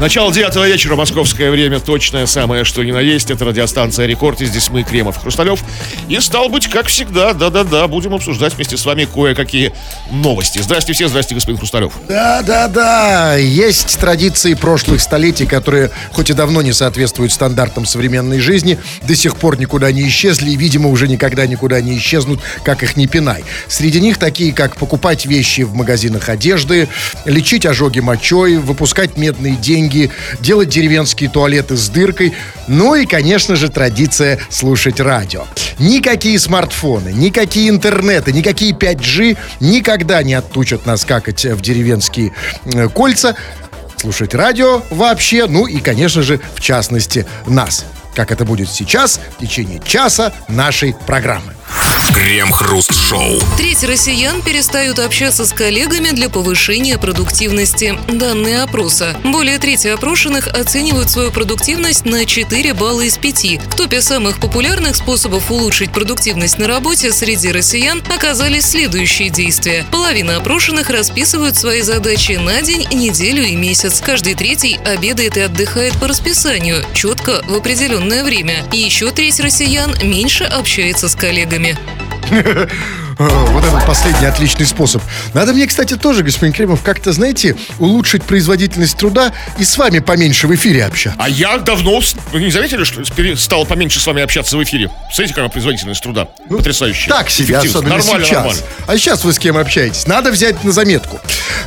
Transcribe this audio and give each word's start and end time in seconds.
Начало 0.00 0.32
девятого 0.32 0.66
вечера, 0.66 0.96
московское 0.96 1.50
время, 1.52 1.78
точное 1.78 2.26
самое, 2.26 2.64
что 2.64 2.82
ни 2.82 2.90
на 2.90 2.98
есть. 2.98 3.30
Это 3.30 3.44
радиостанция 3.44 4.06
«Рекорд», 4.06 4.40
и 4.40 4.46
здесь 4.46 4.68
мы, 4.68 4.82
Кремов 4.82 5.18
Хрусталев. 5.18 5.62
И, 6.08 6.18
стал 6.18 6.48
быть, 6.48 6.66
как 6.66 6.86
всегда, 6.88 7.34
да-да-да, 7.34 7.86
будем 7.86 8.12
обсуждать 8.12 8.54
вместе 8.54 8.76
с 8.76 8.84
вами 8.84 9.04
кое-какие 9.04 9.72
новости. 10.10 10.58
Здрасте 10.58 10.92
все, 10.92 11.06
здрасте, 11.06 11.36
господин 11.36 11.58
Хрусталев. 11.58 11.92
Да-да-да, 12.08 13.36
есть 13.36 13.96
традиции 14.00 14.54
прошлых 14.54 15.00
столетий, 15.00 15.46
которые, 15.46 15.92
хоть 16.10 16.30
и 16.30 16.32
давно 16.32 16.62
не 16.62 16.72
соответствуют 16.72 17.32
стандартам 17.32 17.86
современной 17.86 18.40
жизни, 18.40 18.80
до 19.02 19.14
сих 19.14 19.36
пор 19.36 19.56
никуда 19.56 19.92
не 19.92 20.08
исчезли 20.08 20.50
и, 20.50 20.56
видимо, 20.56 20.88
уже 20.88 21.06
никогда 21.06 21.46
никуда 21.46 21.80
не 21.80 21.96
исчезнут, 21.96 22.40
как 22.64 22.82
их 22.82 22.96
не 22.96 23.06
пинай. 23.06 23.44
Среди 23.68 24.00
них 24.00 24.18
такие, 24.18 24.52
как 24.52 24.74
покупать 24.76 25.26
вещи 25.26 25.60
в 25.60 25.74
магазинах 25.74 26.28
одежды, 26.28 26.88
лечить 27.24 27.66
ожоги 27.66 28.00
мочой, 28.00 28.56
выпускать 28.56 29.16
медные 29.16 29.54
деньги, 29.54 29.81
деньги, 29.82 30.10
делать 30.40 30.68
деревенские 30.68 31.30
туалеты 31.30 31.76
с 31.76 31.88
дыркой, 31.88 32.34
ну 32.68 32.94
и, 32.94 33.06
конечно 33.06 33.56
же, 33.56 33.68
традиция 33.68 34.38
слушать 34.50 35.00
радио. 35.00 35.44
Никакие 35.78 36.38
смартфоны, 36.38 37.12
никакие 37.12 37.68
интернеты, 37.68 38.32
никакие 38.32 38.72
5G 38.72 39.36
никогда 39.60 40.22
не 40.22 40.34
оттучат 40.34 40.86
нас 40.86 41.04
какать 41.04 41.44
в 41.44 41.60
деревенские 41.60 42.32
э, 42.64 42.88
кольца, 42.88 43.34
слушать 43.96 44.34
радио 44.34 44.82
вообще, 44.90 45.46
ну 45.46 45.66
и, 45.66 45.78
конечно 45.78 46.22
же, 46.22 46.40
в 46.54 46.60
частности, 46.60 47.26
нас. 47.46 47.84
Как 48.14 48.30
это 48.30 48.44
будет 48.44 48.68
сейчас, 48.68 49.18
в 49.36 49.40
течение 49.40 49.80
часа 49.84 50.32
нашей 50.48 50.94
программы. 51.06 51.54
Крем-хруст-шоу. 52.14 53.40
Треть 53.56 53.82
россиян 53.84 54.42
перестают 54.42 54.98
общаться 54.98 55.44
с 55.44 55.52
коллегами 55.52 56.10
для 56.10 56.28
повышения 56.28 56.98
продуктивности. 56.98 57.98
Данные 58.08 58.62
опроса. 58.62 59.16
Более 59.24 59.58
трети 59.58 59.88
опрошенных 59.88 60.46
оценивают 60.48 61.10
свою 61.10 61.30
продуктивность 61.30 62.04
на 62.04 62.24
4 62.26 62.74
балла 62.74 63.00
из 63.00 63.16
5. 63.18 63.60
В 63.68 63.76
топе 63.76 64.00
самых 64.00 64.38
популярных 64.40 64.96
способов 64.96 65.50
улучшить 65.50 65.92
продуктивность 65.92 66.58
на 66.58 66.68
работе 66.68 67.12
среди 67.12 67.50
россиян 67.50 68.02
оказались 68.14 68.66
следующие 68.66 69.30
действия. 69.30 69.84
Половина 69.90 70.36
опрошенных 70.36 70.90
расписывают 70.90 71.56
свои 71.56 71.82
задачи 71.82 72.32
на 72.32 72.62
день, 72.62 72.86
неделю 72.92 73.42
и 73.42 73.56
месяц. 73.56 74.00
Каждый 74.00 74.34
третий 74.34 74.78
обедает 74.84 75.36
и 75.36 75.40
отдыхает 75.40 75.94
по 75.98 76.08
расписанию, 76.08 76.84
четко 76.94 77.42
в 77.46 77.54
определенное 77.54 78.22
время. 78.22 78.64
И 78.72 78.78
еще 78.78 79.10
треть 79.10 79.40
россиян 79.40 79.94
меньше 80.02 80.44
общается 80.44 81.08
с 81.08 81.14
коллегами 81.14 81.61
ягодами. 81.62 82.68
Вот 83.18 83.64
этот 83.64 83.86
последний 83.86 84.26
отличный 84.26 84.66
способ. 84.66 85.02
Надо 85.34 85.52
мне, 85.52 85.66
кстати, 85.66 85.96
тоже, 85.96 86.22
господин 86.22 86.52
Кремов, 86.52 86.82
как-то, 86.82 87.12
знаете, 87.12 87.56
улучшить 87.78 88.22
производительность 88.24 88.96
труда 88.96 89.32
и 89.58 89.64
с 89.64 89.76
вами 89.76 89.98
поменьше 89.98 90.46
в 90.46 90.54
эфире 90.54 90.84
общаться. 90.84 91.18
А 91.22 91.28
я 91.28 91.58
давно, 91.58 92.00
вы 92.32 92.40
не 92.40 92.50
заметили, 92.50 92.84
что 92.84 93.02
стал 93.36 93.66
поменьше 93.66 94.00
с 94.00 94.06
вами 94.06 94.22
общаться 94.22 94.56
в 94.56 94.62
эфире? 94.62 94.90
Смотрите, 95.12 95.34
какая 95.34 95.50
производительность 95.50 96.02
труда. 96.02 96.28
Ну, 96.48 96.58
Так 96.58 97.30
себе, 97.30 97.58
особенно 97.58 97.96
Нормально, 97.96 98.24
сейчас. 98.24 98.36
нормально. 98.44 98.62
А 98.86 98.96
сейчас 98.96 99.24
вы 99.24 99.32
с 99.32 99.38
кем 99.38 99.56
общаетесь? 99.56 100.06
Надо 100.06 100.30
взять 100.30 100.64
на 100.64 100.72
заметку. 100.72 101.20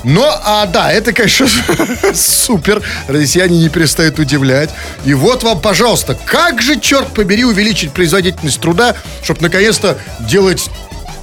Но, 0.04 0.40
а, 0.44 0.66
да, 0.66 0.92
это, 0.92 1.14
конечно, 1.14 1.48
супер. 2.14 2.82
Россияне 3.08 3.60
не 3.60 3.70
перестают 3.70 4.20
удивлять. 4.20 4.70
И 5.06 5.14
вот 5.14 5.44
вам, 5.44 5.62
пожалуйста, 5.62 6.18
как 6.26 6.62
же, 6.62 6.80
черт 6.80 7.14
побери, 7.14 7.44
увеличить 7.46 7.92
производительность 7.92 8.60
труда, 8.60 8.96
чтобы 9.24 9.42
наконец-то 9.42 9.98
делать 10.20 10.70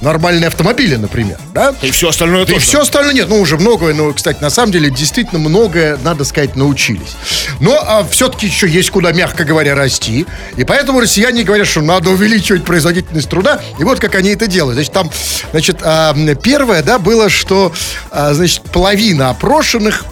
нормальные 0.03 0.47
автомобили, 0.47 0.95
например, 0.95 1.37
да? 1.53 1.73
И 1.81 1.91
все 1.91 2.09
остальное 2.09 2.43
и 2.43 2.45
тоже. 2.45 2.59
все 2.59 2.81
остальное 2.81 3.13
нет, 3.13 3.29
ну 3.29 3.39
уже 3.39 3.57
многое, 3.57 3.93
но, 3.93 4.11
кстати, 4.13 4.41
на 4.41 4.49
самом 4.49 4.71
деле 4.71 4.89
действительно 4.89 5.39
многое, 5.39 5.97
надо 6.03 6.23
сказать, 6.25 6.55
научились. 6.55 7.15
Но 7.59 7.81
а, 7.81 8.03
все-таки 8.03 8.47
еще 8.47 8.67
есть 8.67 8.91
куда, 8.91 9.11
мягко 9.11 9.43
говоря, 9.43 9.75
расти. 9.75 10.25
И 10.57 10.63
поэтому 10.63 10.99
россияне 10.99 11.43
говорят, 11.43 11.67
что 11.67 11.81
надо 11.81 12.09
увеличивать 12.09 12.63
производительность 12.63 13.29
труда. 13.29 13.61
И 13.79 13.83
вот 13.83 13.99
как 13.99 14.15
они 14.15 14.29
это 14.31 14.47
делают. 14.47 14.75
Значит, 14.75 14.93
там, 14.93 15.09
значит, 15.51 15.77
а, 15.81 16.13
первое, 16.35 16.83
да, 16.83 16.99
было, 16.99 17.29
что, 17.29 17.71
а, 18.11 18.33
значит, 18.33 18.61
половина 18.63 19.29
опрошенных 19.29 20.05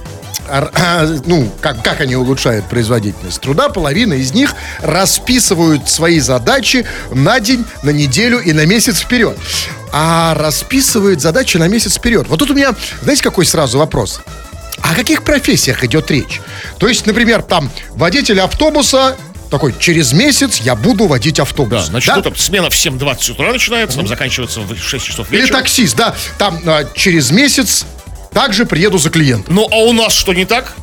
ар- 0.50 0.72
ну, 1.26 1.50
как, 1.62 1.84
как 1.84 2.02
они 2.02 2.16
улучшают 2.16 2.66
производительность 2.66 3.42
труда, 3.42 3.70
половина 3.70 4.14
из 4.14 4.34
них 4.34 4.54
расписывают 4.82 5.90
свои 5.90 6.20
задачи 6.20 6.86
на 7.12 7.40
день, 7.40 7.66
на 7.84 7.92
неделю 7.92 8.40
и 8.40 8.54
на 8.54 8.66
месяц 8.66 9.00
вперед. 9.00 9.38
А 9.92 10.34
расписывают 10.36 11.22
задачи 11.22 11.58
на 11.58 11.68
месяц 11.68 11.98
вперед. 11.98 12.28
Вот 12.28 12.40
тут 12.40 12.52
у 12.52 12.54
меня, 12.54 12.74
знаете, 13.02 13.24
какой 13.24 13.46
сразу 13.46 13.78
вопрос? 13.78 14.22
О 14.82 14.96
каких 14.96 15.24
профессиях 15.24 15.84
идет 15.84 16.10
речь? 16.10 16.42
То 16.80 16.88
есть, 16.88 17.06
например, 17.06 17.42
там 17.42 17.70
водитель 17.92 18.40
автобуса 18.40 19.16
такой, 19.50 19.76
через 19.78 20.14
месяц 20.14 20.58
я 20.62 20.76
буду 20.76 21.08
водить 21.08 21.36
Да, 21.36 21.44
автобус. 21.44 21.86
значит, 21.88 22.16
ну, 22.16 22.22
там 22.22 22.36
смена 22.38 22.70
в 22.70 22.74
7.20 22.74 23.32
утра 23.32 23.52
начинается, 23.52 23.98
там 23.98 24.08
заканчивается 24.08 24.62
в 24.62 24.76
6 24.78 25.06
часов 25.06 25.30
вечера. 25.30 25.46
Или 25.48 25.52
таксист, 25.54 25.96
да, 25.98 26.16
там 26.38 26.60
а, 26.66 26.86
через 26.96 27.32
месяц 27.32 27.86
также 28.34 28.66
приеду 28.66 28.98
за 28.98 29.10
клиентом. 29.10 29.54
Ну, 29.54 29.68
а 29.70 29.76
у 29.84 29.92
нас 29.94 30.14
что 30.14 30.34
не 30.34 30.46
так? 30.46 30.74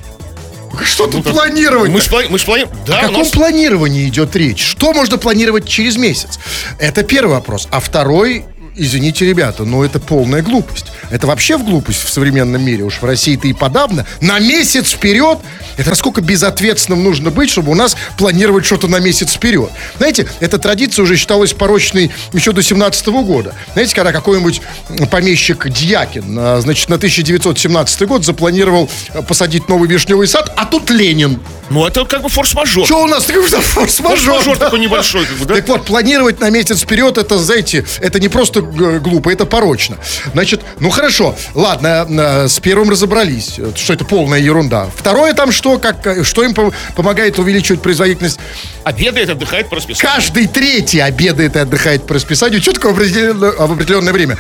Что 0.85 1.07
тут 1.07 1.25
так 1.25 1.33
планировать? 1.33 1.91
Мы 1.91 2.01
ж 2.03 2.09
плани- 2.09 2.29
мы 2.29 2.39
ж. 2.39 2.45
Да, 2.87 2.99
О 2.99 3.03
каком 3.05 3.21
нас- 3.21 3.31
планировании 3.31 4.07
идет 4.07 4.37
речь? 4.37 4.63
Что 4.63 4.93
можно 4.93 5.17
планировать 5.17 5.67
через 5.67 5.97
месяц? 5.97 6.39
Это 6.79 7.03
первый 7.03 7.33
вопрос. 7.33 7.67
А 7.71 7.81
второй, 7.81 8.45
извините, 8.79 9.27
ребята, 9.27 9.65
но 9.65 9.85
это 9.85 10.01
полная 10.01 10.43
глупость. 10.43 10.87
Это 11.11 11.27
вообще 11.27 11.57
в 11.57 11.65
глупость 11.65 12.05
в 12.05 12.11
современном 12.11 12.65
мире. 12.65 12.85
Уж 12.85 13.01
в 13.01 13.05
России-то 13.05 13.49
и 13.49 13.53
подавно. 13.53 14.07
На 14.21 14.39
месяц 14.39 14.91
вперед. 14.93 15.39
Это 15.77 15.91
насколько 15.91 16.21
безответственным 16.21 17.03
нужно 17.03 17.31
быть, 17.31 17.51
чтобы 17.51 17.73
у 17.73 17.75
нас 17.75 17.97
планировать 18.17 18.65
что-то 18.65 18.89
на 18.89 18.99
месяц 18.99 19.33
вперед. 19.33 19.71
Знаете, 19.99 20.29
эта 20.41 20.59
традиция 20.59 21.03
уже 21.03 21.17
считалась 21.17 21.53
порочной 21.53 22.11
еще 22.33 22.53
до 22.53 22.63
17 22.63 23.07
года. 23.09 23.55
Знаете, 23.73 23.95
когда 23.95 24.13
какой-нибудь 24.13 24.61
помещик 25.11 25.69
Дьякин, 25.69 26.37
а, 26.39 26.61
значит, 26.61 26.89
на 26.89 26.97
1917 26.97 28.03
год 28.07 28.25
запланировал 28.25 28.89
а, 29.15 29.23
посадить 29.23 29.69
новый 29.69 29.89
вишневый 29.89 30.29
сад, 30.29 30.53
а 30.57 30.65
тут 30.65 30.91
Ленин. 30.91 31.41
Ну, 31.71 31.87
это 31.87 32.05
как 32.07 32.23
бы 32.23 32.29
форс-мажор. 32.29 32.87
Что 32.87 33.03
у 33.03 33.07
нас 33.07 33.25
такой 33.25 33.43
форс-мажор? 33.43 34.17
Форс-мажор 34.17 34.59
да? 34.59 34.65
такой 34.67 34.81
небольшой, 34.81 35.27
как 35.27 35.37
бы, 35.37 35.45
да? 35.45 35.55
Так 35.57 35.69
вот, 35.69 35.85
планировать 35.85 36.41
на 36.41 36.49
месяц 36.51 36.81
вперед, 36.81 37.19
это, 37.19 37.39
знаете, 37.39 37.85
это 38.01 38.19
не 38.21 38.29
просто 38.29 38.63
глупо, 38.73 39.31
это 39.31 39.47
порочно. 39.47 39.97
Значит, 40.33 40.61
ну 40.81 40.91
хорошо, 40.91 41.37
ладно, 41.55 42.07
э, 42.09 42.49
с 42.49 42.59
первым 42.61 42.91
разобрались, 42.91 43.55
э, 43.59 43.73
что 43.75 43.93
это 43.93 44.05
полная 44.05 44.39
ерунда. 44.41 44.89
Второе 44.95 45.35
там 45.35 45.53
что, 45.53 45.79
как, 45.79 46.07
э, 46.07 46.25
что 46.25 46.43
им 46.45 46.55
по- 46.55 46.73
помогает 46.97 47.39
увеличивать 47.39 47.83
производительность? 47.83 48.39
Обедает, 48.85 49.29
отдыхает 49.31 49.69
по 49.69 49.77
расписанию. 49.77 50.15
Каждый 50.15 50.47
третий 50.47 51.01
обедает 51.01 51.57
и 51.57 51.59
отдыхает 51.59 52.07
по 52.07 52.15
расписанию 52.15 52.61
четко 52.61 52.89
в 52.89 52.93
определенное, 52.93 53.53
в 53.53 53.73
определенное 53.73 54.13
время. 54.13 54.39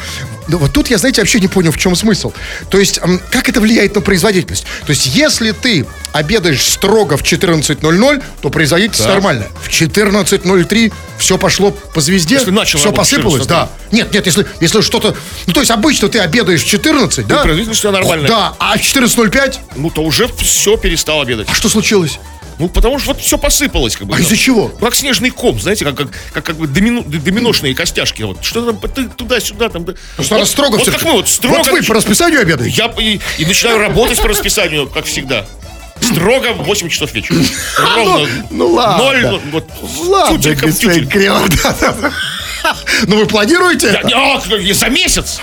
Но 0.48 0.56
вот 0.58 0.72
тут 0.72 0.88
я, 0.88 0.96
знаете, 0.96 1.20
вообще 1.20 1.40
не 1.40 1.48
понял, 1.48 1.72
в 1.72 1.76
чем 1.78 1.94
смысл. 1.94 2.32
То 2.70 2.78
есть, 2.78 2.98
как 3.30 3.48
это 3.50 3.60
влияет 3.60 3.94
на 3.94 4.00
производительность? 4.00 4.64
То 4.86 4.90
есть, 4.90 5.06
если 5.14 5.50
ты 5.52 5.84
обедаешь 6.12 6.62
строго 6.66 7.18
в 7.18 7.22
14.00, 7.22 8.22
то 8.40 8.48
производительность 8.48 9.04
Да. 9.04 9.10
нормальная. 9.14 9.48
В 9.62 9.68
14.03 9.68 10.90
все 11.18 11.36
пошло 11.36 11.70
по 11.70 12.00
звезде, 12.00 12.38
все 12.38 12.46
работать 12.50 12.94
посыпалось, 12.96 13.42
14:03. 13.42 13.46
да. 13.48 13.68
Нет, 13.92 14.12
нет, 14.14 14.17
если, 14.26 14.46
если 14.60 14.80
что-то... 14.80 15.16
Ну, 15.46 15.52
то 15.52 15.60
есть, 15.60 15.70
обычно 15.70 16.08
ты 16.08 16.18
обедаешь 16.18 16.62
в 16.62 16.66
14, 16.66 17.26
да? 17.26 17.42
производительность 17.42 17.80
у 17.80 17.82
тебя 17.82 17.92
нормальная. 17.92 18.28
Да, 18.28 18.54
а 18.58 18.76
в 18.76 18.80
14.05? 18.80 19.58
Ну, 19.76 19.90
то 19.90 20.02
уже 20.02 20.28
все 20.28 20.76
перестал 20.76 21.20
обедать. 21.20 21.48
А 21.50 21.54
что 21.54 21.68
случилось? 21.68 22.18
Ну, 22.58 22.68
потому 22.68 22.98
что 22.98 23.12
вот 23.12 23.20
все 23.20 23.38
посыпалось, 23.38 23.96
как 23.96 24.08
бы. 24.08 24.16
А 24.16 24.18
из-за 24.20 24.36
чего? 24.36 24.72
Ну, 24.80 24.86
как 24.86 24.94
снежный 24.94 25.30
ком, 25.30 25.60
знаете, 25.60 25.84
как, 25.84 25.94
как, 25.96 26.08
как, 26.32 26.44
как 26.44 26.56
бы 26.56 26.66
домино- 26.66 27.04
доминошные 27.08 27.74
костяшки. 27.74 28.22
Вот 28.22 28.44
что 28.44 28.72
там 28.72 28.80
ты 28.90 29.04
туда-сюда, 29.08 29.68
там. 29.68 29.86
Ну, 29.86 30.24
что 30.24 30.38
вот, 30.38 30.48
строго 30.48 30.72
вот 30.72 30.82
всё- 30.82 30.90
как 30.92 31.02
мы, 31.02 31.12
вот 31.12 31.28
строго. 31.28 31.58
Вот 31.58 31.68
вы 31.68 31.82
по 31.84 31.94
расписанию 31.94 32.40
обедаете? 32.40 32.76
Я 32.76 32.92
и, 32.98 33.20
и 33.38 33.46
начинаю 33.46 33.78
работать 33.78 34.20
по 34.20 34.28
расписанию, 34.28 34.88
как 34.88 35.04
всегда. 35.06 35.46
Строго 36.00 36.52
в 36.52 36.64
8 36.64 36.88
часов 36.88 37.12
вечера. 37.12 37.38
Ровно. 37.78 38.28
ну 38.50 38.68
ладно. 38.68 39.04
Ноль, 39.04 39.20
ну, 39.22 39.40
вот, 39.52 39.64
Ладно, 40.06 40.54
господин 40.54 41.08
тютельку. 41.08 41.18
Ну, 43.06 43.16
вы 43.18 43.26
планируете? 43.26 44.00
А, 44.14 44.40
за 44.72 44.88
месяц. 44.88 45.40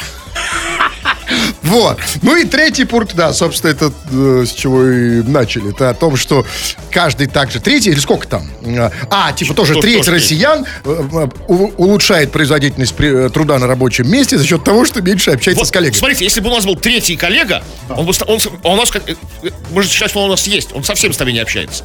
Вот. 1.63 1.99
Ну 2.21 2.35
и 2.35 2.45
третий 2.45 2.85
пункт, 2.85 3.15
да, 3.15 3.33
собственно, 3.33 3.71
это 3.71 3.91
э, 4.11 4.43
с 4.45 4.51
чего 4.53 4.83
и 4.87 5.21
начали. 5.23 5.71
Это 5.71 5.89
о 5.89 5.93
том, 5.93 6.15
что 6.17 6.45
каждый 6.91 7.27
также 7.27 7.59
третий, 7.59 7.89
или 7.89 7.99
сколько 7.99 8.27
там? 8.27 8.49
А, 9.09 9.31
типа 9.33 9.53
тоже 9.55 9.73
Что- 9.73 9.81
треть 9.81 10.03
что 10.03 10.11
россиян 10.11 10.65
э, 10.83 10.89
э, 11.13 11.27
у- 11.47 11.71
улучшает 11.77 12.31
производительность 12.31 12.93
при- 12.93 13.29
труда 13.29 13.57
на 13.57 13.65
рабочем 13.67 14.09
месте 14.09 14.37
за 14.37 14.45
счет 14.45 14.63
того, 14.63 14.85
что 14.85 15.01
меньше 15.01 15.31
общается 15.31 15.59
Вот, 15.61 15.67
с 15.67 15.71
коллегами. 15.71 15.97
смотрите, 15.97 16.25
если 16.25 16.41
бы 16.41 16.49
у 16.49 16.53
нас 16.53 16.65
был 16.65 16.75
третий 16.75 17.15
коллега, 17.15 17.63
он 17.89 18.05
бы 18.05 18.13
он, 18.27 18.39
а 18.63 18.69
у 18.69 18.75
нас 18.75 18.91
как, 18.91 19.03
может 19.71 19.91
что 19.91 20.19
он 20.19 20.27
у 20.27 20.31
нас 20.31 20.45
есть, 20.45 20.69
он 20.73 20.83
совсем 20.83 21.13
с 21.13 21.17
тобой 21.17 21.33
не 21.33 21.39
общается. 21.39 21.83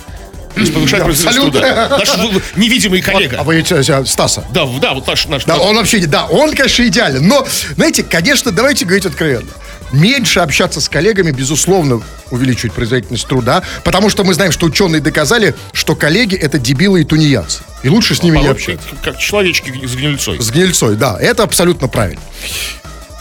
То 0.55 0.61
есть 0.61 0.75
повышает 0.75 1.05
производительность 1.05 1.57
Абсолютно. 1.57 1.99
труда. 2.07 2.35
Наш 2.39 2.57
невидимый 2.57 3.01
коллега. 3.03 3.37
А 3.41 3.45
вы 3.45 3.65
Стаса? 4.07 4.45
Да, 4.53 4.67
да, 4.81 4.95
вот 4.95 5.07
наш, 5.07 5.27
наш, 5.27 5.45
Да, 5.45 5.57
он 5.59 5.77
вообще, 5.77 6.01
не- 6.01 6.07
да, 6.07 6.27
он, 6.27 6.53
конечно, 6.55 6.87
идеален. 6.87 7.27
Но, 7.27 7.47
знаете, 7.77 8.03
конечно, 8.03 8.51
давайте 8.51 8.85
говорить 8.85 9.07
откровенно. 9.07 9.49
меньше 9.93 10.39
общаться 10.41 10.81
с 10.81 10.89
коллегами, 10.89 11.33
безусловно, 11.33 12.01
увеличивает 12.31 12.73
производительность 12.75 13.27
труда, 13.27 13.63
потому 13.83 14.09
что 14.09 14.23
мы 14.23 14.35
знаем, 14.35 14.53
что 14.53 14.67
ученые 14.67 15.01
доказали, 15.01 15.55
что 15.73 15.97
коллеги 15.97 16.37
это 16.37 16.59
дебилы 16.59 17.01
и 17.01 17.05
тунеядцы. 17.05 17.63
И 17.83 17.89
лучше 17.89 18.15
с 18.15 18.23
ними 18.23 18.39
не 18.39 18.45
А 18.45 18.49
вот 18.49 18.57
общаться. 18.57 18.87
Как 19.03 19.19
человечки 19.19 19.71
с 19.85 19.95
гнильцой. 19.97 20.41
С 20.41 20.51
гнильцой, 20.51 20.95
да, 20.95 21.17
это 21.21 21.43
абсолютно 21.43 21.89
правильно. 21.89 22.21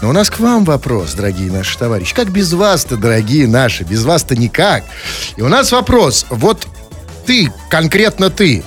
Но 0.02 0.10
у 0.10 0.14
нас 0.14 0.30
к 0.30 0.40
вам 0.40 0.64
вопрос, 0.64 1.14
дорогие 1.14 1.52
наши 1.52 1.78
товарищи. 1.78 2.14
Как 2.14 2.30
без 2.30 2.54
вас-то, 2.54 2.96
дорогие 2.98 3.48
наши? 3.48 3.84
Без 3.84 4.04
вас-то 4.04 4.36
никак. 4.36 4.84
И 5.36 5.42
у 5.42 5.48
нас 5.50 5.72
вопрос. 5.72 6.26
Вот 6.30 6.68
ты, 7.30 7.54
конкретно 7.70 8.32
ты, 8.32 8.64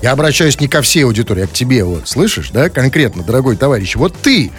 я 0.00 0.12
обращаюсь 0.12 0.60
не 0.60 0.68
ко 0.68 0.80
всей 0.80 1.04
аудитории, 1.04 1.42
а 1.42 1.48
к 1.48 1.52
тебе, 1.52 1.82
вот, 1.82 2.06
слышишь, 2.08 2.50
да, 2.50 2.70
конкретно, 2.70 3.24
дорогой 3.24 3.56
товарищ. 3.56 3.96
Вот 3.96 4.16
ты 4.16 4.52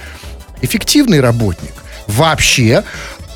эффективный 0.61 1.21
работник 1.21 1.71
вообще, 2.07 2.83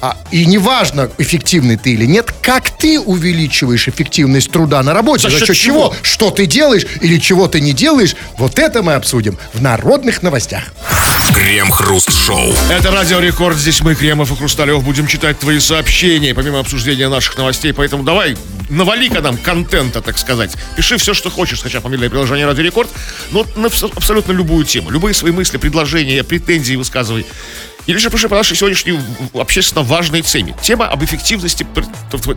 а, 0.04 0.18
и 0.32 0.46
неважно, 0.46 1.10
эффективный 1.18 1.78
ты 1.78 1.94
или 1.94 2.04
нет, 2.06 2.34
как 2.42 2.70
ты 2.78 3.00
увеличиваешь 3.00 3.88
эффективность 3.88 4.52
труда 4.52 4.84
на 4.84 4.94
работе, 4.94 5.30
За 5.30 5.30
за 5.30 5.46
счет 5.46 5.56
счет 5.56 5.66
чего, 5.66 5.96
что 6.02 6.30
ты 6.30 6.46
делаешь 6.46 6.86
или 7.00 7.18
чего 7.20 7.48
ты 7.48 7.62
не 7.62 7.72
делаешь, 7.72 8.14
вот 8.38 8.60
это 8.60 8.84
мы 8.84 8.96
обсудим 8.96 9.38
в 9.54 9.62
народных 9.62 10.22
новостях. 10.22 10.64
Крем-хруст-шоу. 11.34 12.54
Это 12.70 12.92
Радио 12.92 13.20
Рекорд. 13.20 13.58
Здесь 13.58 13.80
мы, 13.80 13.96
Кремов 13.96 14.30
и 14.30 14.36
Хрусталев, 14.36 14.84
будем 14.84 15.08
читать 15.08 15.40
твои 15.40 15.60
сообщения, 15.60 16.36
помимо 16.36 16.60
обсуждения 16.60 17.08
наших 17.08 17.38
новостей. 17.38 17.74
Поэтому 17.74 18.04
давай, 18.04 18.36
навали-ка 18.70 19.22
нам 19.22 19.38
контента, 19.38 20.02
так 20.02 20.18
сказать. 20.18 20.52
Пиши 20.76 20.98
все, 20.98 21.14
что 21.14 21.30
хочешь, 21.30 21.60
скачав 21.62 21.86
мобильное 21.86 22.10
приложение 22.10 22.46
Радио 22.46 22.64
Рекорд. 22.64 22.90
Но 23.32 23.46
на 23.56 23.68
абс- 23.68 23.84
абсолютно 23.84 24.34
любую 24.34 24.66
тему. 24.66 24.90
Любые 24.90 25.14
свои 25.14 25.32
мысли, 25.32 25.56
предложения, 25.56 26.26
претензии 26.26 26.76
высказывай. 26.76 27.26
Или 27.86 27.98
же 27.98 28.10
пиши 28.10 28.30
по 28.30 28.36
нашей 28.36 28.56
сегодняшней 28.56 29.00
общественно 29.34 29.84
важной 29.84 30.22
теме. 30.22 30.56
Тема 30.62 30.88
об 30.88 31.04
эффективности 31.04 31.66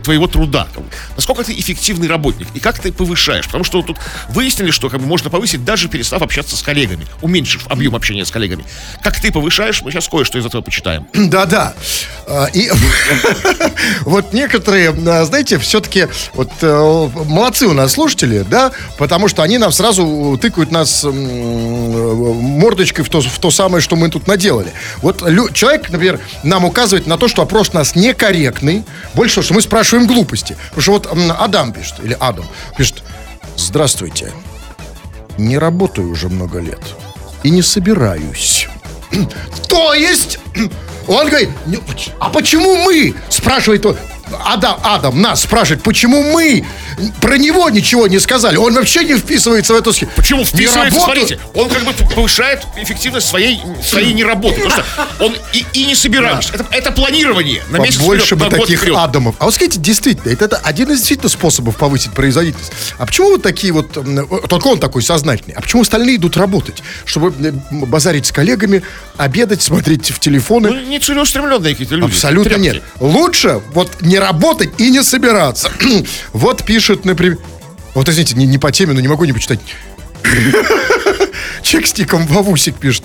твоего 0.03 0.27
труда. 0.27 0.67
Насколько 1.15 1.43
ты 1.43 1.53
эффективный 1.53 2.07
работник 2.07 2.47
и 2.53 2.59
как 2.59 2.79
ты 2.79 2.91
повышаешь. 2.91 3.45
Потому 3.45 3.63
что 3.63 3.81
тут 3.81 3.97
выяснили, 4.29 4.71
что 4.71 4.89
как 4.89 4.99
бы, 4.99 5.07
можно 5.07 5.29
повысить, 5.29 5.63
даже 5.63 5.87
перестав 5.87 6.21
общаться 6.21 6.57
с 6.57 6.61
коллегами, 6.61 7.05
уменьшив 7.21 7.67
объем 7.67 7.95
общения 7.95 8.25
с 8.25 8.31
коллегами. 8.31 8.65
Как 9.03 9.19
ты 9.19 9.31
повышаешь, 9.31 9.81
мы 9.81 9.91
сейчас 9.91 10.07
кое-что 10.07 10.37
из 10.37 10.45
этого 10.45 10.61
почитаем. 10.61 11.07
Да-да. 11.13 11.73
А, 12.27 12.47
И 12.53 12.69
вот 14.01 14.33
некоторые, 14.33 14.89
а, 14.89 15.25
знаете, 15.25 15.57
все-таки 15.59 16.07
вот 16.33 16.51
э, 16.61 17.09
молодцы 17.25 17.67
у 17.67 17.73
нас 17.73 17.93
слушатели, 17.93 18.45
да, 18.49 18.71
потому 18.97 19.27
что 19.27 19.43
они 19.43 19.57
нам 19.57 19.71
сразу 19.71 20.37
тыкают 20.41 20.71
нас 20.71 21.03
м, 21.03 21.13
мордочкой 22.59 23.05
в 23.05 23.09
то, 23.09 23.21
в 23.21 23.39
то 23.39 23.51
самое, 23.51 23.81
что 23.81 23.95
мы 23.95 24.09
тут 24.09 24.27
наделали. 24.27 24.71
Вот 25.01 25.21
лю- 25.37 25.51
человек, 25.51 25.89
например, 25.89 26.19
нам 26.43 26.65
указывает 26.65 27.07
на 27.07 27.17
то, 27.17 27.27
что 27.27 27.41
опрос 27.43 27.69
у 27.73 27.75
нас 27.77 27.95
некорректный, 27.95 28.83
больше 29.13 29.35
того, 29.35 29.45
что 29.45 29.53
мы 29.53 29.61
спрашиваем 29.61 30.07
глупости. 30.07 30.57
Потому 30.69 30.81
что 30.81 30.91
вот 30.93 31.07
Адам 31.39 31.71
пишет, 31.73 31.95
или 32.03 32.17
Адам 32.19 32.45
пишет, 32.77 33.03
здравствуйте, 33.55 34.31
не 35.37 35.57
работаю 35.57 36.09
уже 36.09 36.29
много 36.29 36.59
лет 36.59 36.81
и 37.43 37.51
не 37.51 37.61
собираюсь. 37.61 38.67
То 39.69 39.93
есть, 39.93 40.39
он 41.07 41.27
говорит, 41.27 41.49
«Не, 41.65 41.77
поч- 41.77 42.09
а 42.19 42.29
почему 42.29 42.75
мы, 42.77 43.15
спрашивает 43.29 43.85
он, 43.85 43.97
Адам, 44.45 44.77
Адам 44.83 45.21
нас 45.21 45.43
спрашивает, 45.43 45.83
почему 45.83 46.21
мы 46.21 46.65
про 47.21 47.37
него 47.37 47.69
ничего 47.69 48.07
не 48.07 48.19
сказали? 48.19 48.57
Он 48.57 48.73
вообще 48.73 49.03
не 49.03 49.15
вписывается 49.15 49.73
в 49.73 49.77
эту 49.77 49.93
схему. 49.93 50.11
Почему 50.15 50.43
вписывается? 50.45 50.99
Смотрите, 50.99 51.39
он 51.53 51.69
как 51.69 51.83
бы 51.85 51.93
повышает 51.93 52.65
эффективность 52.75 53.27
своей, 53.27 53.61
своей 53.83 54.13
неработы. 54.13 54.59
Потому 54.61 54.71
что 54.71 55.25
он 55.25 55.35
и, 55.53 55.65
и 55.73 55.85
не 55.85 55.95
собираюсь. 55.95 56.49
Это, 56.51 56.65
это 56.71 56.91
планирование 56.91 57.63
на 57.69 57.77
месяц 57.77 57.99
Побольше 57.99 58.35
вперед, 58.35 58.51
бы 58.51 58.57
таких 58.59 58.79
вперед. 58.81 58.97
адамов. 58.97 59.35
А 59.39 59.45
вот 59.45 59.53
скажите, 59.53 59.79
действительно, 59.79 60.31
это, 60.31 60.45
это 60.45 60.57
один 60.57 60.91
из 60.91 60.99
действительно 60.99 61.29
способов 61.29 61.77
повысить 61.77 62.11
производительность. 62.11 62.73
А 62.97 63.05
почему 63.05 63.29
вот 63.29 63.43
такие 63.43 63.71
вот, 63.71 63.91
только 64.49 64.67
он 64.67 64.79
такой 64.79 65.03
сознательный, 65.03 65.53
а 65.55 65.61
почему 65.61 65.83
остальные 65.83 66.17
идут 66.17 66.35
работать? 66.35 66.83
Чтобы 67.05 67.31
базарить 67.71 68.25
с 68.25 68.31
коллегами, 68.31 68.83
обедать, 69.17 69.61
смотреть 69.61 70.09
в 70.09 70.19
телефоны? 70.19 70.69
Ну, 70.69 70.79
не 70.97 71.03
целеустремленные 71.05 71.73
какие-то 71.73 71.95
люди. 71.95 72.11
Абсолютно 72.11 72.49
Тряпки. 72.49 72.63
нет. 72.63 72.83
Лучше 72.99 73.61
вот 73.73 74.01
не 74.01 74.17
работать 74.19 74.71
и 74.79 74.89
не 74.89 75.03
собираться. 75.03 75.71
вот 76.33 76.63
пишет, 76.63 77.05
например... 77.05 77.37
Вот, 77.93 78.09
извините, 78.09 78.35
не, 78.35 78.45
не 78.45 78.57
по 78.57 78.71
теме, 78.71 78.93
но 78.93 79.01
не 79.01 79.07
могу 79.07 79.25
не 79.25 79.33
почитать. 79.33 79.59
Чек 81.63 81.87
с 81.87 81.97
ником 81.97 82.25
Вовусик 82.27 82.75
пишет. 82.77 83.03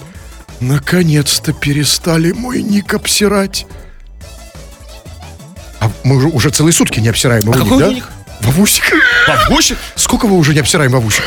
Наконец-то 0.60 1.52
перестали 1.52 2.32
мой 2.32 2.62
ник 2.62 2.92
обсирать. 2.94 3.66
А 5.80 5.90
мы 6.04 6.16
уже, 6.16 6.28
уже 6.28 6.50
целые 6.50 6.72
сутки 6.72 7.00
не 7.00 7.08
обсираем 7.08 7.42
его 7.42 7.52
А 7.54 7.56
ник, 7.58 7.78
да? 7.78 7.88
ник? 7.88 8.04
Вовусик. 8.40 8.84
Вовусик? 9.48 9.78
Сколько 9.96 10.26
вы 10.26 10.36
уже 10.36 10.52
не 10.54 10.60
обсираем 10.60 10.92
Вовусик? 10.92 11.24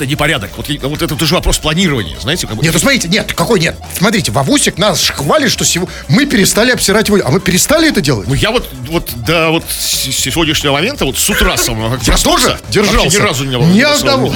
Это 0.00 0.08
непорядок. 0.08 0.50
Вот, 0.56 0.66
вот 0.66 1.02
это 1.02 1.14
тоже 1.14 1.34
вопрос 1.34 1.58
планирования, 1.58 2.18
знаете? 2.18 2.46
Как 2.46 2.56
бы. 2.56 2.62
Нет, 2.62 2.72
ну 2.72 2.78
смотрите, 2.78 3.06
нет, 3.08 3.34
какой 3.34 3.60
нет? 3.60 3.76
Смотрите, 3.98 4.32
Вовусик 4.32 4.78
нас 4.78 5.10
хвалит, 5.10 5.50
что 5.50 5.66
сего... 5.66 5.90
мы 6.08 6.24
перестали 6.24 6.70
обсирать 6.70 7.08
его. 7.08 7.18
А 7.22 7.30
мы 7.30 7.38
перестали 7.38 7.90
это 7.90 8.00
делать? 8.00 8.26
Ну, 8.26 8.32
я 8.32 8.50
вот, 8.50 8.66
вот 8.88 9.10
до 9.26 9.50
вот 9.50 9.64
сегодняшнего 9.70 10.72
момента, 10.72 11.04
вот 11.04 11.18
с 11.18 11.28
утра 11.28 11.54
самого, 11.58 12.00
Я 12.02 12.16
тоже 12.16 12.58
держался. 12.70 13.18
ни 13.18 13.22
разу 13.22 13.44
не 13.44 13.58
было. 13.58 13.66
Ни 13.66 13.82
одного. 13.82 14.32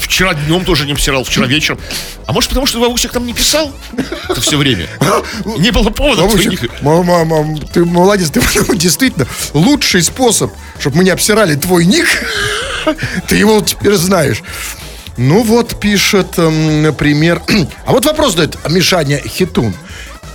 Вчера 0.00 0.34
днем 0.34 0.64
тоже 0.64 0.84
не 0.84 0.92
обсирал, 0.92 1.22
вчера 1.22 1.46
вечером. 1.46 1.78
А 2.26 2.32
может, 2.32 2.48
потому 2.48 2.66
что 2.66 2.80
Вовусик 2.80 3.12
там 3.12 3.24
не 3.24 3.34
писал 3.34 3.72
это 4.28 4.40
все 4.40 4.56
время? 4.56 4.88
Не 5.58 5.70
было 5.70 5.90
повода. 5.90 6.22
Вовусик, 6.22 6.82
мама, 6.82 7.24
мам, 7.24 7.56
ты 7.72 7.84
молодец, 7.84 8.30
ты 8.30 8.40
действительно 8.76 9.28
лучший 9.54 10.02
способ, 10.02 10.52
чтобы 10.80 10.96
мы 10.96 11.04
не 11.04 11.10
обсирали 11.10 11.54
твой 11.54 11.84
ник. 11.86 12.06
Ты 13.28 13.36
его 13.36 13.60
теперь 13.60 13.94
знаешь. 13.94 14.42
Ну 15.16 15.42
вот, 15.42 15.78
пишет, 15.78 16.38
эм, 16.38 16.82
например... 16.82 17.42
А 17.86 17.92
вот 17.92 18.06
вопрос 18.06 18.34
дает 18.34 18.56
Мишаня 18.68 19.18
Хитун. 19.18 19.74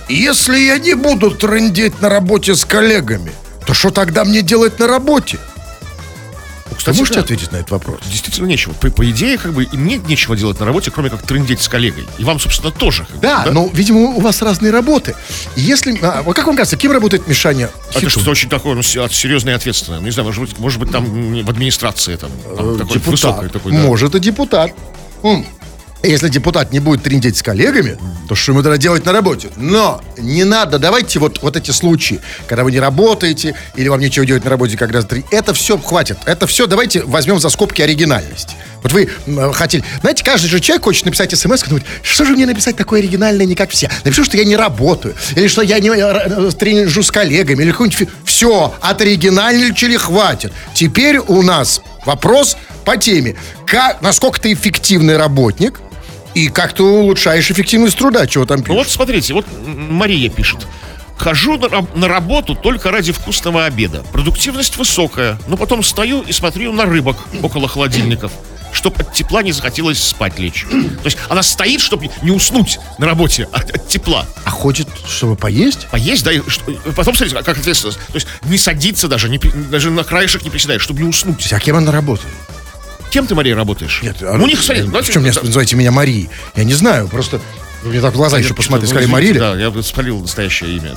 Если 0.08 0.58
я 0.58 0.78
не 0.78 0.94
буду 0.94 1.30
трындеть 1.30 2.00
на 2.00 2.08
работе 2.08 2.54
с 2.54 2.64
коллегами, 2.64 3.32
то 3.66 3.74
что 3.74 3.90
тогда 3.90 4.24
мне 4.24 4.42
делать 4.42 4.78
на 4.78 4.86
работе? 4.86 5.38
Вы 6.70 6.76
Кстати, 6.76 6.96
можете 6.98 7.14
да. 7.18 7.24
ответить 7.24 7.52
на 7.52 7.56
этот 7.56 7.70
вопрос? 7.70 8.00
Действительно 8.10 8.46
нечего. 8.46 8.72
По, 8.74 8.90
по 8.90 9.10
идее, 9.10 9.38
как 9.38 9.52
бы 9.52 9.64
и 9.64 9.76
мне 9.76 9.96
нечего 9.98 10.36
делать 10.36 10.60
на 10.60 10.66
работе, 10.66 10.90
кроме 10.90 11.10
как 11.10 11.22
трындеть 11.22 11.60
с 11.60 11.68
коллегой. 11.68 12.06
И 12.18 12.24
вам, 12.24 12.38
собственно, 12.38 12.70
тоже. 12.70 13.04
как 13.06 13.16
бы, 13.16 13.22
Да, 13.22 13.46
но, 13.52 13.68
видимо, 13.72 14.00
у 14.00 14.20
вас 14.20 14.42
разные 14.42 14.70
работы. 14.72 15.14
И 15.56 15.60
если... 15.60 15.98
а, 16.02 16.22
вот 16.22 16.36
как 16.36 16.46
вам 16.46 16.56
кажется, 16.56 16.76
кем 16.76 16.92
работает 16.92 17.26
Мишаня 17.26 17.70
Это 17.90 17.98
Хитун? 18.00 18.10
что-то 18.10 18.30
очень 18.30 18.48
такое, 18.48 18.74
ну, 18.74 18.82
се- 18.82 19.08
серьезное 19.10 19.54
и 19.54 19.56
ответственное. 19.56 20.00
Ну, 20.00 20.04
Не 20.06 20.10
знаю, 20.12 20.26
может 20.26 20.42
быть, 20.42 20.58
может 20.58 20.78
быть 20.80 20.90
там 20.90 21.04
в 21.44 21.50
администрации 21.50 22.16
там, 22.16 22.30
там 22.56 22.74
Э, 22.74 22.78
такой 22.78 22.94
депутат. 22.98 23.06
высокий 23.36 23.48
такой, 23.48 23.72
да. 23.72 23.78
Может, 23.78 24.14
и 24.14 24.20
депутат. 24.20 24.72
М. 25.22 25.44
Если 26.02 26.28
депутат 26.28 26.72
не 26.72 26.78
будет 26.78 27.02
трындеть 27.02 27.36
с 27.36 27.42
коллегами, 27.42 27.98
то 28.28 28.36
что 28.36 28.52
ему 28.52 28.62
тогда 28.62 28.78
делать 28.78 29.04
на 29.04 29.12
работе? 29.12 29.48
Но 29.56 30.00
не 30.16 30.44
надо, 30.44 30.78
давайте 30.78 31.18
вот, 31.18 31.42
вот 31.42 31.56
эти 31.56 31.72
случаи, 31.72 32.20
когда 32.46 32.62
вы 32.62 32.70
не 32.70 32.78
работаете, 32.78 33.54
или 33.74 33.88
вам 33.88 34.00
нечего 34.00 34.24
делать 34.24 34.44
на 34.44 34.50
работе 34.50 34.76
как 34.76 34.92
раз 34.92 35.06
три, 35.06 35.24
это 35.32 35.54
все 35.54 35.76
хватит. 35.76 36.18
Это 36.24 36.46
все 36.46 36.66
давайте 36.66 37.02
возьмем 37.02 37.40
за 37.40 37.48
скобки 37.48 37.82
оригинальность. 37.82 38.56
Вот 38.82 38.92
вы 38.92 39.10
хотели... 39.52 39.82
Знаете, 40.00 40.22
каждый 40.22 40.46
же 40.46 40.60
человек 40.60 40.84
хочет 40.84 41.04
написать 41.04 41.36
смс, 41.36 41.64
думает, 41.64 41.84
что 42.02 42.24
же 42.24 42.32
мне 42.32 42.46
написать 42.46 42.76
такое 42.76 43.00
оригинальное, 43.00 43.44
не 43.44 43.56
как 43.56 43.70
все? 43.70 43.90
Напишу, 44.04 44.22
что 44.22 44.36
я 44.36 44.44
не 44.44 44.56
работаю, 44.56 45.16
или 45.34 45.48
что 45.48 45.62
я 45.62 45.80
не 45.80 45.88
э, 45.88 45.94
э, 45.96 46.50
тренижу 46.56 47.02
с 47.02 47.10
коллегами, 47.10 47.62
или 47.64 47.72
какой-нибудь... 47.72 48.08
Все, 48.24 48.72
от 48.80 49.00
оригинальничали 49.00 49.96
хватит. 49.96 50.52
Теперь 50.74 51.18
у 51.18 51.42
нас 51.42 51.82
вопрос 52.06 52.56
по 52.84 52.96
теме. 52.96 53.34
Как, 53.66 54.00
насколько 54.00 54.40
ты 54.40 54.52
эффективный 54.52 55.16
работник, 55.16 55.80
и 56.44 56.48
как 56.48 56.72
ты 56.74 56.82
улучшаешь 56.82 57.50
эффективность 57.50 57.98
труда, 57.98 58.26
чего 58.26 58.44
там 58.46 58.58
Ну 58.58 58.64
пишешь? 58.64 58.76
вот 58.78 58.88
смотрите, 58.88 59.34
вот 59.34 59.46
Мария 59.66 60.28
пишет. 60.30 60.66
Хожу 61.16 61.56
на, 61.58 61.84
на 61.96 62.06
работу 62.08 62.54
только 62.54 62.90
ради 62.92 63.10
вкусного 63.12 63.64
обеда. 63.64 64.04
Продуктивность 64.12 64.76
высокая, 64.76 65.36
но 65.48 65.56
потом 65.56 65.82
стою 65.82 66.22
и 66.22 66.32
смотрю 66.32 66.72
на 66.72 66.84
рыбок 66.84 67.16
около 67.42 67.66
холодильников, 67.66 68.30
чтобы 68.72 69.00
от 69.00 69.12
тепла 69.14 69.42
не 69.42 69.50
захотелось 69.50 69.98
спать 70.00 70.38
лечь. 70.38 70.64
То 70.70 71.04
есть 71.06 71.18
она 71.28 71.42
стоит, 71.42 71.80
чтобы 71.80 72.08
не 72.22 72.30
уснуть 72.30 72.78
на 72.98 73.06
работе 73.06 73.48
от, 73.52 73.68
от 73.74 73.88
тепла. 73.88 74.26
А 74.44 74.50
хочет, 74.50 74.86
чтобы 75.08 75.34
поесть? 75.34 75.88
Поесть, 75.90 76.22
да, 76.22 76.30
и 76.30 76.40
что- 76.48 76.70
потом, 76.94 77.16
смотрите, 77.16 77.34
как 77.42 77.58
ответственность. 77.58 77.98
То 77.98 78.14
есть 78.14 78.28
не 78.44 78.56
садиться 78.56 79.08
даже, 79.08 79.28
не 79.28 79.38
при- 79.38 79.50
даже 79.50 79.90
на 79.90 80.04
краешек 80.04 80.44
не 80.44 80.50
приседает, 80.50 80.80
чтобы 80.80 81.02
не 81.02 81.08
уснуть. 81.08 81.52
А 81.52 81.58
кем 81.58 81.74
она 81.76 81.90
работает? 81.90 82.32
Кем 83.10 83.26
ты, 83.26 83.34
Мария, 83.34 83.54
работаешь? 83.56 84.00
Нет, 84.02 84.16
ну, 84.20 84.44
у 84.44 84.46
них, 84.46 84.60
давайте- 84.66 84.90
Почему 84.90 85.24
меня 85.24 85.32
называете 85.42 85.76
меня 85.76 85.90
Марией? 85.90 86.28
Я 86.56 86.64
не 86.64 86.74
знаю, 86.74 87.08
просто... 87.08 87.40
Вы 87.82 87.90
мне 87.90 88.00
так 88.00 88.12
в 88.12 88.16
глаза 88.16 88.38
еще 88.38 88.46
Что-то, 88.48 88.56
посмотрели, 88.62 88.86
ну, 88.86 88.90
сказали 88.90 89.10
Мария. 89.12 89.34
Да, 89.34 89.54
я 89.54 89.82
спалил 89.84 90.18
настоящее 90.18 90.76
имя. 90.78 90.96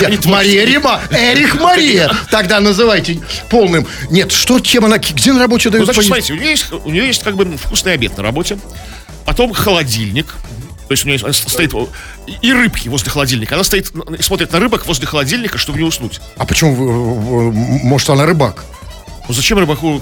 Нет, 0.08 0.24
Мария 0.24 0.64
Рима, 0.64 1.00
Эрих 1.10 1.60
Мария. 1.60 2.10
Тогда 2.30 2.60
называйте 2.60 3.20
полным. 3.50 3.86
Нет, 4.08 4.30
что, 4.30 4.60
чем 4.60 4.84
она, 4.84 4.98
где 4.98 5.32
на 5.32 5.40
работе 5.40 5.68
Ну, 5.68 5.72
дают 5.72 5.86
значит, 5.86 6.08
поесть? 6.08 6.26
смотрите, 6.28 6.32
у 6.32 6.36
нее 6.36 6.50
есть, 6.50 6.72
у 6.72 6.90
нее 6.90 7.06
есть 7.08 7.22
как 7.24 7.34
бы 7.36 7.56
вкусный 7.56 7.94
обед 7.94 8.16
на 8.16 8.22
работе, 8.22 8.56
потом 9.24 9.52
холодильник, 9.52 10.26
То 10.86 10.92
есть 10.92 11.04
у 11.04 11.08
есть- 11.08 11.48
стоит 11.50 11.72
и- 12.40 12.52
рыбки 12.52 12.88
возле 12.88 13.10
холодильника. 13.10 13.56
Она 13.56 13.64
стоит 13.64 13.90
и 14.16 14.22
смотрит 14.22 14.52
на 14.52 14.60
рыбок 14.60 14.86
возле 14.86 15.06
холодильника, 15.08 15.58
чтобы 15.58 15.78
не 15.78 15.84
уснуть. 15.84 16.20
А 16.36 16.44
почему, 16.46 17.50
может, 17.82 18.08
она 18.10 18.26
рыбак? 18.26 18.64
Ну 19.28 19.34
зачем 19.34 19.58
рыбаку 19.58 20.00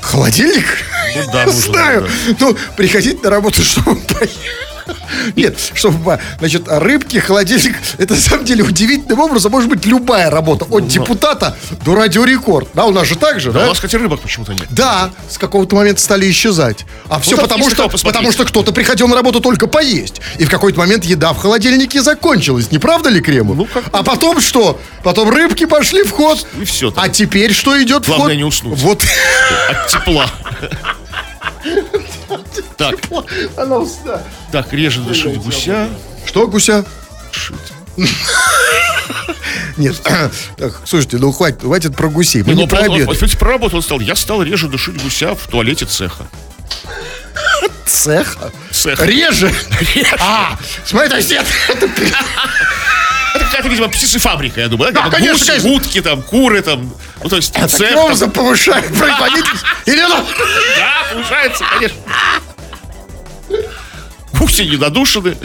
Холодильник? 0.00 0.66
Ну 1.16 1.22
да, 1.32 1.46
нужно, 1.46 1.60
знаю. 1.60 2.08
Ну, 2.38 2.56
приходить 2.76 3.22
на 3.22 3.30
работу, 3.30 3.62
чтобы 3.64 3.96
поесть. 3.96 4.38
Нет, 5.36 5.56
чтобы, 5.74 5.98
по- 6.04 6.20
значит, 6.38 6.64
рыбки, 6.66 7.18
холодильник, 7.18 7.76
это 7.98 8.14
на 8.14 8.20
самом 8.20 8.44
деле 8.44 8.64
удивительным 8.64 9.20
образом 9.20 9.52
может 9.52 9.68
быть 9.68 9.84
любая 9.86 10.30
работа. 10.30 10.64
От 10.66 10.86
депутата 10.88 11.56
до 11.84 11.94
радиорекорд. 11.94 12.68
Да, 12.74 12.84
у 12.84 12.90
нас 12.92 13.06
же 13.06 13.16
так 13.16 13.40
же, 13.40 13.52
Да, 13.52 13.64
у 13.64 13.66
нас, 13.68 13.76
кстати, 13.76 13.96
рыбок 13.96 14.20
почему-то 14.20 14.52
нет. 14.54 14.66
Да, 14.70 15.10
с 15.30 15.38
какого-то 15.38 15.76
момента 15.76 16.00
стали 16.00 16.30
исчезать. 16.30 16.84
А 17.08 17.20
все 17.20 17.36
потому, 17.36 17.68
что, 17.70 17.88
потому 17.88 18.32
что 18.32 18.44
кто-то 18.44 18.72
приходил 18.72 19.08
на 19.08 19.16
работу 19.16 19.40
только 19.40 19.66
поесть. 19.66 20.20
И 20.38 20.44
в 20.44 20.50
какой-то 20.50 20.78
момент 20.78 21.04
еда 21.04 21.32
в 21.32 21.38
холодильнике 21.38 22.02
закончилась. 22.02 22.70
Не 22.70 22.78
правда 22.78 23.08
ли, 23.08 23.20
Кремов? 23.20 23.56
Ну, 23.56 23.64
как- 23.66 23.84
а 23.92 24.02
потом 24.02 24.40
что? 24.40 24.80
Потом 25.02 25.30
рыбки 25.30 25.64
пошли 25.66 26.02
в 26.02 26.10
ход. 26.10 26.46
И 26.60 26.64
там. 26.64 26.92
А 26.96 27.08
теперь 27.08 27.52
что 27.52 27.80
идет 27.82 28.04
в 28.04 28.08
Главное 28.08 28.28
ход? 28.28 28.36
не 28.36 28.44
уснуть. 28.44 28.78
Вот. 28.80 29.04
От 29.70 29.86
тепла. 29.88 30.30
Так, 32.76 32.96
Она 33.56 33.78
устала. 33.78 34.22
так, 34.52 34.72
реже 34.72 35.00
дышать 35.00 35.36
гуся. 35.38 35.88
Что, 36.26 36.46
гуся? 36.46 36.84
Нет, 39.76 40.00
так, 40.56 40.72
слушайте, 40.84 41.18
ну 41.18 41.32
хватит, 41.32 41.60
хватит 41.62 41.96
про 41.96 42.08
гусей. 42.08 42.42
Мы 42.42 42.54
Ну, 42.54 42.62
не 42.62 42.66
про 42.68 42.78
обед. 42.80 43.08
он, 43.08 43.14
кстати, 43.14 43.36
про 43.36 43.52
работу 43.52 43.76
он 43.76 43.82
стал. 43.82 44.00
Я 44.00 44.14
стал 44.14 44.42
реже 44.42 44.68
душить 44.68 45.00
гуся 45.02 45.34
в 45.34 45.46
туалете 45.48 45.84
цеха. 45.86 46.26
Цеха? 47.86 48.50
Цех. 48.70 49.00
Реже? 49.02 49.52
А, 50.20 50.56
смотри, 50.84 51.08
то 51.10 51.16
есть 51.16 51.32
Это 51.32 51.88
какая-то, 53.54 53.68
видимо, 53.68 53.88
птицефабрика, 53.88 54.60
я 54.60 54.68
думаю. 54.68 54.92
Да, 54.92 55.02
Там 55.02 55.10
конечно, 55.10 55.38
гуси, 55.38 55.46
конечно. 55.50 55.70
утки, 55.70 56.00
там, 56.00 56.22
куры, 56.22 56.60
там. 56.62 56.92
Ну, 57.22 57.28
то 57.28 57.36
есть, 57.36 57.52
таким 57.52 57.68
цех. 57.68 57.90
там- 57.90 57.98
образом 57.98 58.30
повышает 58.30 58.86
производительность. 58.98 59.64
Или 59.86 60.02
ну, 60.02 60.26
Да, 60.76 61.12
повышается, 61.12 61.64
конечно. 61.72 61.98
Гуси 64.32 64.62
недодушены. 64.62 65.36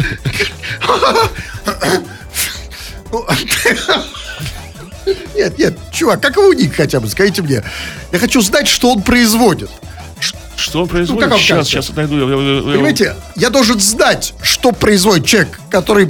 Нет, 5.35 5.57
нет, 5.57 5.77
чувак, 5.91 6.21
как 6.21 6.35
его 6.35 6.53
ник 6.53 6.75
хотя 6.75 6.99
бы, 6.99 7.07
скажите 7.07 7.41
мне. 7.41 7.63
Я 8.11 8.19
хочу 8.19 8.41
знать, 8.41 8.67
что 8.67 8.91
он 8.91 9.01
производит. 9.01 9.69
Что 10.55 10.81
он 10.81 10.87
производит? 10.89 11.23
как 11.23 11.31
вам 11.31 11.39
сейчас, 11.39 11.57
кажется? 11.69 11.81
сейчас 11.81 11.95
найду. 11.95 12.15
Понимаете, 12.19 13.15
я 13.35 13.49
должен 13.49 13.79
знать, 13.79 14.33
что 14.41 14.71
производит 14.71 15.25
человек, 15.25 15.59
который... 15.71 16.09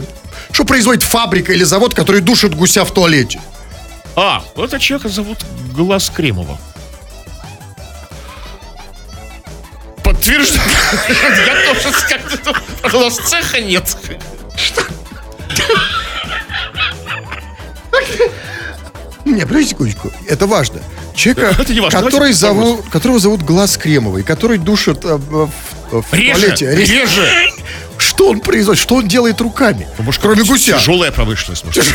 Что 0.52 0.66
производит 0.66 1.04
фабрика 1.04 1.54
или 1.54 1.64
завод, 1.64 1.94
который 1.94 2.22
душит 2.22 2.56
гуся 2.56 2.84
в 2.86 2.92
туалете. 2.92 3.40
А, 4.16 4.44
вот 4.56 4.66
этого 4.66 4.80
человека 4.80 5.10
зовут 5.10 5.38
Глаз 5.74 6.10
Кремова. 6.10 6.60
Подтверждаю. 10.04 10.70
Я 11.08 11.74
тоже 11.74 11.96
скажу, 11.98 12.56
что 12.88 13.00
нас 13.00 13.18
цеха 13.18 13.62
нет. 13.62 13.96
Не, 19.26 19.42
подождите 19.46 19.72
секундочку, 19.72 20.12
это 20.28 20.48
важно. 20.48 20.82
Человека, 21.16 21.56
Это 21.62 21.74
не 21.74 21.82
важно, 21.82 22.02
который 22.02 22.34
зовут, 22.34 22.90
которого 22.90 23.20
зовут 23.20 23.44
Глаз 23.44 23.78
Кремовый, 23.78 24.24
который 24.24 24.58
душит 24.58 25.06
э, 25.06 25.16
в, 25.16 25.52
в 25.92 26.14
Реже, 26.14 26.40
туалете. 26.40 26.70
Ре- 26.70 26.86
реже. 26.86 27.30
Что 28.20 28.32
он 28.32 28.42
производит? 28.42 28.82
Что 28.82 28.96
он 28.96 29.08
делает 29.08 29.40
руками? 29.40 29.88
Может, 29.98 30.22
Кроме 30.22 30.44
гуся. 30.44 30.74
Тяжелая 30.74 31.10
промышленность, 31.10 31.64
может. 31.64 31.86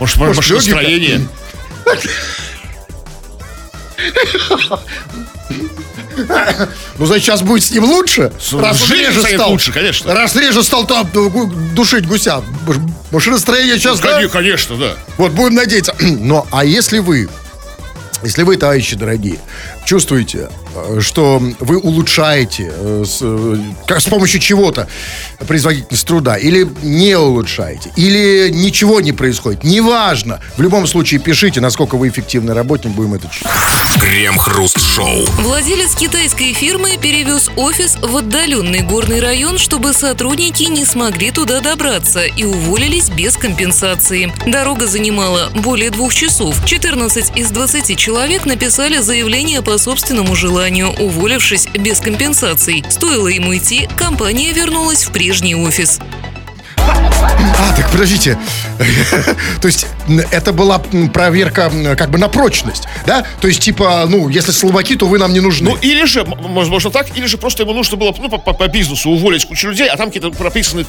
Может, 0.00 0.16
может, 0.16 0.36
машиностроение. 0.36 1.28
Ну, 6.98 7.06
значит, 7.06 7.24
сейчас 7.26 7.42
будет 7.42 7.62
с 7.62 7.70
ним 7.70 7.84
лучше? 7.84 8.32
Раз 8.52 8.90
реже 8.90 9.22
стал. 9.22 9.52
лучше, 9.52 9.70
конечно. 9.70 10.12
Раз 10.12 10.34
реже 10.34 10.64
стал 10.64 10.84
там 10.88 11.08
душить 11.72 12.04
гуся. 12.08 12.42
Маш- 12.66 12.78
Машиностроение 13.12 13.78
сейчас, 13.78 14.00
да? 14.00 14.16
Коне- 14.20 14.28
Конечно, 14.28 14.76
да. 14.76 14.94
Вот, 15.18 15.30
будем 15.30 15.54
надеяться. 15.54 15.94
Но, 16.00 16.48
а 16.50 16.64
если 16.64 16.98
вы, 16.98 17.28
если 18.24 18.42
вы, 18.42 18.56
товарищи 18.56 18.96
дорогие, 18.96 19.38
чувствуете, 19.88 20.50
э, 20.74 21.00
что 21.00 21.42
вы 21.60 21.78
улучшаете 21.78 22.70
э, 22.70 23.04
с, 23.06 23.20
э, 23.22 23.56
как- 23.86 24.02
с 24.02 24.04
помощью 24.04 24.38
чего-то 24.38 24.86
производительность 25.46 26.06
труда, 26.06 26.36
или 26.36 26.68
не 26.82 27.16
улучшаете, 27.16 27.90
или 27.96 28.50
ничего 28.52 29.00
не 29.00 29.12
происходит, 29.12 29.64
неважно. 29.64 30.40
В 30.58 30.62
любом 30.62 30.86
случае 30.86 31.20
пишите, 31.20 31.62
насколько 31.62 31.96
вы 31.96 32.08
эффективный 32.08 32.52
работник, 32.52 32.90
будем 32.90 33.14
это 33.14 33.30
читать. 33.30 33.50
Крем-хруст-шоу. 33.98 35.24
Владелец 35.40 35.94
китайской 35.94 36.52
фирмы 36.52 36.98
перевез 37.00 37.50
офис 37.56 37.96
в 38.02 38.14
отдаленный 38.14 38.82
горный 38.82 39.20
район, 39.20 39.56
чтобы 39.56 39.94
сотрудники 39.94 40.64
не 40.64 40.84
смогли 40.84 41.30
туда 41.30 41.60
добраться 41.60 42.24
и 42.26 42.44
уволились 42.44 43.08
без 43.08 43.38
компенсации. 43.38 44.30
Дорога 44.46 44.86
занимала 44.86 45.48
более 45.54 45.90
двух 45.90 46.14
часов. 46.14 46.62
14 46.66 47.32
из 47.36 47.50
20 47.50 47.96
человек 47.98 48.44
написали 48.44 48.98
заявление 48.98 49.62
по 49.62 49.77
собственному 49.78 50.34
желанию, 50.36 50.90
уволившись 50.90 51.68
без 51.74 52.00
компенсаций. 52.00 52.84
Стоило 52.88 53.28
ему 53.28 53.56
идти, 53.56 53.88
компания 53.96 54.52
вернулась 54.52 55.04
в 55.04 55.12
прежний 55.12 55.54
офис. 55.54 56.00
А, 56.90 57.72
так 57.76 57.90
подождите. 57.90 58.38
То 59.60 59.68
есть 59.68 59.86
это 60.30 60.52
была 60.52 60.78
проверка 61.12 61.70
как 61.96 62.10
бы 62.10 62.18
на 62.18 62.28
прочность, 62.28 62.84
да? 63.06 63.24
То 63.40 63.48
есть 63.48 63.60
типа, 63.60 64.06
ну, 64.08 64.28
если 64.28 64.52
слабаки, 64.52 64.96
то 64.96 65.06
вы 65.06 65.18
нам 65.18 65.32
не 65.32 65.40
нужны. 65.40 65.70
Ну, 65.70 65.76
или 65.76 66.04
же, 66.04 66.24
возможно 66.24 66.90
так, 66.90 67.16
или 67.16 67.26
же 67.26 67.36
просто 67.36 67.64
ему 67.64 67.72
нужно 67.74 67.96
было 67.96 68.14
ну, 68.18 68.28
по, 68.28 68.38
по- 68.38 68.52
по 68.52 68.68
бизнесу 68.68 69.10
уволить 69.10 69.44
кучу 69.46 69.68
людей, 69.68 69.88
а 69.88 69.96
там 69.96 70.06
какие-то 70.10 70.30
прописаны 70.30 70.86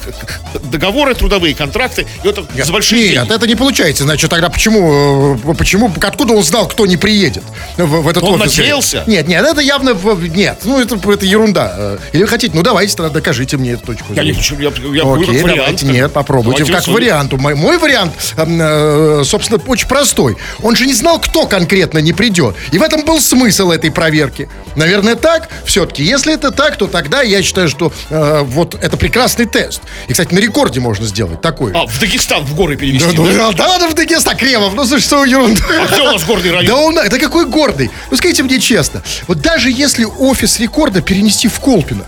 договоры 0.70 1.14
трудовые, 1.14 1.54
контракты, 1.54 2.06
и 2.22 2.28
это 2.28 2.44
за 2.64 2.72
большие 2.72 3.02
Нет, 3.10 3.12
деньги. 3.14 3.32
это 3.34 3.46
не 3.46 3.54
получается. 3.56 4.04
Значит, 4.04 4.30
тогда 4.30 4.48
почему, 4.48 5.36
э, 5.44 5.54
почему, 5.54 5.92
откуда 6.00 6.34
он 6.34 6.42
знал, 6.44 6.68
кто 6.68 6.86
не 6.86 6.96
приедет 6.96 7.42
в, 7.76 7.84
в 8.02 8.08
этот 8.08 8.22
Он 8.22 8.40
офис? 8.40 8.56
надеялся? 8.56 9.04
Нет, 9.06 9.26
нет, 9.26 9.44
это 9.44 9.60
явно, 9.60 9.94
нет, 10.34 10.60
ну 10.64 10.80
это, 10.80 10.94
это 11.10 11.26
ерунда. 11.26 11.74
Э, 11.76 11.98
Или 12.12 12.22
вы 12.22 12.28
хотите, 12.28 12.52
ну 12.54 12.62
давайте 12.62 12.94
тогда 12.96 13.10
докажите 13.12 13.56
мне 13.56 13.72
эту 13.72 13.86
точку. 13.86 14.14
Я 14.14 14.22
не 14.22 14.32
зрения. 14.32 14.38
хочу, 14.38 14.54
я, 14.58 14.70
я 14.96 15.02
говорю 15.04 15.22
Окей, 15.30 15.42
давайте, 15.42 15.86
нет, 15.92 16.12
попробуйте. 16.12 16.64
Давайте 16.64 16.72
как 16.72 16.78
рассудим. 16.80 16.94
вариант. 16.94 17.32
Мой, 17.32 17.54
мой 17.54 17.78
вариант, 17.78 18.12
эм, 18.36 18.58
э, 18.60 19.22
собственно, 19.24 19.60
очень 19.66 19.88
простой. 19.88 20.36
Он 20.62 20.76
же 20.76 20.86
не 20.86 20.94
знал, 20.94 21.20
кто 21.20 21.46
конкретно 21.46 21.98
не 21.98 22.12
придет. 22.12 22.56
И 22.72 22.78
в 22.78 22.82
этом 22.82 23.04
был 23.04 23.20
смысл 23.20 23.70
этой 23.70 23.90
проверки. 23.90 24.48
Наверное, 24.76 25.16
так. 25.16 25.48
Все-таки, 25.64 26.02
если 26.02 26.34
это 26.34 26.50
так, 26.50 26.76
то 26.76 26.86
тогда 26.86 27.22
я 27.22 27.42
считаю, 27.42 27.68
что 27.68 27.92
э, 28.08 28.42
вот 28.44 28.74
это 28.80 28.96
прекрасный 28.96 29.46
тест. 29.46 29.82
И, 30.08 30.12
кстати, 30.12 30.32
на 30.34 30.38
рекорде 30.38 30.80
можно 30.80 31.06
сделать 31.06 31.40
такой. 31.40 31.72
А, 31.74 31.86
в 31.86 31.98
Дагестан, 32.00 32.44
в 32.44 32.54
горы 32.54 32.74
Да, 32.74 32.80
перевести. 32.80 33.16
ну, 33.16 33.26
да? 33.26 33.52
да, 33.52 33.78
да, 33.78 33.88
в 33.88 33.94
Дагестан, 33.94 34.36
Кремов, 34.36 34.74
ну 34.74 34.84
слушай, 34.84 35.02
что 35.02 35.24
ерунда. 35.24 35.62
А 35.82 35.86
где 35.86 36.00
у 36.02 36.12
нас 36.12 36.24
горный 36.24 36.50
район? 36.52 36.66
Да 36.66 36.76
он, 36.76 36.98
это 36.98 37.18
какой 37.18 37.46
гордый. 37.46 37.90
Ну 38.10 38.16
скажите 38.16 38.42
мне 38.42 38.58
честно, 38.60 39.02
вот 39.26 39.40
даже 39.40 39.70
если 39.70 40.04
офис 40.04 40.58
рекорда 40.60 41.00
перенести 41.02 41.48
в 41.48 41.58
Колпино, 41.60 42.04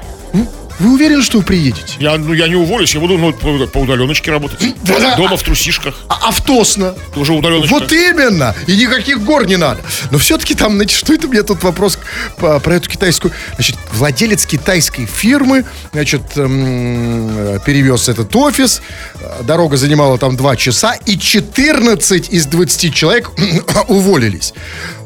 вы 0.83 0.95
уверены, 0.95 1.23
что 1.23 1.39
вы 1.39 1.45
приедете? 1.45 1.95
Я, 2.01 2.17
ну, 2.19 2.33
я 2.33 2.49
не 2.49 2.57
уволюсь, 2.57 2.93
я 2.93 3.01
буду 3.01 3.17
ну, 3.17 3.33
по, 3.33 3.67
по 3.67 3.79
удаленочке 3.79 4.33
работать. 4.33 4.59
Да-да. 4.83 5.15
Дома 5.17 5.37
в 5.37 5.43
трусишках. 5.43 5.95
А 6.09 6.29
автосно. 6.29 6.95
Тоже 7.15 7.33
удаленочка. 7.33 7.73
Вот 7.73 7.93
именно. 7.93 8.55
И 8.67 8.77
никаких 8.77 9.23
гор 9.23 9.47
не 9.47 9.57
надо. 9.57 9.81
Но 10.11 10.19
все-таки 10.19 10.55
там, 10.55 10.75
значит, 10.75 10.99
что 10.99 11.15
это 11.15 11.29
мне 11.29 11.45
тут 11.45 11.63
вопрос 11.63 11.99
по- 12.37 12.59
про 12.59 12.75
эту 12.75 12.91
китайскую... 12.91 13.33
Значит, 13.55 13.77
владелец 13.93 14.45
китайской 14.45 15.07
фирмы, 15.07 15.65
значит, 15.93 16.23
эм, 16.37 17.31
э, 17.39 17.59
перевез 17.65 18.09
этот 18.09 18.35
офис. 18.35 18.83
Э, 19.21 19.43
Дорога 19.45 19.77
занимала 19.77 20.19
там 20.19 20.37
2 20.37 20.57
часа. 20.57 20.95
И 21.07 21.17
14 21.17 22.29
из 22.31 22.47
20 22.47 22.93
человек 22.93 23.31
уволились. 23.89 24.53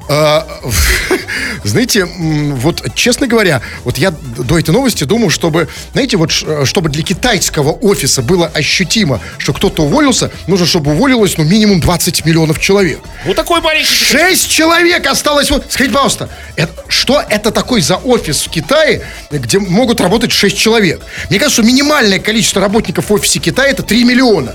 Э, 0.09 0.43
Знаете, 1.65 2.05
вот 2.05 2.95
честно 2.95 3.27
говоря, 3.27 3.61
вот 3.85 3.99
я 3.99 4.11
до 4.13 4.59
этой 4.59 4.71
новости 4.71 5.05
думал, 5.05 5.31
чтобы, 5.31 5.69
знаете, 5.93 6.17
вот 6.17 6.31
чтобы 6.31 6.89
для 6.91 7.03
китайского 7.03 7.73
офиса 7.73 8.23
было 8.23 8.47
ощутимо, 8.47 9.21
что 9.39 9.53
кто-то 9.53 9.83
уволился, 9.85 10.31
нужно, 10.47 10.67
чтобы 10.67 10.93
уволилось, 10.93 11.37
ну, 11.39 11.45
минимум 11.45 11.81
20 11.81 12.25
миллионов 12.25 12.61
человек. 12.61 13.01
Вот 13.25 13.37
такой 13.37 13.61
маленький. 13.61 13.89
Шесть 13.89 14.51
человек 14.51 15.07
осталось. 15.07 15.51
Вот, 15.51 15.67
скажите, 15.69 15.93
пожалуйста, 15.95 16.29
это- 16.55 16.73
что 16.89 17.23
это 17.29 17.51
такой 17.51 17.81
за 17.81 17.97
офис 17.97 18.43
в 18.47 18.51
Китае, 18.51 19.03
где 19.31 19.59
могут 19.59 20.01
работать 20.01 20.31
6 20.33 20.57
человек? 20.57 21.03
Мне 21.31 21.39
кажется, 21.39 21.63
минимальное 21.63 22.19
количество 22.21 22.63
работников 22.63 23.11
в 23.11 23.13
офисе 23.13 23.41
Китая 23.41 23.71
это 23.71 23.83
3 23.83 24.05
миллиона. 24.05 24.55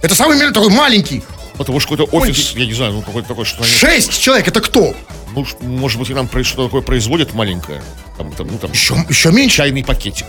Это 0.00 0.14
самый 0.14 0.38
такой 0.52 0.70
маленький. 0.70 1.22
Потому 1.56 1.80
что 1.80 1.90
какой-то 1.90 2.16
офис, 2.16 2.52
я 2.56 2.66
не 2.66 2.72
знаю, 2.72 2.92
ну 2.92 3.02
какой-то 3.02 3.28
такой, 3.28 3.44
что 3.44 3.62
они, 3.62 3.70
Шесть 3.72 4.20
человек, 4.20 4.48
это 4.48 4.60
кто? 4.60 4.94
ну, 5.34 5.46
может 5.60 5.98
быть, 5.98 6.10
нам 6.10 6.28
что-то 6.28 6.64
такое 6.64 6.82
производят 6.82 7.34
маленькое. 7.34 7.82
Там, 8.18 8.32
там, 8.32 8.48
ну, 8.50 8.58
там, 8.58 8.72
Еще, 8.72 8.94
еще 9.08 9.32
меньше. 9.32 9.58
чайный 9.58 9.84
пакетик. 9.84 10.26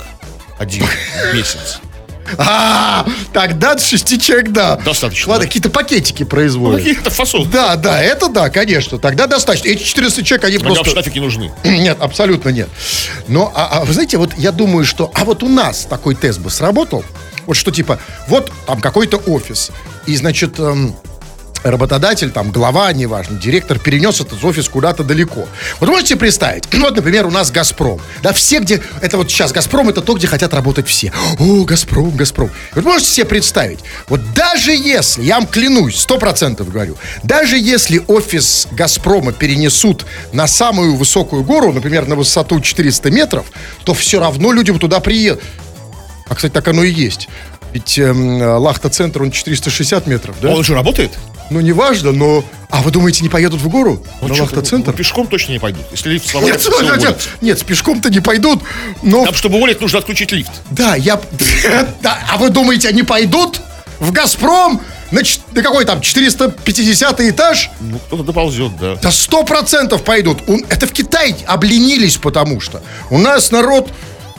Один 0.57 0.85
месяц. 1.33 1.79
А, 2.37 3.05
тогда 3.33 3.77
6 3.77 4.21
человек, 4.21 4.49
да. 4.51 4.77
Достаточно, 4.77 5.31
Ладно, 5.31 5.43
да. 5.43 5.47
какие-то 5.47 5.69
пакетики 5.69 6.23
производят. 6.23 6.79
Какие-то 6.79 7.09
фасовки. 7.09 7.51
Да, 7.51 7.75
да, 7.75 8.01
это 8.01 8.29
да, 8.29 8.49
конечно. 8.49 8.97
Тогда 8.97 9.27
достаточно. 9.27 9.67
Эти 9.67 9.83
400 9.83 10.23
человек, 10.23 10.45
они 10.45 10.57
просто... 10.57 10.95
нафиг 10.95 11.13
не 11.13 11.19
нужны. 11.21 11.51
Нет, 11.63 11.97
абсолютно 11.99 12.49
нет. 12.49 12.69
Но, 13.27 13.51
а, 13.53 13.79
а 13.81 13.85
вы 13.85 13.93
знаете, 13.93 14.17
вот 14.17 14.31
я 14.37 14.51
думаю, 14.51 14.85
что... 14.85 15.11
А 15.13 15.25
вот 15.25 15.43
у 15.43 15.49
нас 15.49 15.85
такой 15.85 16.15
тест 16.15 16.39
бы 16.39 16.49
сработал. 16.49 17.03
Вот 17.45 17.55
что 17.57 17.71
типа, 17.71 17.99
вот 18.27 18.51
там 18.65 18.79
какой-то 18.79 19.17
офис. 19.17 19.71
И, 20.05 20.15
значит, 20.15 20.59
эм, 20.59 20.95
работодатель, 21.63 22.31
там, 22.31 22.51
глава, 22.51 22.91
неважно, 22.93 23.39
директор 23.39 23.79
перенес 23.79 24.21
этот 24.21 24.43
офис 24.43 24.67
куда-то 24.69 25.03
далеко. 25.03 25.47
Вот 25.79 25.89
можете 25.89 26.15
представить, 26.15 26.65
ну, 26.71 26.81
вот, 26.81 26.95
например, 26.95 27.25
у 27.25 27.31
нас 27.31 27.51
«Газпром». 27.51 27.99
Да, 28.21 28.33
все, 28.33 28.59
где... 28.59 28.81
Это 29.01 29.17
вот 29.17 29.29
сейчас 29.29 29.51
«Газпром»— 29.51 29.89
это 29.89 30.01
то, 30.01 30.13
где 30.13 30.27
хотят 30.27 30.53
работать 30.53 30.87
все. 30.87 31.11
О, 31.39 31.63
«Газпром», 31.63 32.11
«Газпром». 32.11 32.49
Вот 32.75 32.83
можете 32.83 33.09
себе 33.09 33.25
представить, 33.25 33.79
вот 34.07 34.21
даже 34.33 34.71
если, 34.71 35.23
я 35.23 35.35
вам 35.35 35.47
клянусь, 35.47 35.99
сто 35.99 36.17
процентов 36.17 36.69
говорю, 36.69 36.97
даже 37.23 37.57
если 37.57 38.01
офис 38.07 38.67
«Газпрома» 38.71 39.31
перенесут 39.31 40.05
на 40.31 40.47
самую 40.47 40.95
высокую 40.95 41.43
гору, 41.43 41.71
например, 41.71 42.07
на 42.07 42.15
высоту 42.15 42.59
400 42.59 43.11
метров, 43.11 43.45
то 43.83 43.93
все 43.93 44.19
равно 44.19 44.51
люди 44.51 44.73
туда 44.77 44.99
приедут. 44.99 45.41
А, 46.27 46.35
кстати, 46.35 46.51
так 46.51 46.67
оно 46.67 46.83
и 46.83 46.91
есть. 46.91 47.29
Ведь 47.73 47.97
эм, 47.97 48.41
Лахта-центр, 48.41 49.23
он 49.23 49.31
460 49.31 50.07
метров, 50.07 50.35
да? 50.41 50.49
Он 50.49 50.59
уже 50.59 50.73
работает? 50.73 51.11
Ну, 51.53 51.61
неважно, 51.61 52.11
но... 52.11 52.43
А 52.71 52.81
вы 52.81 52.89
думаете, 52.89 53.21
не 53.21 53.29
поедут 53.29 53.61
в 53.61 53.69
гору? 53.69 54.03
Ну, 54.21 54.27
на 54.27 54.33
чё, 54.35 54.43
Лахта-центр? 54.43 54.89
ну, 54.91 54.97
пешком 54.97 55.27
точно 55.27 55.51
не 55.51 55.59
пойдут. 55.59 55.83
Если 55.91 56.09
лифт 56.09 56.27
сломается, 56.27 56.69
Нет, 56.69 56.75
все 56.75 56.83
нет, 56.83 56.93
уволят. 56.97 57.17
нет, 57.17 57.29
нет, 57.41 57.59
с 57.59 57.63
пешком-то 57.63 58.09
не 58.09 58.21
пойдут, 58.21 58.61
но... 59.03 59.23
Там, 59.25 59.35
чтобы 59.35 59.57
уволить, 59.57 59.79
нужно 59.79 59.99
отключить 59.99 60.31
лифт. 60.31 60.51
Да, 60.71 60.95
я... 60.95 61.21
Да, 62.01 62.17
а 62.31 62.37
вы 62.37 62.49
думаете, 62.49 62.89
они 62.89 63.03
пойдут 63.03 63.61
в 63.99 64.11
«Газпром» 64.11 64.81
на, 65.11 65.21
на 65.51 65.61
какой 65.61 65.85
там, 65.85 66.01
450 66.01 67.21
этаж? 67.21 67.69
Ну, 67.79 67.99
кто-то 67.99 68.23
доползет, 68.23 68.75
да. 68.77 68.95
Да 68.95 69.11
сто 69.11 69.43
процентов 69.43 70.03
пойдут. 70.03 70.39
Это 70.69 70.87
в 70.87 70.91
Китае 70.91 71.35
обленились, 71.45 72.17
потому 72.17 72.59
что 72.59 72.81
у 73.11 73.19
нас 73.19 73.51
народ, 73.51 73.91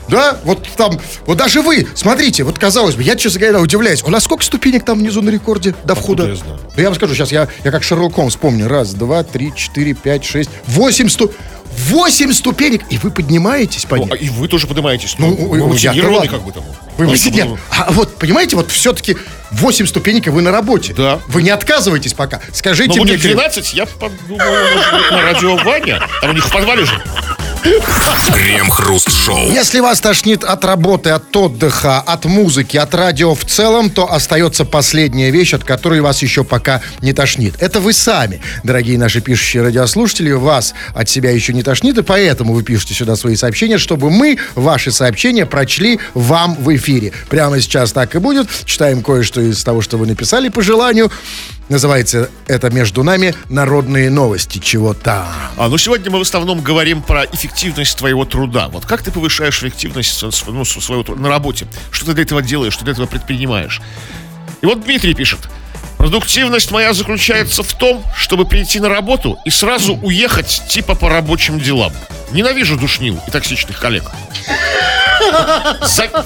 да, 0.09 0.39
вот 0.45 0.67
там, 0.77 0.99
вот 1.27 1.37
даже 1.39 1.63
вы, 1.63 1.87
смотрите, 1.95 2.43
вот 2.45 2.59
казалось 2.59 2.95
бы, 2.95 3.03
я, 3.03 3.17
честно 3.17 3.41
говоря, 3.41 3.61
удивляюсь, 3.61 4.03
у 4.03 4.11
нас 4.11 4.25
сколько 4.25 4.45
ступенек 4.45 4.85
там 4.85 4.99
внизу 4.99 5.23
на 5.23 5.31
рекорде 5.31 5.75
до 5.85 5.95
входа? 5.95 6.27
я 6.29 6.35
знаю? 6.37 6.59
Да 6.77 6.83
я 6.83 6.89
вам 6.89 6.95
скажу, 6.97 7.15
сейчас 7.15 7.33
я, 7.33 7.49
я 7.65 7.71
как 7.71 7.83
Шерлок 7.83 8.15
Холмс 8.15 8.37
помню. 8.37 8.69
Раз, 8.69 8.95
два, 8.95 9.23
три, 9.25 9.53
четыре, 9.55 9.95
пять, 9.95 10.25
шесть, 10.25 10.51
восемь 10.67 11.09
сту... 11.09 11.33
Восемь 11.89 12.33
ступенек, 12.33 12.83
и 12.91 12.99
вы 12.99 13.11
поднимаетесь 13.11 13.85
по 13.85 13.97
Ну, 13.97 14.05
ним. 14.05 14.13
а 14.13 14.17
и 14.17 14.29
вы 14.29 14.47
тоже 14.47 14.69
поднимаетесь. 14.69 15.17
Ну, 15.19 15.37
Ну, 15.37 15.49
вы 15.49 15.61
ладно. 16.09 16.31
как 16.31 16.43
бы 16.45 16.53
там. 16.53 16.63
Вы 16.97 17.07
Ну, 17.07 17.17
чтобы- 17.17 17.35
нет, 17.37 17.49
а 17.71 17.91
вот, 17.91 18.15
понимаете, 18.17 18.55
вот 18.55 18.71
все-таки 18.71 19.17
8 19.51 19.85
ступенек, 19.87 20.29
и 20.29 20.31
вы 20.31 20.43
на 20.43 20.53
работе. 20.53 20.95
Да. 20.95 21.19
Вы 21.27 21.43
не 21.43 21.51
отказываетесь 21.51 22.13
пока. 22.15 22.41
Скажите 22.53 22.91
Но 22.99 23.03
мне... 23.03 23.15
будет 23.15 23.23
Кирилл, 23.23 23.39
12, 23.39 23.75
я 23.75 23.89
может 23.99 24.19
быть, 24.29 24.39
на 24.39 25.23
радио 25.23 25.57
Ваня. 25.57 26.01
Там 26.21 26.31
у 26.31 26.33
них 26.35 26.47
в 26.47 26.53
подвале 26.53 26.85
же. 26.85 27.03
Крем-хруст-шоу. 28.35 29.51
Если 29.51 29.81
вас 29.81 29.99
тошнит 30.01 30.45
от 30.45 30.65
работы, 30.67 31.11
от 31.11 31.35
отдыха, 31.35 31.99
от 32.01 32.27
музыки, 32.27 32.77
от 32.77 32.95
радио 32.95 33.35
в 33.35 33.45
целом, 33.47 33.89
то 33.89 34.13
остается 34.13 34.67
последняя 34.67 35.31
вещь, 35.31 35.55
от 35.55 35.65
которой 35.65 36.03
вас 36.03 36.21
еще 36.21 36.45
пока 36.45 36.83
не 37.01 37.15
тошнит. 37.15 37.55
Это 37.61 37.81
вы 37.81 37.95
сами, 37.95 38.43
дорогие 38.65 38.99
наши 38.99 39.23
пишущие 39.23 39.63
радиослушатели. 39.63 40.33
Вас 40.33 40.75
от 40.95 41.09
себя 41.09 41.31
еще 41.31 41.55
не 41.55 41.63
тошнит, 41.63 41.97
и 41.97 42.03
поэтому 42.03 42.53
вы 42.53 42.63
пишете 42.63 42.93
сюда 42.93 43.17
свои 43.17 43.35
сообщения, 43.35 43.79
чтобы 43.79 44.11
мы 44.11 44.39
ваши 44.55 44.93
сообщения 44.93 45.47
прочли 45.47 46.01
вам 46.13 46.57
в 46.57 46.75
эфире. 46.77 47.13
Прямо 47.31 47.61
сейчас 47.61 47.93
так 47.93 48.15
и 48.15 48.19
будет. 48.19 48.47
Читаем 48.67 49.03
кое-что 49.03 49.41
из 49.41 49.65
того, 49.65 49.81
что 49.81 49.97
вы 49.97 50.07
написали 50.07 50.51
по 50.51 50.61
желанию. 50.61 51.11
Называется 51.69 52.31
это 52.47 52.69
«Между 52.71 53.03
нами 53.03 53.35
народные 53.49 54.11
новости». 54.11 54.59
Чего 54.59 54.93
там? 54.93 55.27
А, 55.57 55.69
ну 55.69 55.79
сегодня 55.79 56.11
мы 56.11 56.19
в 56.19 56.23
основном 56.23 56.61
говорим 56.61 57.01
про 57.03 57.25
эффективность 57.25 57.97
твоего 57.97 58.25
труда. 58.27 58.69
Вот 58.69 58.85
как 58.85 59.03
ты 59.03 59.11
повышаешь 59.11 59.59
эффективность 59.63 60.23
ну, 60.47 60.65
своего 60.65 61.03
труда 61.03 61.23
на 61.23 61.29
работе? 61.29 61.67
Что 61.91 62.07
ты 62.07 62.15
для 62.15 62.25
этого 62.25 62.43
делаешь, 62.43 62.75
что 62.75 62.81
ты 62.81 62.87
для 62.87 62.93
этого 62.93 63.07
предпринимаешь? 63.07 63.81
И 64.61 64.67
вот 64.67 64.85
Дмитрий 64.85 65.15
пишет. 65.15 65.41
Продуктивность 65.97 66.71
моя 66.71 66.93
заключается 66.93 67.63
в 67.63 67.73
том, 67.73 68.05
чтобы 68.15 68.45
прийти 68.45 68.79
на 68.79 68.91
работу 68.91 69.39
и 69.47 69.51
сразу 69.51 69.95
уехать 69.97 70.63
типа 70.69 70.95
по 70.95 71.09
рабочим 71.09 71.59
делам. 71.59 71.93
Ненавижу 72.31 72.77
душнил 72.77 73.19
и 73.27 73.31
токсичных 73.31 73.79
коллег. 73.79 74.05
За... 75.83 76.25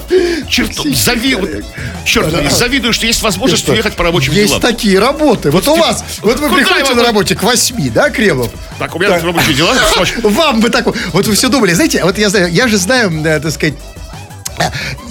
Черт, 2.05 2.31
возьми, 2.31 2.49
завидую, 2.49 2.93
что 2.93 3.05
есть 3.05 3.21
возможность 3.21 3.67
уехать 3.69 3.95
по 3.95 4.03
рабочим 4.03 4.33
Есть 4.33 4.47
делам. 4.47 4.61
такие 4.61 4.99
работы. 4.99 5.51
Вот 5.51 5.67
у 5.67 5.75
вас, 5.75 6.03
вот 6.21 6.39
вы 6.39 6.49
приходите 6.49 6.93
на 6.93 7.03
работе 7.03 7.35
к 7.35 7.43
8, 7.43 7.91
да, 7.91 8.09
Кремов? 8.09 8.51
Так, 8.77 8.95
у 8.95 8.99
меня 8.99 9.19
рабочие 9.19 9.53
дела. 9.55 9.75
Вам 10.23 10.61
бы 10.61 10.69
такой. 10.69 10.93
Вот 11.13 11.27
вы 11.27 11.35
все 11.35 11.49
думали, 11.49 11.73
знаете, 11.73 12.03
вот 12.03 12.17
я 12.17 12.29
знаю, 12.29 12.51
я 12.51 12.67
же 12.67 12.77
знаю, 12.77 13.11
э, 13.25 13.39
так 13.39 13.51
сказать, 13.51 13.75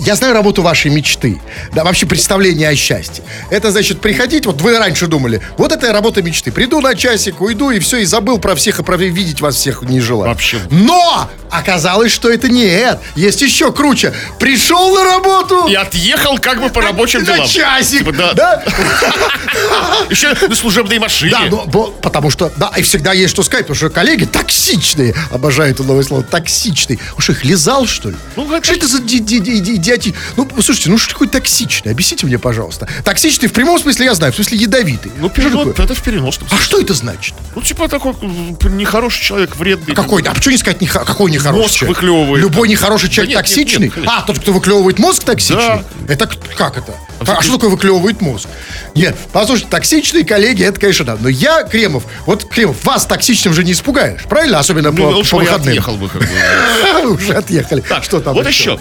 я 0.00 0.14
знаю 0.14 0.34
работу 0.34 0.62
вашей 0.62 0.90
мечты. 0.90 1.40
Да, 1.72 1.84
вообще 1.84 2.06
представление 2.06 2.68
о 2.68 2.76
счастье. 2.76 3.24
Это 3.50 3.70
значит 3.70 4.00
приходить, 4.00 4.46
вот 4.46 4.60
вы 4.60 4.78
раньше 4.78 5.06
думали, 5.06 5.42
вот 5.56 5.72
это 5.72 5.92
работа 5.92 6.22
мечты. 6.22 6.52
Приду 6.52 6.80
на 6.80 6.94
часик, 6.94 7.40
уйду 7.40 7.70
и 7.70 7.78
все, 7.78 7.98
и 7.98 8.04
забыл 8.04 8.38
про 8.38 8.54
всех, 8.54 8.80
и 8.80 8.82
про 8.82 8.96
видеть 8.96 9.40
вас 9.40 9.54
всех 9.56 9.82
не 9.82 10.00
желаю. 10.00 10.30
Вообще. 10.30 10.58
Но 10.70 11.30
оказалось, 11.50 12.12
что 12.12 12.28
это 12.30 12.48
нет. 12.48 12.98
Есть 13.14 13.40
еще 13.42 13.72
круче. 13.72 14.12
Пришел 14.38 14.94
на 14.94 15.04
работу. 15.04 15.66
И 15.68 15.74
отъехал 15.74 16.38
как 16.38 16.60
бы 16.60 16.68
по 16.68 16.82
рабочим 16.82 17.20
на 17.20 17.34
делам. 17.34 17.48
часик, 17.48 18.00
Типа, 18.00 18.12
да. 18.12 18.32
да? 18.34 18.64
Еще 20.10 20.34
на 20.48 20.54
служебной 20.54 20.98
машине. 20.98 21.30
Да, 21.32 21.40
но, 21.50 21.64
бо- 21.66 21.90
потому 21.90 22.30
что, 22.30 22.52
да, 22.56 22.72
и 22.76 22.82
всегда 22.82 23.12
есть 23.12 23.30
что 23.30 23.42
сказать, 23.42 23.66
потому 23.66 23.76
что 23.76 23.90
коллеги 23.90 24.24
токсичные, 24.24 25.14
обожаю 25.30 25.70
это 25.70 25.82
новое 25.84 26.02
слово, 26.04 26.22
токсичные. 26.22 26.98
Уж 27.16 27.30
их 27.30 27.44
лизал, 27.44 27.86
что 27.86 28.10
ли? 28.10 28.16
Ну, 28.36 28.46
как- 28.46 28.64
что 28.64 28.74
это 28.74 28.86
за 28.86 29.00
ди- 29.00 29.18
ди- 29.20 29.40
ди- 29.40 29.60
ди- 29.60 29.74
идиоти? 29.76 30.14
Ну, 30.36 30.48
слушайте, 30.62 30.90
ну 30.90 30.98
что 30.98 31.12
такое 31.12 31.28
токсичный? 31.28 31.92
Объясните 31.92 32.26
мне, 32.26 32.38
пожалуйста. 32.38 32.88
Токсичный 33.04 33.48
в 33.48 33.52
прямом 33.52 33.78
смысле 33.80 34.06
я 34.06 34.14
знаю, 34.14 34.32
в 34.32 34.36
смысле 34.36 34.58
ядовитый. 34.58 35.12
Ну, 35.18 35.28
перенос, 35.28 35.68
это 35.78 35.94
в 35.94 36.02
переносном 36.02 36.46
А 36.46 36.50
смысле. 36.50 36.64
что 36.66 36.80
это 36.80 36.94
значит? 36.94 37.34
Ну, 37.54 37.62
типа 37.62 37.88
такой 37.88 38.12
м, 38.22 38.56
нехороший 38.76 39.22
человек, 39.24 39.56
вредный. 39.56 39.94
Какой? 39.94 40.22
А 40.22 40.34
почему 40.34 40.52
не 40.52 40.58
сказать 40.58 40.80
неха- 40.80 41.04
какой 41.04 41.30
нехороший 41.30 41.62
Мозг 41.62 41.74
человек? 41.74 41.96
выклевывает. 41.96 42.42
Любой 42.42 42.68
нехороший 42.68 43.08
человек 43.08 43.34
Да 43.34 43.40
нет, 43.40 43.48
нет, 43.48 43.56
токсичный? 43.56 43.84
нет, 43.86 43.94
конечно. 43.94 44.18
а, 44.18 44.22
тот, 44.22 44.38
кто 44.38 44.52
выклевывает 44.52 44.98
мозг 44.98 45.24
токсичный? 45.24 45.56
Да. 45.56 45.84
Это 46.08 46.26
как 46.56 46.76
это? 46.78 46.94
А, 47.20 47.42
что 47.42 47.54
такое 47.54 47.70
выклевывает 47.70 48.20
мозг? 48.20 48.48
Нет, 48.94 49.16
послушайте, 49.32 49.68
токсичные 49.88 50.22
коллеги, 50.24 50.64
это, 50.64 50.78
конечно, 50.78 51.04
да. 51.06 51.16
Но 51.18 51.28
я, 51.30 51.62
Кремов, 51.62 52.04
вот, 52.26 52.44
Кремов, 52.44 52.84
вас 52.84 53.06
токсичным 53.06 53.54
же 53.54 53.64
не 53.64 53.72
испугаешь, 53.72 54.22
правильно? 54.24 54.58
Особенно 54.58 54.90
Ну, 54.90 54.96
по, 55.10 55.14
лучше 55.16 55.30
по 55.30 55.36
я 55.36 55.44
выходным. 55.44 55.68
отъехал 55.70 55.96
бы. 55.96 56.08
как 56.10 56.20
бы. 56.20 57.10
Уже 57.14 57.32
отъехали. 57.32 57.80
Так, 57.80 58.04
что 58.04 58.20
там 58.20 58.34
вот 58.34 58.46
еще. 58.46 58.78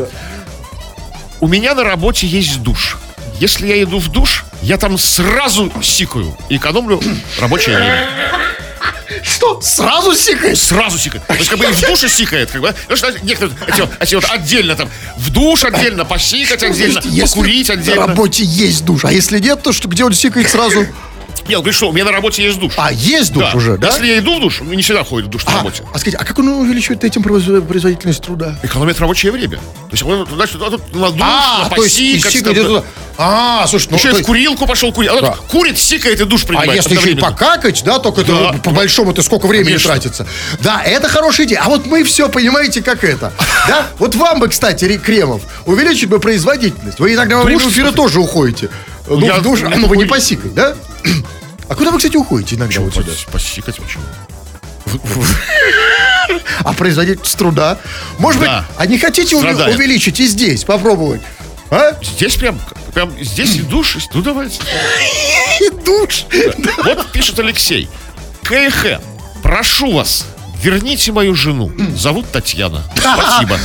У 1.39 1.47
меня 1.47 1.75
на 1.75 1.85
работе 1.85 2.27
есть 2.27 2.61
душ. 2.61 2.97
Если 3.39 3.67
я 3.67 3.81
иду 3.83 3.99
в 3.99 4.09
душ, 4.09 4.43
я 4.61 4.77
там 4.77 4.97
сразу 4.97 5.71
сикаю 5.81 6.35
и 6.49 6.57
экономлю 6.57 6.99
рабочее 7.39 7.77
время. 7.77 8.09
Что? 9.23 9.61
Сразу 9.61 10.15
сикаешь? 10.15 10.59
Сразу 10.59 10.97
сикает. 10.97 11.25
То 11.27 11.33
есть 11.35 11.49
как 11.49 11.59
бы 11.59 11.65
и 11.65 11.71
в 11.71 11.81
душе 11.81 12.09
сикает. 12.09 12.51
Как 12.51 12.61
бы, 12.61 12.73
что 12.95 13.11
некоторые 13.23 13.55
эти, 13.67 13.81
вот- 13.81 13.89
эти 13.99 14.15
вот 14.15 14.25
отдельно 14.29 14.75
там 14.75 14.89
в 15.17 15.29
душ 15.31 15.63
отдельно, 15.63 16.05
посикать 16.05 16.61
отдельно, 16.63 16.99
Если 17.05 17.21
покурить 17.35 17.67
на 17.69 17.73
отдельно. 17.75 18.07
работе 18.07 18.43
есть 18.43 18.85
душ, 18.85 19.05
а 19.05 19.11
если 19.11 19.39
нет, 19.39 19.61
то 19.63 19.71
что, 19.73 19.87
где 19.87 20.03
он 20.03 20.13
сикает 20.13 20.49
сразу? 20.49 20.85
Нет, 21.47 21.59
говоришь, 21.59 21.77
что 21.77 21.87
у 21.89 21.93
меня 21.93 22.03
на 22.03 22.11
работе 22.11 22.43
есть 22.43 22.59
душ. 22.59 22.73
А, 22.75 22.91
есть 22.91 23.31
душ 23.31 23.55
уже, 23.55 23.77
да? 23.77 23.87
Если 23.87 24.07
я 24.07 24.19
иду 24.19 24.37
в 24.37 24.41
душ, 24.41 24.59
не 24.61 24.81
всегда 24.81 25.05
ходит 25.05 25.27
в 25.29 25.31
душ 25.31 25.45
на 25.45 25.53
А, 25.53 25.57
работе. 25.59 25.83
а 25.93 25.97
скажите, 25.97 26.17
а 26.17 26.25
как 26.25 26.37
он 26.39 26.49
увеличивает 26.49 27.05
этим 27.05 27.21
произ- 27.21 27.61
производительность 27.65 28.21
труда? 28.21 28.59
Экономит 28.63 28.99
рабочее 28.99 29.31
время. 29.31 29.57
То 29.57 29.63
есть 29.91 30.03
он 30.03 30.25
тут 30.27 30.37
на 30.93 31.09
душ, 31.11 31.21
А, 31.21 31.63
на 31.63 31.69
то 31.75 31.83
есть 31.83 31.97
и 31.99 32.19
сикает 32.19 32.61
туда. 32.61 32.83
А, 33.19 33.65
слушай, 33.67 33.87
ну... 33.89 33.97
Еще 33.97 34.09
и 34.11 34.21
в 34.21 34.25
курилку 34.25 34.67
пошел 34.67 34.93
курить. 34.93 35.09
А 35.11 35.19
Да. 35.21 35.35
курит, 35.49 35.77
сикает 35.77 36.19
и 36.21 36.25
душ 36.25 36.43
А 36.43 36.47
принимает. 36.47 36.75
если 36.75 36.95
еще 36.95 37.11
и 37.11 37.15
покакать, 37.15 37.81
да, 37.83 37.97
только 37.99 38.23
Да. 38.23 38.51
это 38.51 38.59
по 38.59 38.69
большому 38.71 39.11
это 39.11 39.23
сколько 39.23 39.47
времени 39.47 39.69
Конечно. 39.69 39.89
тратится. 39.89 40.27
Да, 40.59 40.81
это 40.83 41.09
хорошая 41.09 41.47
идея. 41.47 41.61
А 41.65 41.69
вот 41.69 41.85
мы 41.87 42.03
все 42.03 42.29
понимаете, 42.29 42.83
как 42.83 43.03
это. 43.03 43.33
Да? 43.67 43.87
Вот 43.97 44.13
вам 44.15 44.39
бы, 44.39 44.47
кстати, 44.49 44.97
Кремов, 44.99 45.41
увеличить 45.65 46.09
бы 46.09 46.19
производительность. 46.19 46.99
Вы 46.99 47.15
иногда 47.15 47.37
во 47.37 47.43
время 47.43 47.67
эфира 47.67 47.91
тоже 47.91 48.19
уходите. 48.19 48.69
Ну, 49.07 49.19
Я- 49.25 49.35
в 49.37 49.41
душ, 49.41 49.61
ну, 49.61 49.87
вы 49.87 49.97
не 49.97 50.05
посикать, 50.05 50.53
да? 50.53 50.75
А 51.69 51.75
куда 51.75 51.91
вы, 51.91 51.97
кстати, 51.97 52.15
уходите 52.17 52.55
иногда 52.55 52.81
вот 52.81 52.93
сюда? 52.93 53.11
пос- 53.11 53.31
посикать 53.31 53.75
почему? 53.77 54.03
А 56.63 56.73
производительность 56.73 57.37
труда? 57.37 57.77
Может 58.19 58.41
Да. 58.41 58.59
быть, 58.59 58.67
а 58.77 58.85
не 58.85 58.97
хотите 58.99 59.35
увеличить 59.35 60.19
и 60.19 60.27
здесь, 60.27 60.63
попробовать? 60.63 61.21
А? 61.69 61.93
Здесь 62.01 62.35
прям, 62.35 62.59
прям 62.93 63.11
здесь 63.21 63.55
и 63.55 63.61
душ, 63.61 63.97
ну 64.13 64.21
давайте. 64.21 64.61
И 65.59 65.69
душ. 65.69 66.25
Вот 66.83 67.11
пишет 67.11 67.39
Алексей. 67.39 67.89
КХ, 68.43 69.01
прошу 69.41 69.91
вас, 69.91 70.25
Верните 70.61 71.11
мою 71.11 71.35
жену. 71.35 71.71
Зовут 71.95 72.31
Татьяна. 72.31 72.83
Спасибо. 72.95 73.59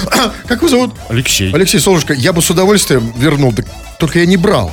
Как 0.47 0.59
его 0.59 0.69
зовут? 0.69 0.95
Алексей. 1.09 1.53
Алексей 1.53 1.81
Солнышко, 1.81 2.13
я 2.13 2.33
бы 2.33 2.43
с 2.43 2.51
удовольствием 2.51 3.13
вернул, 3.17 3.55
только 3.99 4.19
я 4.19 4.27
не 4.27 4.37
брал. 4.37 4.71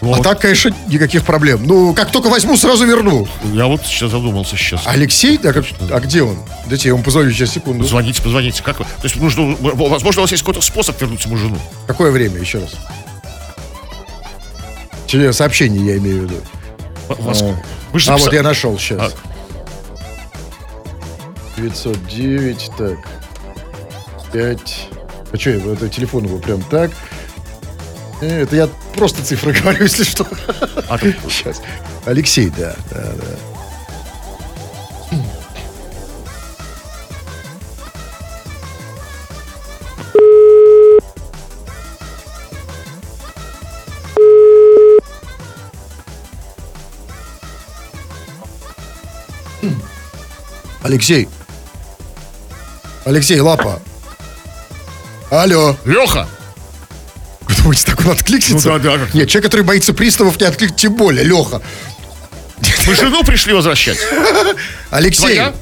А 0.00 0.04
Вот. 0.06 0.22
так, 0.22 0.40
конечно, 0.40 0.74
никаких 0.88 1.24
проблем. 1.24 1.62
Ну, 1.66 1.92
как 1.92 2.10
только 2.10 2.28
возьму, 2.28 2.56
сразу 2.56 2.86
верну. 2.86 3.28
Я 3.52 3.66
вот 3.66 3.82
сейчас 3.84 4.10
задумался 4.10 4.56
сейчас. 4.56 4.82
Алексей? 4.86 5.38
А, 5.44 5.52
как- 5.52 5.66
а 5.90 6.00
где 6.00 6.22
он? 6.22 6.38
Дайте 6.66 6.88
я 6.88 6.94
ему 6.94 7.02
позвоню 7.04 7.30
сейчас, 7.32 7.50
секунду. 7.50 7.84
Звоните, 7.84 8.22
позвоните. 8.22 8.62
Как 8.62 8.78
вы? 8.78 8.86
То 8.86 9.04
есть 9.04 9.16
нужно, 9.16 9.54
возможно, 9.60 10.22
у 10.22 10.24
вас 10.24 10.30
есть 10.30 10.42
какой-то 10.42 10.62
способ 10.62 10.98
вернуть 11.00 11.22
ему 11.26 11.36
жену. 11.36 11.58
Какое 11.86 12.10
время, 12.12 12.38
еще 12.40 12.60
раз? 12.60 12.70
Че- 15.06 15.32
Сообщение 15.34 15.84
я 15.84 15.96
имею 15.98 16.20
в 16.20 16.30
виду. 16.30 16.36
Вас- 17.08 17.42
А. 17.42 17.54
Вы 17.92 17.98
же 18.00 18.10
А 18.10 18.16
вот 18.16 18.32
я 18.32 18.42
нашел 18.42 18.78
сейчас. 18.78 19.12
А. 21.56 21.60
909, 21.60 22.70
так. 22.78 22.98
5. 24.32 24.88
А 25.32 25.36
что, 25.36 25.50
это 25.50 25.88
телефон 25.88 26.24
его 26.24 26.38
прям 26.38 26.62
так. 26.62 26.90
Э, 28.20 28.42
Это 28.42 28.56
я 28.56 28.68
просто 28.96 29.22
цифры 29.24 29.52
говорю, 29.60 29.84
если 29.84 30.04
что. 30.04 30.26
А, 30.88 30.98
там- 30.98 31.14
Сейчас. 31.30 31.60
Алексей, 32.06 32.50
да, 32.50 32.74
да, 32.90 33.00
да. 33.16 33.36
Алексей. 50.82 51.28
Алексей, 53.04 53.40
лапа. 53.40 53.80
Алло. 55.30 55.76
Леха! 55.84 56.26
Так 58.00 58.06
он 58.06 58.12
откликнется? 58.12 58.68
Ну 58.70 58.78
да, 58.78 58.90
да, 58.96 58.98
как- 59.04 59.14
Нет, 59.14 59.28
человек, 59.28 59.50
который 59.50 59.62
боится 59.62 59.92
приставов, 59.92 60.40
не 60.40 60.46
откликнет, 60.46 60.78
тем 60.78 60.94
более, 60.94 61.24
Леха. 61.24 61.60
Вы 62.86 62.94
жену 62.94 63.22
пришли 63.24 63.52
возвращать? 63.52 63.98
Алексей. 64.90 65.20
Твоя? 65.36 65.54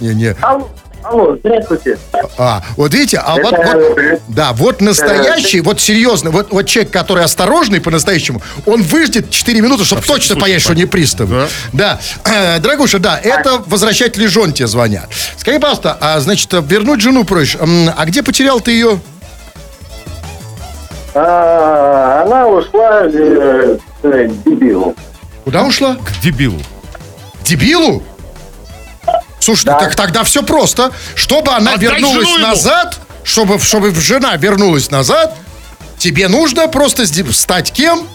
Не-не. 0.00 0.36
Алло, 0.42 0.68
алло, 1.02 1.36
здравствуйте. 1.38 1.98
А, 2.36 2.62
вот 2.76 2.92
видите, 2.92 3.18
а 3.18 3.36
вот, 3.36 3.52
Это- 3.54 3.78
вот, 3.78 4.20
да, 4.28 4.52
вот 4.52 4.80
настоящий, 4.80 5.60
вот 5.60 5.80
серьезно, 5.80 6.30
вот, 6.30 6.48
вот 6.50 6.66
человек, 6.66 6.92
который 6.92 7.24
осторожный 7.24 7.80
по-настоящему, 7.80 8.42
он 8.66 8.82
выждет 8.82 9.30
4 9.30 9.60
минуты, 9.60 9.84
чтобы 9.84 10.02
всякий 10.02 10.18
точно 10.20 10.36
понять, 10.40 10.62
что 10.62 10.74
не 10.74 10.84
пристав. 10.86 11.28
Да. 11.30 11.48
Да. 11.72 12.00
Э, 12.24 12.58
Дорогуша, 12.58 12.98
да, 12.98 13.18
это 13.18 13.62
возвращатели 13.66 14.26
жен 14.26 14.52
тебе 14.52 14.66
звонят. 14.66 15.08
Скажи, 15.38 15.58
пожалуйста, 15.58 15.96
а, 16.00 16.20
значит, 16.20 16.52
вернуть 16.52 17.00
жену 17.00 17.24
М, 17.60 17.90
а 17.96 18.04
где 18.04 18.22
потерял 18.22 18.60
ты 18.60 18.72
ее? 18.72 19.00
А, 21.18 22.24
она 22.26 22.46
ушла 22.46 23.04
э, 23.06 23.78
к 24.02 24.44
дебилу. 24.44 24.94
Куда 25.44 25.62
ушла? 25.64 25.96
К 25.96 26.20
дебилу. 26.22 26.60
К 27.40 27.44
дебилу? 27.46 28.02
Слушай, 29.40 29.64
Да. 29.66 29.78
так 29.78 29.94
тогда 29.94 30.24
все 30.24 30.42
просто. 30.42 30.90
Чтобы 31.14 31.52
она 31.52 31.72
Отдай 31.74 31.88
вернулась 31.88 32.26
жену 32.28 32.38
ему. 32.38 32.46
назад, 32.48 32.98
чтобы, 33.24 33.58
чтобы 33.60 33.94
жена 33.94 34.36
вернулась 34.36 34.90
назад, 34.90 35.34
тебе 35.96 36.28
нужно 36.28 36.68
просто 36.68 37.06
сде- 37.06 37.32
стать 37.32 37.72
кем? 37.72 38.06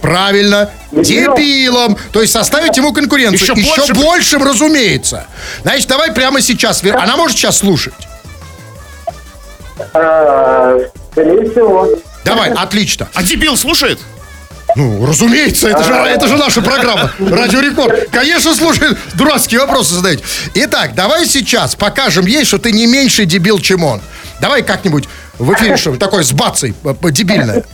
Правильно, 0.00 0.70
Дебилом. 0.90 1.36
дебилом. 1.36 1.98
То 2.12 2.20
есть 2.22 2.32
составить 2.32 2.76
ему 2.76 2.92
конкуренцию. 2.92 3.40
Еще 3.56 3.60
Еще, 3.60 3.92
больше- 3.92 3.94
большим, 3.94 4.42
разумеется. 4.42 5.26
Значит, 5.62 5.86
давай 5.88 6.10
прямо 6.12 6.40
сейчас. 6.40 6.82
вер- 6.82 6.96
Она 6.96 7.16
может 7.16 7.36
сейчас 7.36 7.58
слушать? 7.58 7.94
А, 9.92 10.76
скорее 11.12 11.50
всего. 11.50 11.88
Давай, 12.26 12.50
отлично. 12.56 13.08
А 13.14 13.22
дебил 13.22 13.56
слушает? 13.56 13.98
Ну, 14.74 15.06
разумеется, 15.06 15.68
это 15.68 15.82
же, 15.84 15.92
это 15.94 16.26
же 16.28 16.36
наша 16.36 16.60
программа. 16.60 17.10
Радио 17.18 17.60
Рекорд. 17.60 18.10
Конечно, 18.10 18.54
слушай, 18.54 18.90
дурацкие 19.14 19.60
вопросы 19.60 19.94
задаете. 19.94 20.22
Итак, 20.54 20.94
давай 20.94 21.24
сейчас 21.26 21.74
покажем 21.74 22.26
ей, 22.26 22.44
что 22.44 22.58
ты 22.58 22.72
не 22.72 22.86
меньше 22.86 23.24
дебил, 23.24 23.58
чем 23.60 23.84
он. 23.84 24.02
Давай 24.40 24.62
как-нибудь 24.62 25.08
в 25.38 25.50
эфире, 25.54 25.76
что 25.78 25.96
такое 25.96 26.24
с 26.24 26.32
бацей, 26.32 26.74
п- 26.74 27.10
дебильное. 27.10 27.64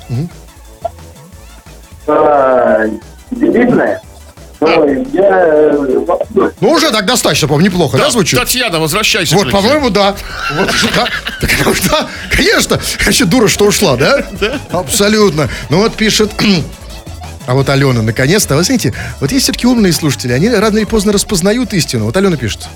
Ну, 4.62 5.06
я... 5.12 5.72
Ну, 6.60 6.70
уже 6.70 6.90
так 6.90 7.04
достаточно, 7.06 7.48
по-моему, 7.48 7.70
неплохо, 7.70 7.98
да, 7.98 8.10
звучит? 8.10 8.38
Татьяна, 8.38 8.78
возвращайся. 8.78 9.34
Вот, 9.34 9.50
по-моему, 9.50 9.90
да. 9.90 10.14
Вот, 10.56 10.70
да. 10.94 11.08
Так, 11.40 11.50
потому 11.58 11.74
что, 11.74 11.88
да, 11.90 12.08
конечно. 12.30 12.80
Вообще 13.04 13.24
дура, 13.24 13.48
что 13.48 13.66
ушла, 13.66 13.96
да? 13.96 14.24
Да. 14.40 14.58
Абсолютно. 14.70 15.48
Ну 15.68 15.78
вот 15.78 15.94
пишет... 15.94 16.32
А 17.44 17.54
вот 17.54 17.68
Алена, 17.68 18.02
наконец-то, 18.02 18.54
вы 18.54 18.62
знаете, 18.62 18.94
вот 19.18 19.32
есть 19.32 19.42
все-таки 19.44 19.66
умные 19.66 19.92
слушатели, 19.92 20.32
они 20.32 20.48
рано 20.48 20.78
или 20.78 20.84
поздно 20.84 21.12
распознают 21.12 21.74
истину. 21.74 22.04
Вот 22.04 22.16
Алена 22.16 22.36
пишет, 22.36 22.68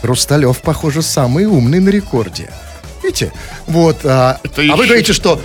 Хрусталев, 0.00 0.58
похоже, 0.62 1.02
самый 1.02 1.46
умный 1.46 1.80
на 1.80 1.88
рекорде. 1.88 2.48
Видите? 3.02 3.32
Вот, 3.66 3.98
а, 4.04 4.38
Это 4.44 4.62
а 4.62 4.76
вы 4.76 4.86
говорите, 4.86 5.12
что 5.12 5.40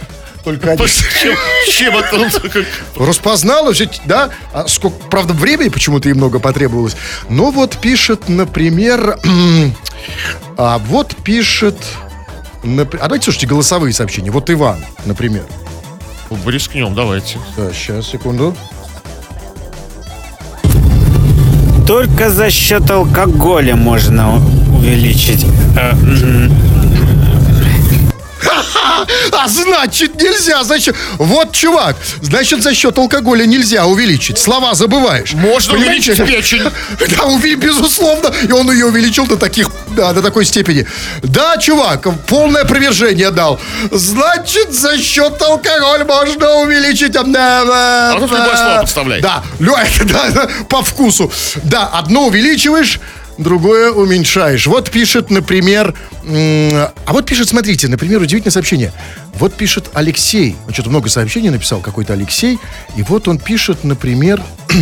только 0.47 0.71
один. 0.71 0.85
Чем, 0.87 1.35
чем 1.73 1.97
это 1.97 2.15
он 2.15 2.29
да? 4.05 4.29
А 4.53 4.65
сколько, 4.69 4.95
правда, 5.09 5.33
времени 5.33 5.67
почему-то 5.67 6.07
и 6.07 6.13
много 6.13 6.39
потребовалось. 6.39 6.95
Ну 7.27 7.51
вот 7.51 7.75
пишет, 7.77 8.29
например... 8.29 9.19
а 10.57 10.77
вот 10.77 11.17
пишет... 11.17 11.75
нап- 12.63 12.95
А 12.97 13.03
давайте 13.03 13.25
слушайте 13.25 13.45
голосовые 13.47 13.91
сообщения. 13.93 14.31
Вот 14.31 14.49
Иван, 14.49 14.77
например. 15.03 15.43
Рискнем, 16.45 16.95
давайте. 16.95 17.39
Да, 17.57 17.73
сейчас, 17.73 18.07
секунду. 18.07 18.55
Только 21.85 22.29
за 22.29 22.49
счет 22.49 22.89
алкоголя 22.89 23.75
можно 23.75 24.35
увеличить. 24.73 25.45
э, 25.77 25.91
А 29.31 29.47
значит, 29.47 30.21
нельзя, 30.21 30.63
значит... 30.63 30.95
Вот, 31.17 31.51
чувак, 31.51 31.95
значит, 32.21 32.63
за 32.63 32.73
счет 32.73 32.97
алкоголя 32.97 33.45
нельзя 33.45 33.85
увеличить. 33.85 34.37
Слова 34.37 34.73
забываешь. 34.73 35.33
Можно 35.33 35.73
Понимаете? 35.73 36.11
увеличить 36.13 36.35
печень. 36.35 36.63
Да, 37.17 37.23
уви- 37.23 37.55
безусловно. 37.55 38.31
И 38.47 38.51
он 38.51 38.71
ее 38.71 38.85
увеличил 38.87 39.25
до 39.27 39.37
таких, 39.37 39.69
да, 39.89 40.13
до 40.13 40.21
такой 40.21 40.45
степени. 40.45 40.85
Да, 41.23 41.57
чувак, 41.57 42.07
полное 42.27 42.63
опровержение 42.63 43.31
дал. 43.31 43.59
Значит, 43.91 44.73
за 44.73 44.97
счет 44.97 45.41
алкоголя 45.41 46.05
можно 46.05 46.55
увеличить. 46.55 47.15
А 47.15 48.13
тут 48.19 48.31
любое 48.31 48.55
слово 48.57 48.79
подставляй. 48.81 49.21
Да, 49.21 49.43
да, 49.59 50.29
да, 50.31 50.47
по 50.69 50.83
вкусу. 50.83 51.31
Да, 51.63 51.87
одно 51.87 52.27
увеличиваешь, 52.27 52.99
другое 53.37 53.91
уменьшаешь. 53.91 54.67
Вот 54.67 54.91
пишет, 54.91 55.29
например... 55.29 55.93
А 56.25 57.13
вот 57.13 57.25
пишет, 57.25 57.49
смотрите, 57.49 57.87
например, 57.87 58.21
удивительное 58.21 58.51
сообщение. 58.51 58.93
Вот 59.33 59.53
пишет 59.53 59.89
Алексей. 59.93 60.55
Он 60.67 60.73
что-то 60.73 60.89
много 60.89 61.09
сообщений 61.09 61.49
написал, 61.49 61.79
какой-то 61.81 62.13
Алексей. 62.13 62.59
И 62.95 63.03
вот 63.03 63.27
он 63.27 63.39
пишет, 63.39 63.83
например... 63.83 64.41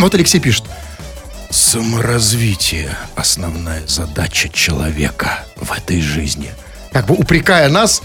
Вот 0.00 0.14
Алексей 0.14 0.40
пишет. 0.40 0.64
Саморазвитие– 1.50 2.96
основная 3.14 3.86
задача 3.86 4.48
человека 4.48 5.44
в 5.56 5.70
этой 5.70 6.00
жизни. 6.00 6.50
Как 6.92 7.06
бы 7.06 7.14
упрекая 7.14 7.68
нас... 7.68 8.00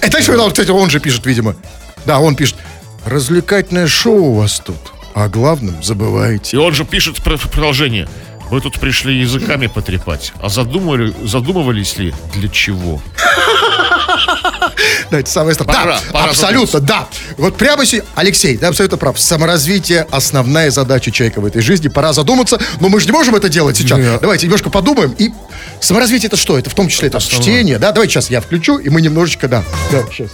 Это 0.00 0.18
еще, 0.18 0.36
кстати, 0.50 0.70
он 0.70 0.88
же 0.88 1.00
пишет, 1.00 1.26
видимо. 1.26 1.56
Да, 2.04 2.20
он 2.20 2.36
пишет. 2.36 2.56
Развлекательное 3.04 3.88
шоу 3.88 4.26
у 4.26 4.34
вас 4.34 4.60
тут. 4.64 4.76
А 5.14 5.24
о 5.24 5.28
главном 5.28 5.82
забываете. 5.82 6.56
И 6.56 6.60
он 6.60 6.72
же 6.72 6.84
пишет 6.84 7.22
про- 7.22 7.36
продолжение. 7.36 8.08
Вы 8.52 8.60
тут 8.60 8.78
пришли 8.78 9.18
языками 9.18 9.66
потрепать. 9.66 10.34
А 10.38 10.50
задумали, 10.50 11.14
задумывались 11.24 11.96
ли 11.96 12.12
для 12.34 12.50
чего? 12.50 13.00
Да, 15.10 15.20
это 15.20 15.30
самое 15.30 15.54
страшное. 15.54 15.84
Пора, 15.84 15.94
да, 15.94 16.12
пора 16.12 16.30
абсолютно, 16.32 16.80
да. 16.80 17.08
Вот 17.38 17.56
прямо 17.56 17.86
сейчас, 17.86 18.04
Алексей, 18.14 18.58
да, 18.58 18.68
абсолютно 18.68 18.98
прав. 18.98 19.18
Саморазвитие– 19.18 20.06
основная 20.10 20.70
задача 20.70 21.10
человека 21.10 21.40
в 21.40 21.46
этой 21.46 21.62
жизни. 21.62 21.88
Пора 21.88 22.12
задуматься, 22.12 22.60
но 22.78 22.90
мы 22.90 23.00
же 23.00 23.06
не 23.06 23.12
можем 23.12 23.34
это 23.36 23.48
делать 23.48 23.78
сейчас. 23.78 23.98
Нет. 23.98 24.20
Давайте 24.20 24.44
немножко 24.44 24.68
подумаем. 24.68 25.12
И 25.12 25.30
саморазвитие– 25.80 26.26
это 26.28 26.36
что? 26.36 26.58
Это 26.58 26.68
в 26.68 26.74
том 26.74 26.88
числе 26.88 27.08
это 27.08 27.20
чтение, 27.20 27.78
да? 27.78 27.90
Давайте 27.92 28.12
сейчас 28.12 28.28
я 28.28 28.42
включу, 28.42 28.76
и 28.76 28.90
мы 28.90 29.00
немножечко, 29.00 29.48
да. 29.48 29.64
Да, 29.90 30.02
сейчас. 30.12 30.28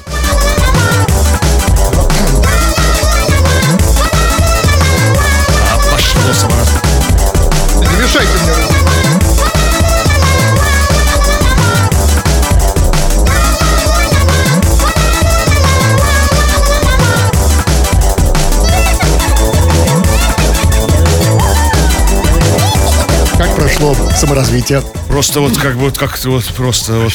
Саморазвития. 24.18 24.83
Просто 25.09 25.40
вот 25.40 25.57
как 25.57 25.74
бы 25.74 25.83
вот 25.83 25.96
как-то 25.96 26.31
вот 26.31 26.44
просто 26.46 26.92
вот. 26.94 27.12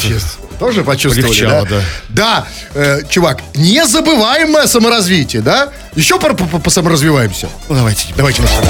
Тоже 0.59 0.83
почувствовали, 0.83 1.27
Полегчало, 1.27 1.65
да? 1.67 1.81
Да, 2.09 2.47
э, 2.73 3.01
чувак, 3.09 3.39
незабываемое 3.55 4.67
саморазвитие, 4.67 5.41
да? 5.41 5.69
Еще 5.95 6.19
по, 6.19 6.33
по, 6.33 6.59
по 6.59 6.69
саморазвиваемся. 6.69 7.49
Ну, 7.67 7.75
давайте. 7.75 8.07
Давайте 8.15 8.41
немножко. 8.41 8.63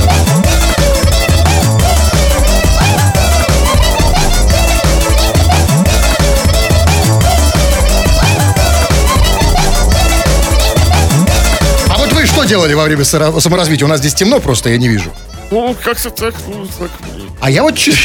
А 11.90 11.98
вот 11.98 12.14
вы 12.14 12.26
что 12.26 12.46
делали 12.46 12.74
во 12.74 12.86
время 12.86 13.04
саморазвития? 13.04 13.86
У 13.86 13.90
нас 13.90 14.00
здесь 14.00 14.16
темно 14.16 14.40
просто, 14.40 14.70
я 14.70 14.78
не 14.78 14.88
вижу. 14.88 15.14
Ну, 15.54 15.76
как-то 15.84 16.10
так, 16.10 16.34
ну, 16.48 16.66
так. 16.80 16.90
А 17.40 17.52
я 17.52 17.62
вот... 17.62 17.78
чё- 17.78 17.94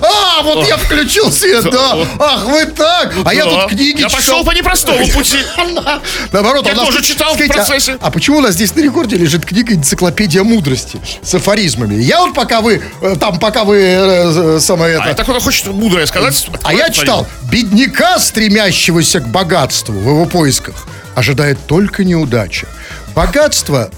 А, 0.00 0.42
вот 0.42 0.66
я 0.66 0.78
включил 0.78 1.30
свет, 1.30 1.64
да. 1.70 1.94
Ах, 2.18 2.46
вы 2.46 2.64
так. 2.66 3.12
А 3.24 3.34
я 3.34 3.44
тут 3.44 3.66
книги 3.68 4.00
Я 4.00 4.08
пошел 4.08 4.44
по 4.44 4.52
непростому 4.52 5.06
пути. 5.08 5.36
Наоборот, 6.32 6.66
Я 6.66 6.74
тоже 6.74 7.02
читал 7.02 7.34
в 7.34 7.40
а- 7.40 7.46
процессе. 7.52 7.98
А, 8.00 8.10
почему 8.10 8.38
у 8.38 8.40
нас 8.40 8.54
здесь 8.54 8.74
на 8.74 8.80
рекорде 8.80 9.16
лежит 9.16 9.44
книга 9.44 9.74
«Энциклопедия 9.74 10.42
мудрости» 10.42 10.98
с 11.22 11.34
афоризмами? 11.34 11.96
Я 11.96 12.20
вот 12.22 12.34
пока 12.34 12.62
вы, 12.62 12.82
э, 13.02 13.16
там, 13.20 13.38
пока 13.38 13.64
вы 13.64 13.76
э, 13.76 14.56
э, 14.56 14.60
самое 14.60 14.96
А 14.96 15.00
это... 15.02 15.10
это 15.10 15.22
кто-то 15.24 15.40
хочет 15.40 15.66
мудрое 15.66 16.06
сказать. 16.06 16.46
А 16.62 16.72
я 16.72 16.88
читал, 16.88 17.26
бедняка, 17.50 18.18
стремящегося 18.18 19.20
к 19.20 19.28
богатству 19.28 19.92
в 19.92 20.08
его 20.08 20.24
поисках, 20.24 20.86
ожидает 21.14 21.58
только 21.66 22.04
неудача. 22.04 22.66
Богатство 23.14 23.90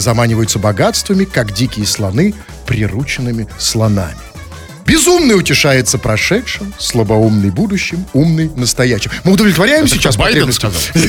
заманиваются 0.00 0.58
богатствами, 0.58 1.24
как 1.24 1.52
дикие 1.52 1.86
слоны, 1.86 2.34
прирученными 2.66 3.46
слонами. 3.58 4.16
Безумный 4.86 5.38
утешается 5.38 5.98
прошедшим, 5.98 6.74
слабоумный 6.78 7.50
будущим, 7.50 8.04
умный 8.12 8.50
настоящим. 8.56 9.12
Мы 9.22 9.32
удовлетворяем 9.32 9.86
сейчас 9.86 10.16
Байден 10.16 10.52
сказал. 10.52 10.80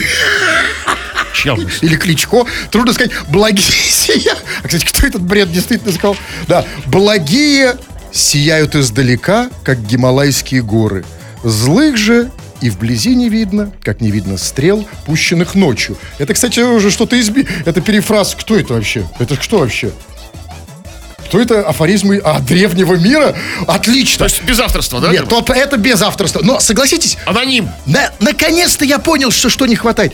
Или 1.82 1.96
Кличко. 1.96 2.46
Трудно 2.70 2.94
сказать. 2.94 3.12
Благие 3.30 3.72
сия. 3.72 4.36
А, 4.62 4.68
кстати, 4.68 4.86
кто 4.86 5.08
этот 5.08 5.22
бред 5.24 5.52
действительно 5.52 5.92
сказал? 5.94 6.16
Да. 6.48 6.66
Благие 6.86 7.78
сияют 8.12 8.76
издалека, 8.76 9.50
как 9.64 9.82
гималайские 9.82 10.62
горы. 10.62 11.04
Злых 11.44 11.98
же 11.98 12.30
и 12.62 12.70
вблизи 12.70 13.16
не 13.16 13.30
видно, 13.30 13.72
как 13.84 14.02
не 14.02 14.12
видно 14.12 14.38
стрел, 14.38 14.88
пущенных 15.06 15.56
ночью. 15.56 15.98
Это, 16.20 16.34
кстати, 16.34 16.60
уже 16.60 16.92
что-то 16.92 17.20
изби... 17.20 17.46
Это 17.66 17.82
перефраз. 17.82 18.36
Кто 18.40 18.56
это 18.56 18.74
вообще? 18.74 19.08
Это 19.20 19.36
кто 19.36 19.60
вообще? 19.60 19.92
Кто 21.26 21.40
это? 21.40 21.62
Афоризмы 21.68 22.18
а, 22.24 22.40
древнего 22.40 22.96
мира? 22.96 23.36
Отлично. 23.68 24.20
То 24.20 24.26
есть 24.26 24.44
без 24.44 24.60
авторства, 24.60 25.00
да? 25.00 25.12
Нет, 25.12 25.28
то- 25.30 25.44
это 25.54 25.78
без 25.78 26.02
авторства. 26.02 26.42
Но 26.44 26.60
согласитесь, 26.60 27.18
Аноним. 27.26 27.70
на- 27.86 28.12
наконец-то 28.20 28.86
я 28.86 29.00
понял, 29.00 29.32
что 29.32 29.50
что 29.50 29.66
не 29.66 29.76
хватает. 29.76 30.14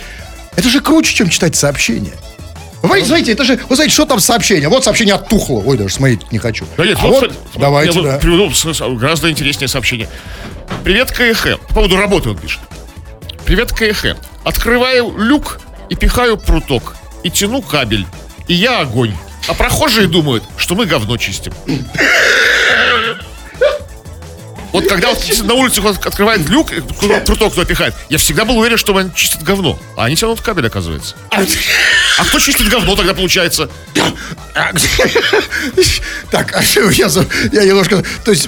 Это 0.55 0.69
же 0.69 0.79
круче, 0.79 1.13
чем 1.15 1.29
читать 1.29 1.55
сообщения. 1.55 2.13
Вы 2.81 2.87
знаете, 2.89 3.05
смотрите, 3.07 3.31
это 3.33 3.43
же, 3.43 3.59
вы 3.69 3.75
знаете, 3.75 3.93
что 3.93 4.05
там 4.05 4.19
сообщение? 4.19 4.69
Вот 4.69 4.83
сообщение 4.83 5.15
от 5.15 5.27
Тухла. 5.27 5.61
Ой, 5.65 5.77
даже 5.77 5.93
смотреть 5.93 6.31
не 6.31 6.37
хочу. 6.37 6.65
Да 6.77 6.85
нет, 6.85 6.97
А 7.01 7.07
вот, 7.07 7.21
вот, 7.21 7.33
давайте, 7.55 7.99
я 8.01 8.19
да. 8.19 8.53
с- 8.53 8.79
гораздо 8.97 9.29
интереснее 9.31 9.67
сообщение. 9.67 10.07
Привет, 10.83 11.11
КХ. 11.11 11.57
По 11.69 11.73
поводу 11.75 11.97
работы 11.97 12.29
он 12.29 12.37
пишет. 12.37 12.59
Привет, 13.45 13.71
КХ. 13.73 14.15
Открываю 14.43 15.13
люк 15.17 15.59
и 15.89 15.95
пихаю 15.95 16.37
пруток. 16.37 16.95
И 17.23 17.29
тяну 17.29 17.61
кабель. 17.61 18.05
И 18.47 18.53
я 18.53 18.79
огонь. 18.81 19.13
А 19.47 19.53
прохожие 19.53 20.07
думают, 20.07 20.43
что 20.57 20.75
мы 20.75 20.85
говно 20.85 21.17
чистим. 21.17 21.53
Вот 24.77 24.87
когда 24.87 25.09
вот 25.09 25.43
на 25.43 25.53
улице 25.55 25.79
открывает 25.79 26.47
люк, 26.49 26.71
и 26.71 26.81
кто- 26.81 27.65
пихает, 27.65 27.95
я 28.09 28.19
всегда 28.19 28.45
был 28.45 28.57
уверен, 28.59 28.77
что 28.77 28.95
они 28.95 29.09
чистят 29.15 29.41
говно. 29.41 29.79
А 29.95 30.05
они 30.05 30.15
тянут 30.15 30.39
кабель, 30.41 30.67
оказывается. 30.67 31.15
А 31.31 32.23
кто 32.25 32.39
чистит 32.39 32.69
говно 32.69 32.95
тогда 32.95 33.15
получается? 33.15 33.69
А, 34.53 34.71
Так, 36.29 36.55
а 36.55 36.61
я, 36.61 37.21
я 37.51 37.63
немножко... 37.65 38.03
То 38.23 38.31
есть... 38.31 38.47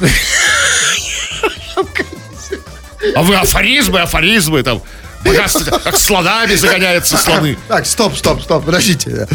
А 3.16 3.24
вы 3.24 3.36
афоризмы, 3.36 4.02
афоризмы 4.02 4.62
там. 4.62 4.84
богатство, 5.24 5.80
Как 5.80 5.98
слонами 5.98 6.54
загоняются 6.54 7.18
слоны. 7.18 7.58
Так, 7.68 7.88
стоп, 7.88 8.16
стоп, 8.16 8.42
стоп, 8.44 8.66
подождите. 8.66 9.28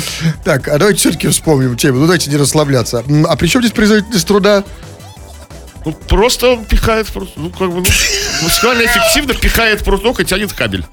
Так, 0.45 0.69
а 0.69 0.79
давайте 0.79 1.01
все-таки 1.01 1.29
вспомним 1.29 1.77
тему. 1.77 1.99
Ну, 1.99 2.05
давайте 2.07 2.31
не 2.31 2.37
расслабляться. 2.37 3.03
А 3.29 3.37
при 3.37 3.49
чем 3.49 3.63
здесь 3.63 3.73
производительность 3.73 4.27
труда? 4.27 4.63
Ну, 5.85 5.93
просто 5.93 6.57
пихает, 6.69 7.09
прут- 7.09 7.33
ну, 7.37 7.51
как 7.51 7.71
бы, 7.71 7.81
ну, 7.81 7.87
максимально 8.43 8.87
эффективно 8.87 9.35
пихает 9.35 9.85
пруток 9.85 10.21
и 10.21 10.25
тянет 10.25 10.53
кабель. 10.53 10.85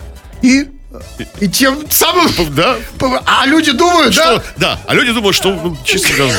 И... 0.41 0.67
И 1.39 1.47
тем 1.47 1.89
самым... 1.89 2.29
Да, 2.55 2.75
А 3.25 3.45
люди 3.45 3.71
думают, 3.71 4.13
да? 4.15 4.23
что, 4.23 4.43
да, 4.57 4.79
а 4.87 4.93
люди 4.93 5.11
думают, 5.11 5.35
что 5.35 5.53
ну, 5.53 5.77
чисто 5.85 6.13
говно. 6.13 6.35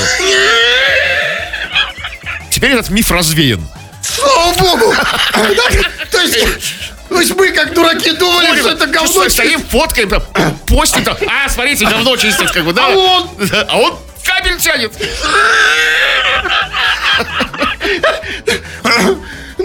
Теперь 2.50 2.72
этот 2.72 2.90
миф 2.90 3.10
развеян. 3.10 3.66
Слава 4.02 4.54
богу! 4.58 4.94
То 6.10 6.20
есть, 6.20 6.38
то 7.08 7.20
есть 7.20 7.34
мы, 7.34 7.50
как 7.52 7.72
дураки, 7.72 8.12
думали, 8.12 8.58
что 8.58 8.72
это 8.72 8.86
говно. 8.86 9.28
Стоим, 9.30 9.62
фоткаем, 9.62 10.10
там, 10.10 10.22
постим, 10.66 11.04
там, 11.04 11.16
а, 11.26 11.48
смотрите, 11.48 11.86
говно 11.86 12.16
чистит, 12.16 12.50
как 12.50 12.64
бы, 12.64 12.72
да. 12.74 12.86
А 12.86 12.90
он? 12.90 13.30
Да, 13.38 13.66
А 13.70 13.76
он 13.78 13.98
кабель 14.22 14.58
тянет. 14.58 14.92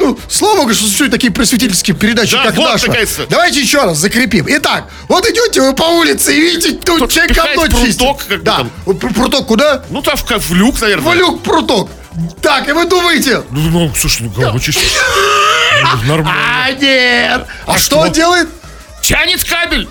Ну, 0.08 0.18
слава 0.30 0.56
богу, 0.60 0.74
что 0.74 0.84
существуют 0.86 1.12
такие 1.12 1.34
просветительские 1.34 1.94
передачи, 1.94 2.32
Да, 2.32 2.46
как 2.46 2.56
вот, 2.56 2.72
наша. 2.72 2.88
наконец-то. 2.88 3.28
Давайте 3.28 3.60
еще 3.60 3.84
раз 3.84 3.98
закрепим. 3.98 4.46
Итак, 4.48 4.86
вот 5.10 5.28
идете 5.28 5.60
вы 5.60 5.74
по 5.74 5.84
улице 5.84 6.34
и 6.34 6.40
видите, 6.40 6.72
тут 6.78 7.00
Тут 7.00 7.12
человек 7.12 7.36
говно 7.36 7.66
пруток, 7.66 8.26
как 8.26 8.44
Да, 8.44 8.58
там. 8.58 8.72
Пруток 8.98 9.48
куда? 9.48 9.84
Ну, 9.90 10.02
там 10.02 10.16
в, 10.16 10.24
в 10.24 10.54
люк, 10.54 10.80
наверное. 10.80 11.12
В 11.12 11.14
люк 11.14 11.44
пруток. 11.44 11.90
Так, 12.42 12.70
и 12.70 12.72
вы 12.72 12.86
думаете? 12.86 13.44
Ну, 13.52 13.60
ну, 13.70 13.94
слушай, 13.96 14.22
ну, 14.22 14.30
говно 14.30 14.60
чистит. 14.60 14.82
Ну, 15.84 16.08
Нормально. 16.08 16.42
А, 16.66 16.72
нет. 16.72 17.46
А, 17.66 17.74
что 17.74 17.80
что? 17.84 17.98
он 17.98 18.12
делает? 18.14 18.48
Тянет 19.02 19.44
кабель. 19.44 19.90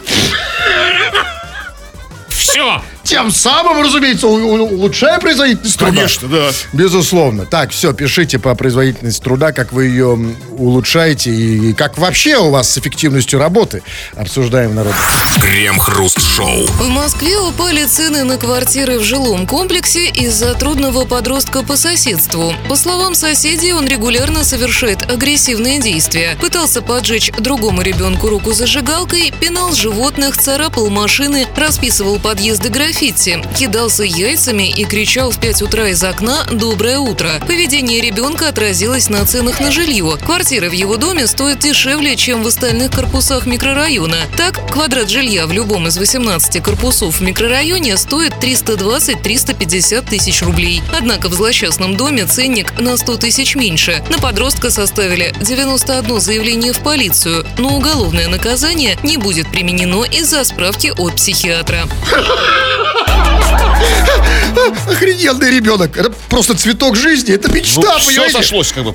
Все. 2.31 2.83
Тем 3.07 3.31
самым, 3.31 3.83
разумеется, 3.83 4.27
улучшая 4.27 5.21
производительность 5.21 5.79
труда. 5.79 5.93
Конечно, 5.93 6.29
да. 6.29 6.51
Безусловно. 6.73 7.47
Так, 7.47 7.71
все, 7.71 7.93
пишите 7.93 8.41
по 8.41 8.53
производительности 8.57 9.23
труда, 9.23 9.53
как 9.53 9.73
вы 9.73 9.87
ее 9.87 10.19
улучшаете 10.59 11.31
и 11.31 11.73
как 11.73 11.99
вообще 11.99 12.37
у 12.37 12.51
вас 12.51 12.69
с 12.69 12.79
эффективностью 12.79 13.39
работы. 13.39 13.85
Обсуждаем 14.17 14.75
народ. 14.75 14.93
Крем-хруст-шоу. 15.41 16.67
В 16.67 16.89
Москве 16.89 17.39
упали 17.39 17.85
цены 17.85 18.25
на 18.25 18.39
квартиры 18.39 18.99
в 18.99 19.05
жилом 19.05 19.47
комплексе 19.47 20.09
из-за 20.09 20.55
трудного 20.55 21.05
подростка 21.05 21.63
по 21.63 21.77
соседству. 21.77 22.53
По 22.69 22.75
словам 22.75 23.15
соседей, 23.15 23.73
он 23.73 23.87
регулярно 23.87 24.43
совершает 24.43 25.09
агрессивные 25.09 25.81
действия. 25.81 26.37
Пытался 26.41 26.83
поджечь 26.83 27.31
другому 27.39 27.83
ребенку 27.83 28.29
руку 28.29 28.53
зажигалкой, 28.53 29.33
пинал 29.41 29.73
животных, 29.73 30.37
царапал 30.37 30.91
машины, 30.91 31.47
расписывал 31.55 32.19
подъезды 32.19 32.69
граффити, 32.69 32.96
кидался 32.99 34.05
яйцами 34.05 34.71
и 34.71 34.87
кричал 34.87 35.31
в 35.31 35.39
5 35.39 35.63
утра 35.63 35.89
из 35.89 36.03
окна 36.03 36.47
«Доброе 36.51 36.99
утро». 36.99 37.31
Поведение 37.47 38.01
ребенка 38.01 38.49
отразилось 38.49 39.11
на 39.11 39.27
ценах 39.27 39.61
на 39.61 39.71
жилье. 39.71 40.17
Квартиры 40.25 40.71
в 40.71 40.73
его 40.73 40.97
доме 40.97 41.27
стоят 41.27 41.59
дешевле, 41.59 42.17
чем 42.17 42.43
в 42.43 42.47
остальных 42.47 42.93
корпусах 42.93 43.45
микрорайона. 43.45 44.21
Так, 44.39 44.73
квадрат 44.73 45.11
жилья 45.11 45.47
в 45.47 45.53
любом 45.53 45.89
из 45.89 45.99
18 45.99 46.63
корпусов 46.63 47.17
в 47.17 47.21
микрорайоне 47.21 47.99
стоит 47.99 48.33
320-350 48.43 50.09
тысяч 50.09 50.41
рублей. 50.41 50.81
Однако 50.97 51.29
в 51.29 51.35
злосчастном 51.35 51.99
доме 51.99 52.25
ценник 52.25 52.79
на 52.79 52.97
100 52.97 53.19
тысяч 53.19 53.57
меньше. 53.57 54.03
На 54.09 54.17
подростка 54.17 54.71
составили 54.71 55.35
91 55.43 56.19
заявление 56.19 56.73
в 56.73 56.79
полицию, 56.81 57.47
но 57.59 57.77
уголовное 57.77 58.29
наказание 58.29 58.97
не 59.03 59.19
будет 59.19 59.51
применено 59.51 60.05
из-за 60.05 60.45
справки 60.45 60.95
от 60.97 61.17
психиатра. 61.17 61.87
Ah! 63.79 64.46
Охрененный 64.89 65.51
ребенок. 65.51 65.97
Это 65.97 66.11
просто 66.29 66.55
цветок 66.57 66.97
жизни. 66.97 67.35
Это 67.35 67.51
мечта, 67.53 67.81
Ну, 67.81 67.99
все 67.99 68.07
понимаете? 68.11 68.37
сошлось, 68.39 68.73
как 68.73 68.85
бы. 68.85 68.95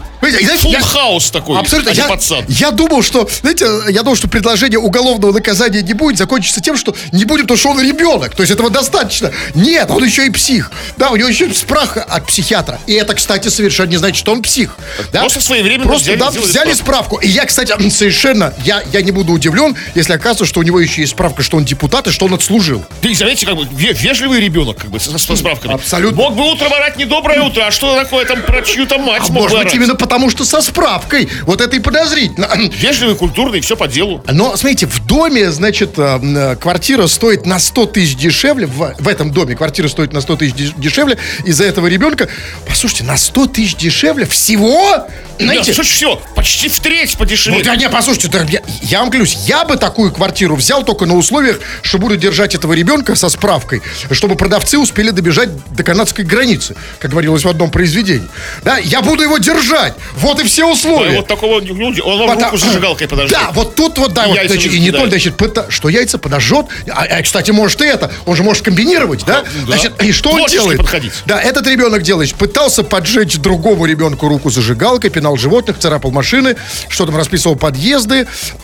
Фулл 0.58 0.74
хаус 0.82 1.32
такой, 1.32 1.60
Абсолютно. 1.60 1.92
а 1.92 1.94
Я, 1.96 2.08
пацан. 2.08 2.46
я 2.48 2.72
думал, 2.72 3.02
что, 3.04 3.28
знаете, 3.42 3.66
я 3.90 4.04
думал, 4.04 4.16
что 4.16 4.28
предложение 4.28 4.80
уголовного 4.80 5.32
наказания 5.32 5.82
не 5.82 5.94
будет, 5.94 6.18
закончится 6.18 6.62
тем, 6.62 6.78
что 6.78 6.96
не 7.12 7.26
будет, 7.26 7.44
потому 7.44 7.58
что 7.58 7.70
он 7.70 7.82
ребенок. 7.82 8.36
То 8.36 8.42
есть 8.44 8.52
этого 8.52 8.70
достаточно. 8.70 9.32
Нет, 9.56 9.90
он 9.90 10.04
еще 10.04 10.26
и 10.26 10.30
псих. 10.30 10.72
Да, 10.98 11.10
у 11.12 11.16
него 11.16 11.28
еще 11.30 11.52
справка 11.54 12.04
от 12.04 12.28
психиатра. 12.28 12.80
И 12.88 12.94
это, 12.94 13.14
кстати, 13.14 13.48
совершенно 13.50 13.90
не 13.90 13.98
значит, 13.98 14.18
что 14.18 14.32
он 14.32 14.42
псих. 14.42 14.76
Да? 15.12 15.22
Просто 15.22 15.42
своевременно 15.42 15.86
Просто 15.88 16.06
взяли, 16.12 16.20
да, 16.20 16.30
взяли 16.30 16.74
справку. 16.74 17.18
И 17.18 17.28
я, 17.28 17.46
кстати, 17.46 17.74
совершенно, 17.90 18.54
я, 18.64 18.84
я 18.94 19.02
не 19.02 19.12
буду 19.12 19.34
удивлен, 19.34 19.76
если 19.96 20.14
окажется, 20.14 20.46
что 20.46 20.60
у 20.60 20.64
него 20.64 20.80
еще 20.80 21.02
есть 21.02 21.14
справка, 21.14 21.42
что 21.44 21.58
он 21.58 21.66
депутат 21.66 22.08
и 22.08 22.12
что 22.12 22.26
он 22.26 22.34
отслужил. 22.34 22.84
Да 23.02 23.10
и 23.10 23.14
заметьте, 23.16 23.46
как 23.46 23.56
бы 23.56 23.64
ве- 23.64 23.94
вежливый 23.94 24.40
ребенок, 24.40 24.78
как 24.78 24.90
бы, 24.90 25.00
со, 25.00 25.18
со 25.18 25.36
справкой. 25.36 25.51
Справками. 25.56 25.74
Абсолютно. 25.74 26.18
Мог 26.22 26.36
бы 26.36 26.52
утром 26.52 26.74
орать 26.74 26.98
не 26.98 27.06
доброе 27.06 27.42
утро, 27.42 27.64
а 27.68 27.72
что 27.72 27.96
такое 27.96 28.26
там 28.26 28.42
про 28.42 28.62
чью-то 28.62 28.98
мать 28.98 29.24
А 29.30 29.32
мог 29.32 29.44
может 29.44 29.52
бы 29.52 29.58
быть, 29.58 29.62
орать? 29.68 29.74
именно 29.76 29.96
потому, 29.96 30.30
что 30.30 30.46
со 30.46 30.62
справкой. 30.62 31.28
Вот 31.44 31.62
это 31.62 31.76
и 31.76 31.80
подозрительно. 31.80 32.50
Вежливый, 32.76 33.16
культурный, 33.16 33.62
все 33.62 33.76
по 33.76 33.88
делу. 33.88 34.24
Но, 34.28 34.56
смотрите, 34.56 34.88
в 34.88 35.06
доме, 35.06 35.52
значит, 35.52 35.98
э, 35.98 36.20
э, 36.22 36.56
квартира 36.56 37.08
стоит 37.08 37.46
на 37.46 37.60
100 37.60 37.86
тысяч 37.88 38.16
дешевле. 38.16 38.68
В, 38.68 38.96
в 39.00 39.08
этом 39.08 39.32
доме 39.32 39.56
квартира 39.56 39.88
стоит 39.88 40.14
на 40.14 40.22
100 40.22 40.36
тысяч 40.38 40.54
деш- 40.56 40.74
дешевле. 40.78 41.18
Из-за 41.46 41.66
этого 41.66 41.88
ребенка, 41.88 42.28
послушайте, 42.68 43.04
на 43.04 43.18
100 43.18 43.48
тысяч 43.48 43.76
дешевле 43.76 44.26
всего? 44.26 45.06
Знаете, 45.40 45.74
Знаете, 45.74 45.82
все, 45.84 46.22
почти 46.36 46.70
в 46.70 46.80
треть 46.82 47.18
подешевле. 47.18 47.64
а 47.68 47.76
не, 47.76 47.90
послушайте, 47.90 48.28
да, 48.28 48.44
я, 48.48 48.62
я 48.84 49.00
вам 49.00 49.10
клянусь, 49.10 49.36
я 49.48 49.66
бы 49.66 49.76
такую 49.76 50.12
квартиру 50.12 50.56
взял 50.56 50.84
только 50.84 51.06
на 51.08 51.16
условиях, 51.18 51.60
что 51.82 51.98
буду 51.98 52.16
держать 52.16 52.54
этого 52.54 52.74
ребенка 52.74 53.16
со 53.16 53.28
справкой, 53.28 53.82
чтобы 54.12 54.36
продавцы 54.36 54.78
успели 54.78 55.10
добежать 55.10 55.41
до 55.48 55.84
канадской 55.84 56.26
границы, 56.26 56.76
как 57.00 57.12
говорилось 57.12 57.44
в 57.44 57.48
одном 57.48 57.72
произведении. 57.72 58.28
Да, 58.64 58.78
я 58.78 59.02
буду 59.02 59.24
его 59.24 59.38
держать. 59.38 59.94
Вот 60.16 60.40
и 60.40 60.44
все 60.44 60.66
условия. 60.72 61.18
Вот 61.18 61.28
такого 61.28 61.60
люди, 61.60 62.02
он 62.02 62.20
вам 62.20 62.28
Потому- 62.30 62.52
руку 62.52 62.58
зажигалкой 62.58 63.08
подождет. 63.08 63.38
Да, 63.38 63.52
вот 63.54 63.76
тут 63.76 63.98
вот, 63.98 64.14
да, 64.14 64.26
И 64.26 64.30
вот, 64.30 64.38
значит, 64.48 64.72
не 64.72 64.78
и 64.78 64.80
не 64.82 64.92
только, 64.92 65.10
значит, 65.10 65.36
пыта- 65.36 65.70
что 65.70 65.90
яйца 65.90 66.18
подожжет, 66.18 66.66
а, 66.90 67.06
а, 67.10 67.22
кстати, 67.22 67.52
может 67.52 67.82
и 67.82 67.86
это, 67.86 68.12
он 68.26 68.36
же 68.36 68.44
может 68.44 68.64
комбинировать, 68.64 69.24
да? 69.26 69.44
да. 69.44 69.66
Значит, 69.66 70.02
и 70.04 70.12
что 70.12 70.30
он 70.30 70.38
Творчески 70.38 70.58
делает? 70.58 70.78
подходить. 70.80 71.14
Да, 71.26 71.40
этот 71.42 71.68
ребенок 71.68 72.04
делает, 72.04 72.34
пытался 72.36 72.84
поджечь 72.84 73.38
другому 73.38 73.86
ребенку 73.86 74.28
руку 74.28 74.50
зажигалкой, 74.50 75.10
пинал 75.10 75.38
животных, 75.38 75.80
царапал 75.80 76.12
машины, 76.12 76.56
что 76.90 77.06
там 77.06 77.16
расписывал 77.18 77.56
подъезды, 77.56 78.28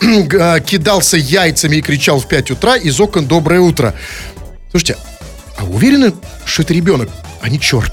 кидался 0.66 1.16
яйцами 1.16 1.76
и 1.76 1.82
кричал 1.82 2.20
в 2.20 2.28
5 2.28 2.50
утра 2.52 2.76
из 2.76 3.00
окон 3.00 3.26
«Доброе 3.26 3.60
утро». 3.60 3.94
Слушайте, 4.70 4.96
а 5.58 5.64
уверены, 5.64 6.12
что 6.44 6.62
это 6.62 6.72
ребенок, 6.72 7.10
а 7.42 7.48
не 7.48 7.60
черт? 7.60 7.92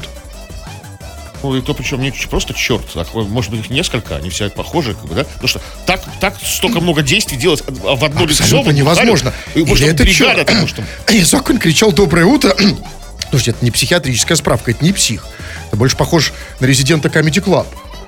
Ну, 1.44 1.56
и 1.56 1.62
то 1.62 1.74
причем 1.74 2.02
не 2.02 2.12
просто 2.12 2.54
черт, 2.54 2.86
так, 2.94 3.14
может 3.14 3.52
быть 3.52 3.60
их 3.60 3.70
несколько, 3.70 4.16
они 4.16 4.30
все 4.30 4.50
похожи, 4.50 4.94
как 4.94 5.06
бы, 5.06 5.16
да? 5.16 5.24
Потому 5.26 5.48
что 5.48 5.62
так, 5.86 6.02
так 6.20 6.36
столько 6.44 6.80
много 6.80 7.02
действий 7.02 7.38
делать 7.38 7.64
в 7.68 8.04
одно 8.04 8.26
лицо. 8.26 8.44
Абсолютно 8.44 8.72
невозможно. 8.72 9.34
И, 9.54 9.64
может, 9.64 9.84
Или 9.84 9.94
это 9.94 10.04
бригада, 10.04 10.40
чё? 10.40 10.46
там, 10.46 10.58
может, 10.58 10.76
там 10.78 10.86
Из 11.16 11.34
окон 11.34 11.58
кричал 11.58 11.92
«Доброе 11.92 12.26
утро». 12.26 12.56
Слушайте, 13.30 13.52
это 13.52 13.66
не 13.66 13.72
психиатрическая 13.72 14.38
справка, 14.38 14.72
это 14.72 14.84
не 14.84 14.92
псих. 14.92 15.26
Это 15.68 15.78
больше 15.78 15.98
похож 15.98 16.34
на 16.60 16.66
резидента 16.66 17.10
Comedy 17.10 17.44
Club. 17.44 17.68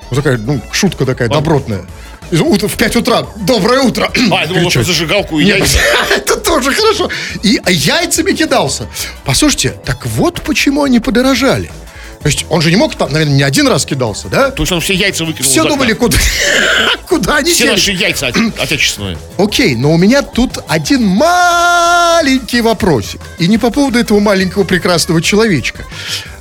Вот 0.09 0.15
такая, 0.15 0.37
ну, 0.37 0.61
шутка 0.71 1.05
такая 1.05 1.27
добротная. 1.29 1.85
В 2.31 2.77
5 2.77 2.95
утра 2.97 3.25
«Доброе 3.37 3.79
утро». 3.81 4.11
А, 4.31 4.41
я 4.41 4.47
думал, 4.47 4.63
Кричать. 4.65 4.85
зажигалку 4.85 5.39
и 5.39 5.45
яйца. 5.45 5.79
это 6.15 6.35
тоже 6.37 6.73
хорошо. 6.73 7.09
И 7.41 7.59
яйцами 7.67 8.31
кидался. 8.33 8.87
Послушайте, 9.23 9.75
так 9.85 10.05
вот 10.05 10.41
почему 10.41 10.83
они 10.83 10.99
подорожали. 10.99 11.71
То 12.21 12.27
есть 12.27 12.45
он 12.49 12.61
же 12.61 12.69
не 12.69 12.75
мог 12.75 12.95
там, 12.95 13.11
наверное, 13.13 13.35
не 13.35 13.43
один 13.43 13.67
раз 13.67 13.85
кидался, 13.85 14.27
да? 14.27 14.51
То 14.51 14.63
есть 14.63 14.71
он 14.71 14.81
все 14.81 14.93
яйца 14.93 15.23
выкинул 15.23 15.49
Все 15.49 15.63
думали, 15.63 15.93
куда, 15.93 16.17
куда 17.07 17.37
они 17.37 17.53
Все 17.53 17.71
наши 17.71 17.91
яйца 17.91 18.27
оте- 18.27 18.51
отечественные. 18.59 19.17
Окей, 19.37 19.75
но 19.75 19.93
у 19.93 19.97
меня 19.97 20.23
тут 20.23 20.57
один 20.67 21.05
маленький 21.05 22.59
вопросик. 22.61 23.21
И 23.39 23.47
не 23.47 23.57
по 23.57 23.69
поводу 23.69 23.99
этого 23.99 24.19
маленького 24.19 24.63
прекрасного 24.65 25.21
человечка. 25.21 25.85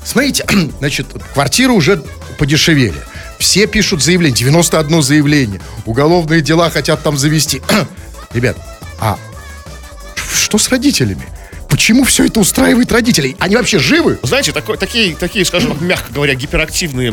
Смотрите, 0.05 0.45
значит, 0.79 1.07
квартиры 1.35 1.73
уже 1.73 2.03
подешевели. 2.39 3.01
Все 3.39 3.67
пишут 3.67 4.03
заявление, 4.03 4.37
91 4.37 5.03
заявление. 5.03 5.61
Уголовные 5.85 6.41
дела 6.41 6.71
хотят 6.71 7.03
там 7.03 7.17
завести. 7.17 7.63
Ребят, 8.33 8.57
а 9.01 9.19
что 10.35 10.59
с 10.59 10.69
родителями? 10.69 11.27
Почему 11.69 12.05
все 12.05 12.27
это 12.27 12.41
устраивает 12.41 12.93
родителей? 12.93 13.37
Они 13.39 13.57
вообще 13.57 13.79
живы? 13.79 14.19
Знаете, 14.23 14.53
такой, 14.53 14.79
такие, 14.79 15.15
такие, 15.17 15.45
скажем 15.45 15.77
мягко 15.85 16.13
говоря, 16.13 16.35
гиперактивные 16.35 17.13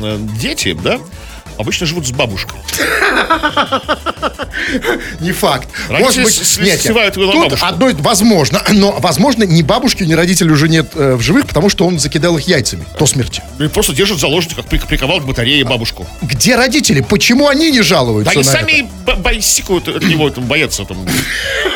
э, 0.00 0.18
дети, 0.40 0.76
да, 0.82 0.98
обычно 1.58 1.86
живут 1.86 2.06
с 2.06 2.12
бабушкой. 2.12 2.58
Не 5.20 5.32
факт. 5.32 5.68
Родители 5.88 6.22
Может 6.22 6.24
быть, 6.24 6.58
нет, 6.60 6.80
сливают 6.80 7.16
его 7.16 7.26
на 7.26 7.32
тут 7.32 7.42
бабушку. 7.44 7.66
одно, 7.66 7.90
возможно, 7.98 8.62
но, 8.72 8.92
возможно, 9.00 9.44
ни 9.44 9.62
бабушки, 9.62 10.04
ни 10.04 10.14
родителей 10.14 10.52
уже 10.52 10.68
нет 10.68 10.88
э, 10.94 11.14
в 11.14 11.22
живых, 11.22 11.46
потому 11.46 11.68
что 11.68 11.86
он 11.86 11.98
закидал 11.98 12.36
их 12.38 12.46
яйцами 12.48 12.84
до 12.98 13.06
смерти. 13.06 13.42
И 13.58 13.68
просто 13.68 13.94
держат 13.94 14.18
заложников, 14.18 14.56
как 14.58 14.66
при- 14.66 14.78
приковал 14.78 15.20
к 15.20 15.24
батарее 15.26 15.64
бабушку. 15.64 16.06
Где 16.22 16.56
родители? 16.56 17.00
Почему 17.00 17.48
они 17.48 17.70
не 17.70 17.82
жалуются 17.82 18.34
Да 18.34 18.40
они 18.40 18.48
на 18.48 18.50
это? 18.50 18.60
сами 18.60 18.90
бо- 19.06 19.16
бойсикают 19.16 19.88
от 19.88 20.02
него, 20.04 20.30
там, 20.30 20.44
боятся. 20.44 20.84
Там. 20.84 20.98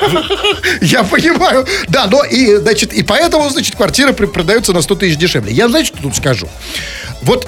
Я 0.81 1.03
понимаю. 1.05 1.67
Да, 1.89 2.07
но 2.07 2.25
и, 2.25 2.57
значит, 2.57 2.93
и 2.93 3.03
поэтому, 3.03 3.49
значит, 3.51 3.77
квартира 3.77 4.13
при- 4.13 4.27
продается 4.27 4.73
на 4.73 4.83
100 4.83 4.95
тысяч 4.97 5.17
дешевле. 5.17 5.53
Я, 5.53 5.69
знаете, 5.69 5.89
что 5.89 5.99
тут 6.03 6.17
скажу? 6.17 6.49
Вот 7.23 7.47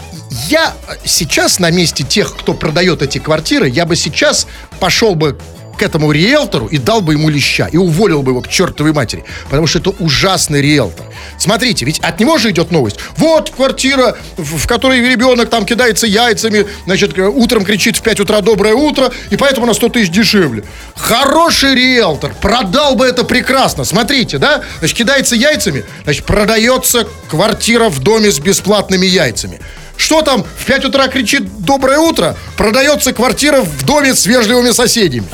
я 0.48 0.74
сейчас 1.04 1.58
на 1.58 1.70
месте 1.70 2.04
тех, 2.04 2.36
кто 2.36 2.54
продает 2.54 3.02
эти 3.02 3.18
квартиры, 3.18 3.68
я 3.68 3.86
бы 3.86 3.96
сейчас 3.96 4.46
пошел 4.80 5.14
бы 5.14 5.38
к 5.76 5.82
этому 5.82 6.12
риэлтору 6.12 6.66
и 6.66 6.78
дал 6.78 7.00
бы 7.00 7.14
ему 7.14 7.28
леща, 7.28 7.66
и 7.66 7.76
уволил 7.76 8.22
бы 8.22 8.32
его 8.32 8.40
к 8.40 8.48
чертовой 8.48 8.92
матери. 8.92 9.24
Потому 9.44 9.66
что 9.66 9.78
это 9.80 9.90
ужасный 9.90 10.60
риэлтор. 10.60 11.06
Смотрите, 11.38 11.84
ведь 11.84 11.98
от 12.00 12.20
него 12.20 12.38
же 12.38 12.50
идет 12.50 12.70
новость. 12.70 12.98
Вот 13.16 13.50
квартира, 13.50 14.16
в, 14.36 14.66
которой 14.66 15.00
ребенок 15.00 15.50
там 15.50 15.66
кидается 15.66 16.06
яйцами, 16.06 16.66
значит, 16.84 17.18
э, 17.18 17.22
утром 17.26 17.64
кричит 17.64 17.96
в 17.96 18.02
5 18.02 18.20
утра 18.20 18.40
«Доброе 18.40 18.74
утро», 18.74 19.10
и 19.30 19.36
поэтому 19.36 19.66
на 19.66 19.74
100 19.74 19.88
тысяч 19.88 20.10
дешевле. 20.10 20.64
Хороший 20.94 21.74
риэлтор 21.74 22.34
продал 22.40 22.94
бы 22.94 23.04
это 23.04 23.24
прекрасно. 23.24 23.84
Смотрите, 23.84 24.38
да? 24.38 24.62
Значит, 24.78 24.96
кидается 24.96 25.34
яйцами, 25.34 25.84
значит, 26.04 26.24
продается 26.24 27.06
квартира 27.28 27.88
в 27.88 27.98
доме 27.98 28.30
с 28.30 28.38
бесплатными 28.38 29.06
яйцами. 29.06 29.60
Что 29.96 30.22
там 30.22 30.44
в 30.44 30.64
5 30.66 30.86
утра 30.86 31.08
кричит 31.08 31.44
«Доброе 31.60 31.98
утро»? 31.98 32.36
Продается 32.56 33.12
квартира 33.12 33.62
в 33.62 33.84
доме 33.84 34.14
с 34.14 34.26
вежливыми 34.26 34.70
соседями. 34.70 35.26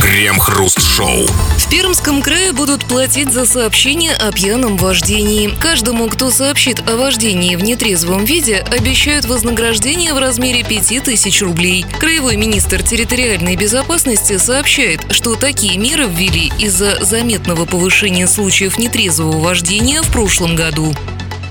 Крем-хруст-шоу. 0.00 1.26
В 1.26 1.70
Пермском 1.70 2.22
крае 2.22 2.52
будут 2.52 2.84
платить 2.84 3.32
за 3.32 3.44
сообщение 3.44 4.14
о 4.14 4.32
пьяном 4.32 4.76
вождении. 4.76 5.50
Каждому, 5.60 6.08
кто 6.08 6.30
сообщит 6.30 6.88
о 6.88 6.96
вождении 6.96 7.56
в 7.56 7.62
нетрезвом 7.62 8.24
виде, 8.24 8.64
обещают 8.70 9.26
вознаграждение 9.26 10.14
в 10.14 10.18
размере 10.18 10.64
5000 10.64 11.42
рублей. 11.42 11.84
Краевой 11.98 12.36
министр 12.36 12.82
территориальной 12.82 13.56
безопасности 13.56 14.38
сообщает, 14.38 15.00
что 15.10 15.34
такие 15.34 15.76
меры 15.78 16.06
ввели 16.08 16.52
из-за 16.58 17.04
заметного 17.04 17.66
повышения 17.66 18.26
случаев 18.26 18.78
нетрезвого 18.78 19.38
вождения 19.38 20.00
в 20.02 20.10
прошлом 20.10 20.56
году. 20.56 20.94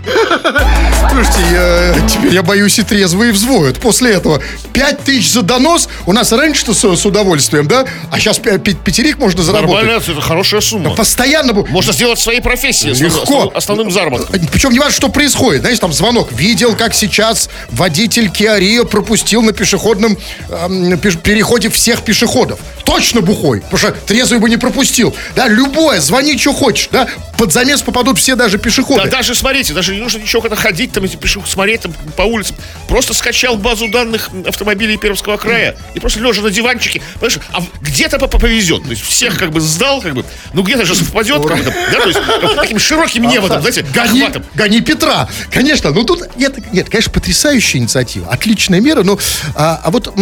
Слушайте, 1.11 1.39
я, 1.51 2.07
теперь 2.07 2.33
я 2.33 2.43
боюсь 2.43 2.77
и 2.79 2.83
трезвые 2.83 3.31
взвоют. 3.31 3.79
После 3.79 4.11
этого 4.13 4.41
5 4.73 4.99
тысяч 5.03 5.31
за 5.31 5.41
донос 5.41 5.89
у 6.05 6.13
нас 6.13 6.31
раньше-то 6.31 6.73
с, 6.73 6.95
с 6.95 7.05
удовольствием, 7.05 7.67
да? 7.67 7.85
А 8.11 8.19
сейчас 8.19 8.37
пятерик 8.39 9.17
можно 9.17 9.43
заработать. 9.43 9.83
Нормально, 9.85 10.01
это 10.11 10.21
хорошая 10.21 10.61
сумма. 10.61 10.95
Постоянно... 10.95 11.51
бу- 11.51 11.67
Можно 11.69 11.93
сделать 11.93 12.19
своей 12.19 12.41
профессией, 12.41 12.93
Легко. 12.93 13.19
основным, 13.19 13.51
основным 13.57 13.91
заработком. 13.91 14.47
Причем 14.51 14.71
не 14.71 14.79
важно, 14.79 14.93
что 14.95 15.09
происходит. 15.09 15.61
Знаешь, 15.61 15.79
там 15.79 15.91
звонок. 15.93 16.31
Видел, 16.31 16.75
как 16.75 16.93
сейчас 16.93 17.49
водитель 17.71 18.27
Rio 18.27 18.85
пропустил 18.85 19.41
на 19.41 19.51
пешеходном 19.53 20.17
пеш- 20.49 21.17
переходе 21.17 21.69
всех 21.69 22.01
пешеходов. 22.03 22.59
Точно 22.85 23.21
бухой. 23.21 23.61
Потому 23.61 23.77
что 23.77 23.91
трезвый 23.91 24.39
бы 24.39 24.49
не 24.49 24.57
пропустил. 24.57 25.15
Да, 25.35 25.47
любое, 25.47 25.99
звони, 25.99 26.37
что 26.37 26.53
хочешь. 26.53 26.89
Да, 26.91 27.07
под 27.37 27.51
замес 27.51 27.81
попадут 27.81 28.17
все 28.17 28.35
даже 28.35 28.57
пешеходы. 28.57 29.03
Да, 29.03 29.09
даже 29.09 29.35
смотрите, 29.35 29.73
даже 29.73 29.96
не 29.97 30.03
нужно 30.03 30.19
ничего 30.19 30.41
когда 30.41 30.55
ходить, 30.55 30.91
там, 30.91 31.07
пишу, 31.07 31.43
смотреть 31.45 31.81
там, 31.81 31.93
по 32.15 32.21
улицам. 32.23 32.55
Просто 32.87 33.13
скачал 33.13 33.57
базу 33.57 33.89
данных 33.89 34.29
автомобилей 34.47 34.97
Пермского 34.97 35.37
края 35.37 35.75
и 35.93 35.99
просто 35.99 36.19
лежа 36.19 36.41
на 36.41 36.49
диванчике. 36.49 37.01
Понимаешь, 37.19 37.39
а 37.53 37.59
где-то 37.81 38.19
по- 38.19 38.27
повезет. 38.27 38.83
То 38.83 38.91
есть 38.91 39.01
всех 39.03 39.37
как 39.37 39.51
бы 39.51 39.59
сдал, 39.59 40.01
как 40.01 40.13
бы. 40.13 40.23
Ну 40.53 40.61
где-то 40.63 40.85
же 40.85 40.95
совпадет, 40.95 41.45
как 41.45 41.57
бы, 41.63 41.73
да, 41.91 41.99
то 41.99 42.07
есть 42.07 42.19
как- 42.19 42.55
таким 42.55 42.79
широким 42.79 43.23
небом, 43.27 43.49
там, 43.49 43.61
знаете, 43.61 43.83
Гони, 43.93 44.21
охватом. 44.21 44.45
гони 44.53 44.81
Петра. 44.81 45.27
Конечно, 45.51 45.91
ну 45.91 46.03
тут 46.03 46.35
нет, 46.37 46.71
нет, 46.71 46.89
конечно, 46.89 47.11
потрясающая 47.11 47.79
инициатива, 47.81 48.27
отличная 48.31 48.79
мера, 48.79 49.03
но 49.03 49.17
а, 49.55 49.81
а 49.83 49.91
вот 49.91 50.13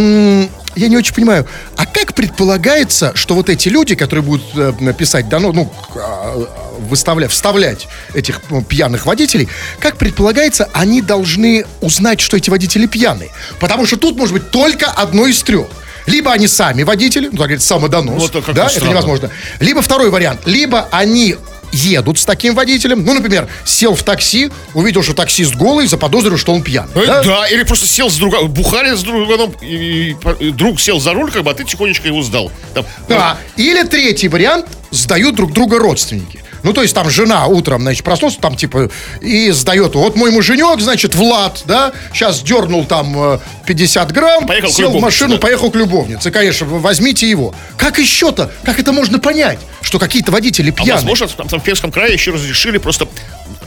я 0.76 0.88
не 0.88 0.98
очень 0.98 1.14
понимаю, 1.14 1.48
а 1.78 1.86
как 1.86 2.14
предполагается, 2.14 3.12
что 3.16 3.36
вот 3.36 3.50
эти 3.50 3.70
люди, 3.70 3.96
которые 3.96 4.24
будут 4.24 4.44
э, 4.56 4.94
писать, 4.98 5.30
да, 5.30 5.40
ну, 5.40 5.54
ну 5.54 5.72
а, 5.96 6.48
выставлять, 6.80 7.32
вставлять 7.32 7.88
этих 8.14 8.42
пьяных 8.68 9.06
водителей, 9.06 9.48
как 9.80 9.98
предполагается, 9.98 10.70
они 10.74 11.02
должны 11.02 11.66
узнать, 11.82 12.20
что 12.20 12.38
эти 12.38 12.50
водители 12.50 12.88
пьяные, 12.88 13.32
потому 13.60 13.86
что 13.86 13.98
тут 13.98 14.18
может 14.18 14.34
быть 14.34 14.52
только 14.52 14.88
одно 14.88 15.28
из 15.28 15.42
трех. 15.44 15.68
Либо 16.06 16.32
они 16.32 16.48
сами 16.48 16.84
водители, 16.84 17.26
ну, 17.26 17.32
так 17.32 17.40
говорит, 17.40 17.64
самодонос, 17.64 18.22
Ну, 18.22 18.26
это 18.26 18.34
как-то 18.42 18.54
да, 18.54 18.68
это 18.68 18.88
невозможно. 18.88 19.32
Либо 19.60 19.82
второй 19.82 20.12
вариант, 20.12 20.42
либо 20.46 20.88
они 20.92 21.36
едут 21.76 22.18
с 22.20 22.26
таким 22.26 22.56
водителем, 22.56 23.04
ну, 23.04 23.14
например, 23.14 23.48
сел 23.66 23.96
в 23.96 24.04
такси, 24.04 24.50
увидел, 24.74 25.04
что 25.04 25.14
таксист 25.14 25.56
голый, 25.56 25.88
заподозрил, 25.88 26.38
что 26.38 26.54
он 26.54 26.64
пьяный. 26.64 26.90
Э, 26.96 27.06
да? 27.06 27.24
Да? 27.24 27.48
или 27.50 27.64
просто 27.64 27.86
сел 27.86 28.10
с 28.10 28.16
другом, 28.16 28.50
бухали 28.50 28.96
с 28.96 29.02
другом, 29.04 29.54
и, 29.62 30.12
и- 30.12 30.16
и 30.40 30.52
друг 30.52 30.80
сел 30.80 31.00
за 31.00 31.14
руль, 31.14 31.32
как 31.32 31.44
бы, 31.44 31.52
а 31.52 31.54
ты 31.54 31.64
тихонечко 31.66 32.08
его 32.08 32.24
сдал. 32.24 32.52
Там, 32.74 32.86
Да. 33.10 33.38
Или 33.58 33.84
третий 33.84 34.28
вариант, 34.30 34.66
сдают 34.92 35.36
друг 35.36 35.52
друга 35.54 35.78
родственники. 35.80 36.40
Ну, 36.66 36.74
то 36.74 36.82
есть 36.82 36.96
там 36.96 37.10
жена 37.12 37.46
утром, 37.46 37.84
значит, 37.84 38.04
проснулся 38.04 38.40
там, 38.42 38.56
типа, 38.56 38.90
и 39.22 39.52
сдает. 39.52 39.94
Вот 39.94 40.16
мой 40.16 40.32
муженек, 40.32 40.82
значит, 40.82 41.14
Влад, 41.14 41.62
да, 41.66 41.94
сейчас 42.12 42.42
дернул 42.42 42.86
там 42.86 43.16
э, 43.36 43.40
50 43.68 44.12
грамм, 44.12 44.48
Поехал 44.48 44.70
сел 44.72 44.92
в 44.92 45.00
машину, 45.00 45.36
да. 45.36 45.40
поехал 45.42 45.70
к 45.70 45.76
любовнице. 45.76 46.32
Конечно, 46.32 46.66
возьмите 46.66 47.30
его. 47.30 47.54
Как 47.78 48.00
еще-то? 48.00 48.52
Как 48.64 48.80
это 48.80 48.92
можно 48.94 49.20
понять? 49.20 49.60
Что 49.82 50.00
какие-то 50.00 50.32
водители 50.32 50.72
А 50.72 50.74
пьяные. 50.74 50.94
возможно, 50.96 51.28
там, 51.28 51.48
там 51.48 51.60
в 51.60 51.64
Пермском 51.64 51.92
крае 51.92 52.14
еще 52.14 52.32
разрешили 52.32 52.80
просто, 52.80 53.08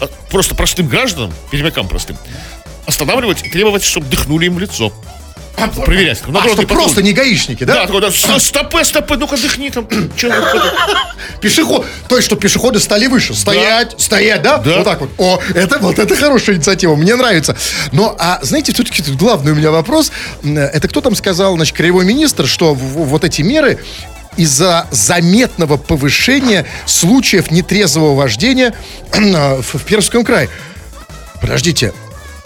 э, 0.00 0.06
просто 0.30 0.56
простым 0.56 0.88
гражданам, 0.88 1.32
перемякам 1.52 1.86
простым, 1.86 2.16
останавливать 2.84 3.44
и 3.44 3.48
требовать, 3.48 3.84
чтобы 3.84 4.06
дыхнули 4.08 4.46
им 4.46 4.56
в 4.56 4.58
лицо. 4.58 4.92
Проверять. 5.84 6.22
а, 6.32 6.48
что 6.48 6.62
просто 6.62 7.02
не 7.02 7.12
гаишники, 7.12 7.64
да? 7.64 7.74
Да, 7.74 7.86
такой, 7.86 8.00
да, 8.00 8.10
стопы, 8.10 8.84
стопы, 8.84 9.16
ну-ка 9.16 9.36
дыхни 9.36 9.70
там. 9.70 9.86
Пешеход. 11.40 11.86
То 12.08 12.16
есть, 12.16 12.26
что 12.26 12.36
пешеходы 12.36 12.80
стали 12.80 13.06
выше. 13.06 13.34
Стоять, 13.34 13.94
стоять, 13.98 14.42
да? 14.42 14.58
Вот 14.58 14.84
так 14.84 15.00
вот. 15.00 15.10
О, 15.18 15.40
это 15.54 15.78
вот 15.78 15.98
это 15.98 16.16
хорошая 16.16 16.56
инициатива. 16.56 16.94
Мне 16.96 17.16
нравится. 17.16 17.56
Но, 17.92 18.14
а 18.18 18.38
знаете, 18.42 18.72
все-таки 18.72 19.02
тут 19.02 19.16
главный 19.16 19.52
у 19.52 19.54
меня 19.54 19.70
вопрос. 19.70 20.12
Это 20.44 20.88
кто 20.88 21.00
там 21.00 21.14
сказал, 21.14 21.56
значит, 21.56 21.76
краевой 21.76 22.04
министр, 22.04 22.46
что 22.46 22.74
вот 22.74 23.24
эти 23.24 23.42
меры 23.42 23.78
из-за 24.36 24.86
заметного 24.90 25.76
повышения 25.76 26.64
случаев 26.86 27.50
нетрезвого 27.50 28.14
вождения 28.14 28.74
в, 29.12 29.62
в 29.78 29.84
Пермском 29.84 30.24
крае. 30.24 30.48
Подождите, 31.40 31.92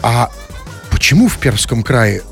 а 0.02 0.30
почему 0.90 1.28
в 1.28 1.38
Пермском 1.38 1.82
крае 1.82 2.22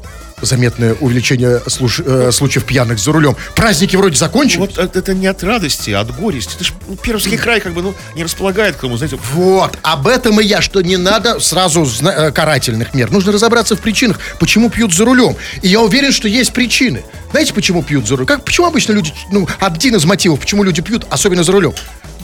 заметное 0.43 0.95
увеличение 0.95 1.61
слуш- 1.67 2.03
э, 2.05 2.33
случаев 2.33 2.65
пьяных 2.65 2.99
за 2.99 3.13
рулем? 3.13 3.37
Праздники 3.55 3.97
вроде 3.97 4.17
закончились. 4.17 4.59
Вот 4.59 4.79
это 4.79 4.99
это 4.99 5.15
не 5.15 5.27
от 5.27 5.43
радости, 5.43 5.91
а 5.91 6.01
от 6.01 6.15
горести. 6.17 6.57
Ты 6.59 6.65
ж, 6.65 6.73
ну, 6.89 6.97
Пермский 6.97 7.37
край 7.37 7.61
как 7.61 7.73
бы, 7.75 7.83
ну, 7.83 7.95
не 8.15 8.25
располагает 8.25 8.77
к 8.77 8.81
тому, 8.81 8.97
знаете, 8.97 9.19
Вот, 9.33 9.79
об 9.83 10.07
этом 10.07 10.41
и 10.41 10.45
я, 10.45 10.61
что 10.61 10.81
не 10.83 10.97
надо 10.97 11.41
сразу 11.41 11.87
э, 12.03 12.33
карательных 12.33 12.95
мер. 12.95 13.11
Нужно 13.11 13.33
разобраться 13.33 13.77
в 13.77 13.81
причинах, 13.81 14.19
почему 14.39 14.71
пьют 14.71 14.95
за 14.95 15.05
рулем. 15.05 15.37
И 15.63 15.69
я 15.69 15.81
уверен, 15.81 16.13
что 16.13 16.29
есть 16.29 16.53
причины. 16.53 17.03
Знаете, 17.31 17.53
почему 17.55 17.83
пьют 17.83 18.07
за 18.07 18.15
рулем? 18.17 18.27
Как, 18.27 18.45
почему 18.45 18.67
обычно 18.67 18.93
люди, 18.93 19.13
ну, 19.31 19.49
один 19.61 19.95
из 19.97 20.05
мотивов, 20.05 20.41
почему 20.41 20.65
люди 20.65 20.83
пьют, 20.83 21.07
особенно 21.11 21.45
за 21.45 21.53
рулем? 21.53 21.73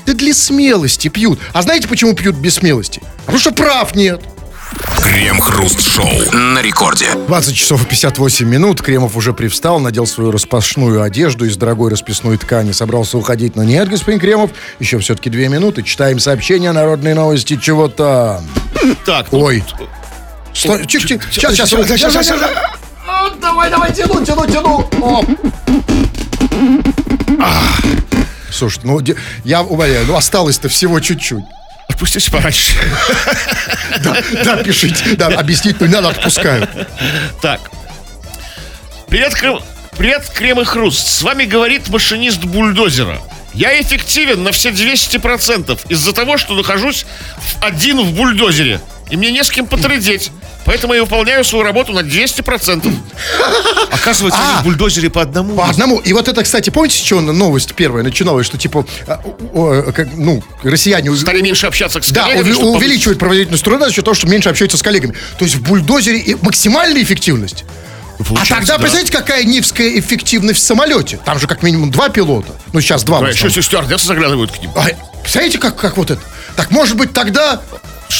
Да 0.07 0.13
для 0.15 0.33
смелости 0.35 1.09
пьют. 1.09 1.41
А 1.53 1.63
знаете, 1.63 1.89
почему 1.89 2.15
пьют 2.15 2.37
без 2.37 2.55
смелости? 2.55 3.03
Потому 3.21 3.39
что 3.39 3.51
прав 3.53 3.95
нет. 3.97 4.23
Крем-хруст-шоу 5.03 6.33
на 6.33 6.61
рекорде. 6.61 7.07
20 7.29 7.55
часов 7.55 7.83
и 7.85 7.87
58 7.87 8.47
минут. 8.49 8.83
Кремов 8.83 9.17
уже 9.17 9.33
привстал, 9.33 9.79
надел 9.79 10.07
свою 10.07 10.31
распашную 10.31 11.03
одежду 11.03 11.45
из 11.45 11.57
дорогой 11.57 11.91
расписной 11.91 12.37
ткани. 12.37 12.73
Собрался 12.73 13.17
уходить, 13.17 13.57
но 13.57 13.65
нет, 13.65 13.89
господин 13.89 14.19
Кремов. 14.21 14.51
Еще 14.81 14.99
все-таки 14.99 15.31
две 15.31 15.49
минуты. 15.49 15.83
Читаем 15.83 16.19
сообщения, 16.19 16.73
народные 16.73 17.15
новости, 17.15 17.57
чего 17.57 17.89
там. 17.89 18.45
так. 19.05 19.31
ну, 19.33 19.41
Ой. 19.41 19.65
Стой, 20.53 20.87
тихо, 20.87 21.07
тихо. 21.07 21.25
Сейчас, 21.31 21.53
сейчас, 21.53 21.71
сейчас, 21.71 21.87
сейчас, 21.87 22.27
сейчас, 22.27 22.41
Давай, 23.41 23.71
давай, 23.71 23.93
тяну, 23.93 24.25
тяну, 24.25 24.47
тяну. 24.47 24.91
Слушай, 28.51 28.81
ну 28.85 29.01
я 29.45 29.63
умоляю, 29.63 30.07
ну 30.07 30.17
осталось-то 30.17 30.69
всего 30.69 30.99
чуть-чуть. 31.01 31.45
Отпустите 31.89 32.31
пораньше. 32.31 32.73
Да, 34.03 34.17
да, 34.45 34.57
пишите. 34.63 35.15
Да, 35.17 35.29
объяснить 35.29 35.81
ну, 35.81 35.87
не 35.87 35.93
надо, 35.93 36.11
отпускаю. 36.11 36.69
Так. 37.41 37.61
Привет, 39.09 39.35
Крем... 39.35 39.61
Привет, 39.97 40.29
Крем 40.35 40.61
и 40.61 40.65
Хруст. 40.65 41.07
С 41.07 41.23
вами 41.23 41.45
говорит 41.45 41.89
машинист 41.89 42.45
бульдозера. 42.45 43.19
Я 43.55 43.81
эффективен 43.81 44.43
на 44.43 44.53
все 44.53 44.69
200% 44.71 45.81
из-за 45.89 46.13
того, 46.13 46.37
что 46.37 46.55
нахожусь 46.55 47.07
один 47.63 48.01
в 48.03 48.13
бульдозере. 48.13 48.81
И 49.09 49.17
мне 49.17 49.31
не 49.31 49.43
с 49.43 49.51
кем 49.51 49.67
потрындеть. 49.67 50.31
Поэтому 50.67 50.93
я 50.95 51.03
выполняю 51.03 51.45
свою 51.45 51.65
работу 51.65 51.93
на 51.93 52.01
200%. 52.01 52.93
Оказывается, 53.91 54.41
А! 54.43 54.53
они 54.55 54.61
в 54.63 54.65
бульдозере 54.65 55.09
по 55.11 55.23
одному. 55.23 55.55
По 55.57 55.69
одному. 55.69 55.99
И 56.01 56.13
вот 56.13 56.29
это, 56.29 56.43
кстати, 56.43 56.71
помните, 56.71 56.99
с 56.99 57.01
чего 57.01 57.21
новость 57.21 57.75
первая 57.75 58.03
начиналась, 58.03 58.47
что 58.47 58.59
типа, 58.59 58.85
а, 59.07 59.93
как, 59.93 60.09
ну, 60.15 60.43
россияне... 60.63 61.15
Стали 61.17 61.41
меньше 61.41 61.67
общаться 61.67 62.03
с 62.03 62.11
Да, 62.11 62.25
коллегами, 62.25 62.53
повысить- 62.53 62.77
увеличивают 62.77 63.19
проводительность 63.19 63.65
труда 63.65 63.87
за 63.89 63.93
счет 63.95 64.05
того, 64.05 64.15
что 64.15 64.27
меньше 64.27 64.49
общаются 64.49 64.77
с 64.77 64.83
коллегами. 64.83 65.15
То 65.39 65.45
есть 65.45 65.57
в 65.57 65.63
бульдозере 65.63 66.19
и 66.19 66.35
максимальная 66.43 67.03
эффективность. 67.03 67.65
А 68.19 68.25
Получается, 68.25 68.55
тогда, 68.55 68.73
да. 68.75 68.79
представляете, 68.81 69.13
какая 69.13 69.45
нивская 69.45 69.99
эффективность 70.01 70.59
в 70.61 70.63
самолете? 70.63 71.21
Там 71.25 71.39
же 71.39 71.47
как 71.47 71.63
минимум 71.63 71.91
два 71.91 72.09
пилота. 72.09 72.53
Ну, 72.73 72.81
сейчас 72.81 73.05
два. 73.05 73.21
Да, 73.21 73.29
еще 73.29 73.49
все 73.49 73.63
стюардессы 73.63 74.07
заглядывают 74.07 74.51
к 74.53 74.59
ним. 74.61 74.71
А, 74.75 74.87
Представляете, 75.23 75.59
как, 75.59 75.77
как 75.77 75.97
вот 75.97 76.11
это? 76.11 76.21
Так 76.57 76.71
может 76.71 76.97
быть 76.97 77.13
тогда, 77.13 77.61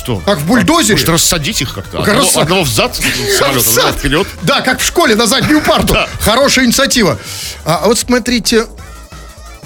Что? 0.07 0.19
как 0.25 0.39
в 0.39 0.47
бульдозере? 0.47 0.95
Может, 0.95 1.09
рассадить 1.09 1.61
их 1.63 1.75
как-то? 1.75 1.99
Как 1.99 2.09
Одного, 2.11 2.21
рассад- 2.29 2.43
одного 2.43 2.63
взад 2.63 2.95
самолета, 2.95 3.59
Взад. 3.59 3.75
другого 3.75 3.93
вперед. 3.93 4.27
Да, 4.43 4.61
как 4.61 4.79
в 4.81 4.85
школе 4.87 5.17
на 5.17 5.27
заднюю 5.27 5.61
парту. 5.63 5.97
Хорошая 6.21 6.65
инициатива. 6.67 7.19
А, 7.65 7.79
а 7.83 7.87
вот 7.89 7.99
смотрите, 7.99 8.67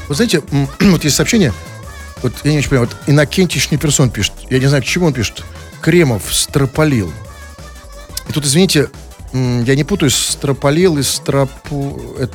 вы 0.09 0.15
знаете, 0.15 0.43
вот 0.81 1.05
есть 1.05 1.17
сообщение, 1.17 1.53
вот 2.23 2.33
я 2.45 2.53
не 2.53 2.59
очень 2.59 2.71
понимаю, 2.71 2.89
вот 2.91 2.97
Иннокентич 3.07 3.69
персон 3.69 4.09
пишет, 4.09 4.33
я 4.49 4.59
не 4.59 4.67
знаю, 4.67 4.83
к 4.83 4.87
чему 4.87 5.07
он 5.09 5.13
пишет, 5.13 5.43
Кремов 5.83 6.23
строполил. 6.35 7.13
И 8.29 8.33
тут, 8.33 8.47
извините, 8.47 8.89
я 9.35 9.75
не 9.77 9.85
путаю 9.85 10.11
строполил 10.11 10.97
и 10.97 11.03
стропу... 11.03 12.01
Это, 12.19 12.33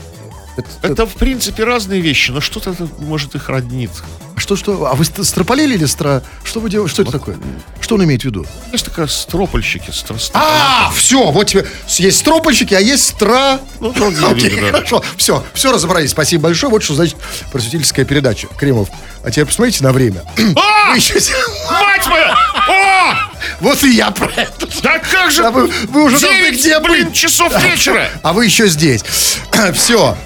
это- 0.58 0.88
Это, 0.94 1.06
в 1.08 1.16
принципе, 1.16 1.64
разные 1.64 2.02
вещи, 2.02 2.30
но 2.30 2.40
что-то 2.40 2.76
может 3.00 3.34
их 3.34 3.50
роднит. 3.50 3.90
Что, 4.38 4.56
что? 4.56 4.86
А 4.86 4.96
вы 4.96 5.06
ст- 5.06 5.24
строполили 5.26 5.76
или 5.76 5.86
стро... 5.86 6.22
Что 6.44 6.60
вы 6.60 6.70
делаете? 6.70 6.94
Что 6.94 7.02
это 7.04 7.12
такое? 7.14 7.38
Что 7.80 7.96
он 7.96 8.04
имеет 8.04 8.22
в 8.22 8.26
виду? 8.26 8.46
Есть 8.72 8.86
такая 8.86 9.08
стропольщики. 9.08 9.90
стро- 9.92 10.18
стро- 10.18 10.32
А, 10.34 10.92
все, 10.96 11.32
вот 11.32 11.46
тебе 11.48 11.66
есть 11.88 12.20
стропольщики, 12.20 12.74
а 12.74 12.80
есть 12.80 13.06
стра... 13.08 13.60
Ну, 13.80 13.94
другие 13.94 14.28
Окей, 14.28 14.50
хорошо, 14.72 15.04
все, 15.18 15.44
все 15.54 15.72
разобрались. 15.72 16.12
Спасибо 16.12 16.44
большое. 16.44 16.70
Вот 16.72 16.84
что 16.84 16.96
значит 16.96 17.16
просветительская 17.52 18.04
передача. 18.06 18.48
Кремов. 18.58 18.90
А 19.24 19.32
теперь 19.32 19.46
посмотрите 19.46 19.84
на 19.84 19.92
время. 19.94 20.22
А! 20.58 20.96
Мать 20.96 22.08
моя! 22.08 22.36
О! 22.70 23.16
Вот 23.62 23.84
и 23.84 23.96
я 23.96 24.12
про 24.12 24.30
это. 24.36 24.68
Да 24.84 25.00
как 25.00 25.32
же? 25.32 25.44
Да 25.44 25.52
вы- 25.52 25.72
вы 25.90 26.04
уже 26.04 26.20
должны 26.20 26.38
Девять, 26.40 26.60
где 26.60 26.80
блин, 26.82 27.06
быть? 27.08 27.16
часов 27.16 27.54
вечера! 27.64 28.10
А 28.22 28.34
вы 28.34 28.46
еще 28.46 28.68
здесь. 28.68 29.02
Все. 29.74 30.18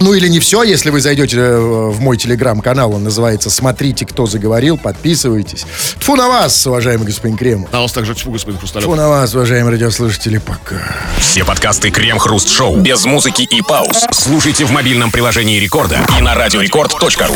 Ну 0.00 0.12
или 0.14 0.28
не 0.28 0.40
все, 0.40 0.62
если 0.62 0.90
вы 0.90 1.00
зайдете 1.00 1.36
э, 1.36 1.58
в 1.58 2.00
мой 2.00 2.16
телеграм-канал, 2.16 2.94
он 2.94 3.04
называется 3.04 3.50
«Смотрите, 3.50 4.04
кто 4.06 4.26
заговорил», 4.26 4.76
подписывайтесь. 4.76 5.64
Тфу 6.00 6.16
на 6.16 6.28
вас, 6.28 6.66
уважаемый 6.66 7.04
господин 7.06 7.36
Кремов. 7.36 7.72
На 7.72 7.80
вас 7.80 7.92
также 7.92 8.14
тьфу, 8.14 8.30
господин 8.30 8.58
Хрусталев. 8.58 8.86
Тфу 8.86 8.94
на 8.96 9.08
вас, 9.08 9.34
уважаемые 9.34 9.72
радиослушатели, 9.72 10.38
пока. 10.38 10.82
Все 11.18 11.44
подкасты 11.44 11.90
Крем-хруст-шоу 11.90 12.76
без 12.78 13.04
музыки 13.04 13.42
и 13.42 13.62
пауз. 13.62 14.04
Слушайте 14.10 14.64
в 14.64 14.70
мобильном 14.72 15.10
приложении 15.10 15.58
Рекорда 15.58 16.00
и 16.18 16.22
на 16.22 16.34
радиорекорд.ру. 16.34 17.34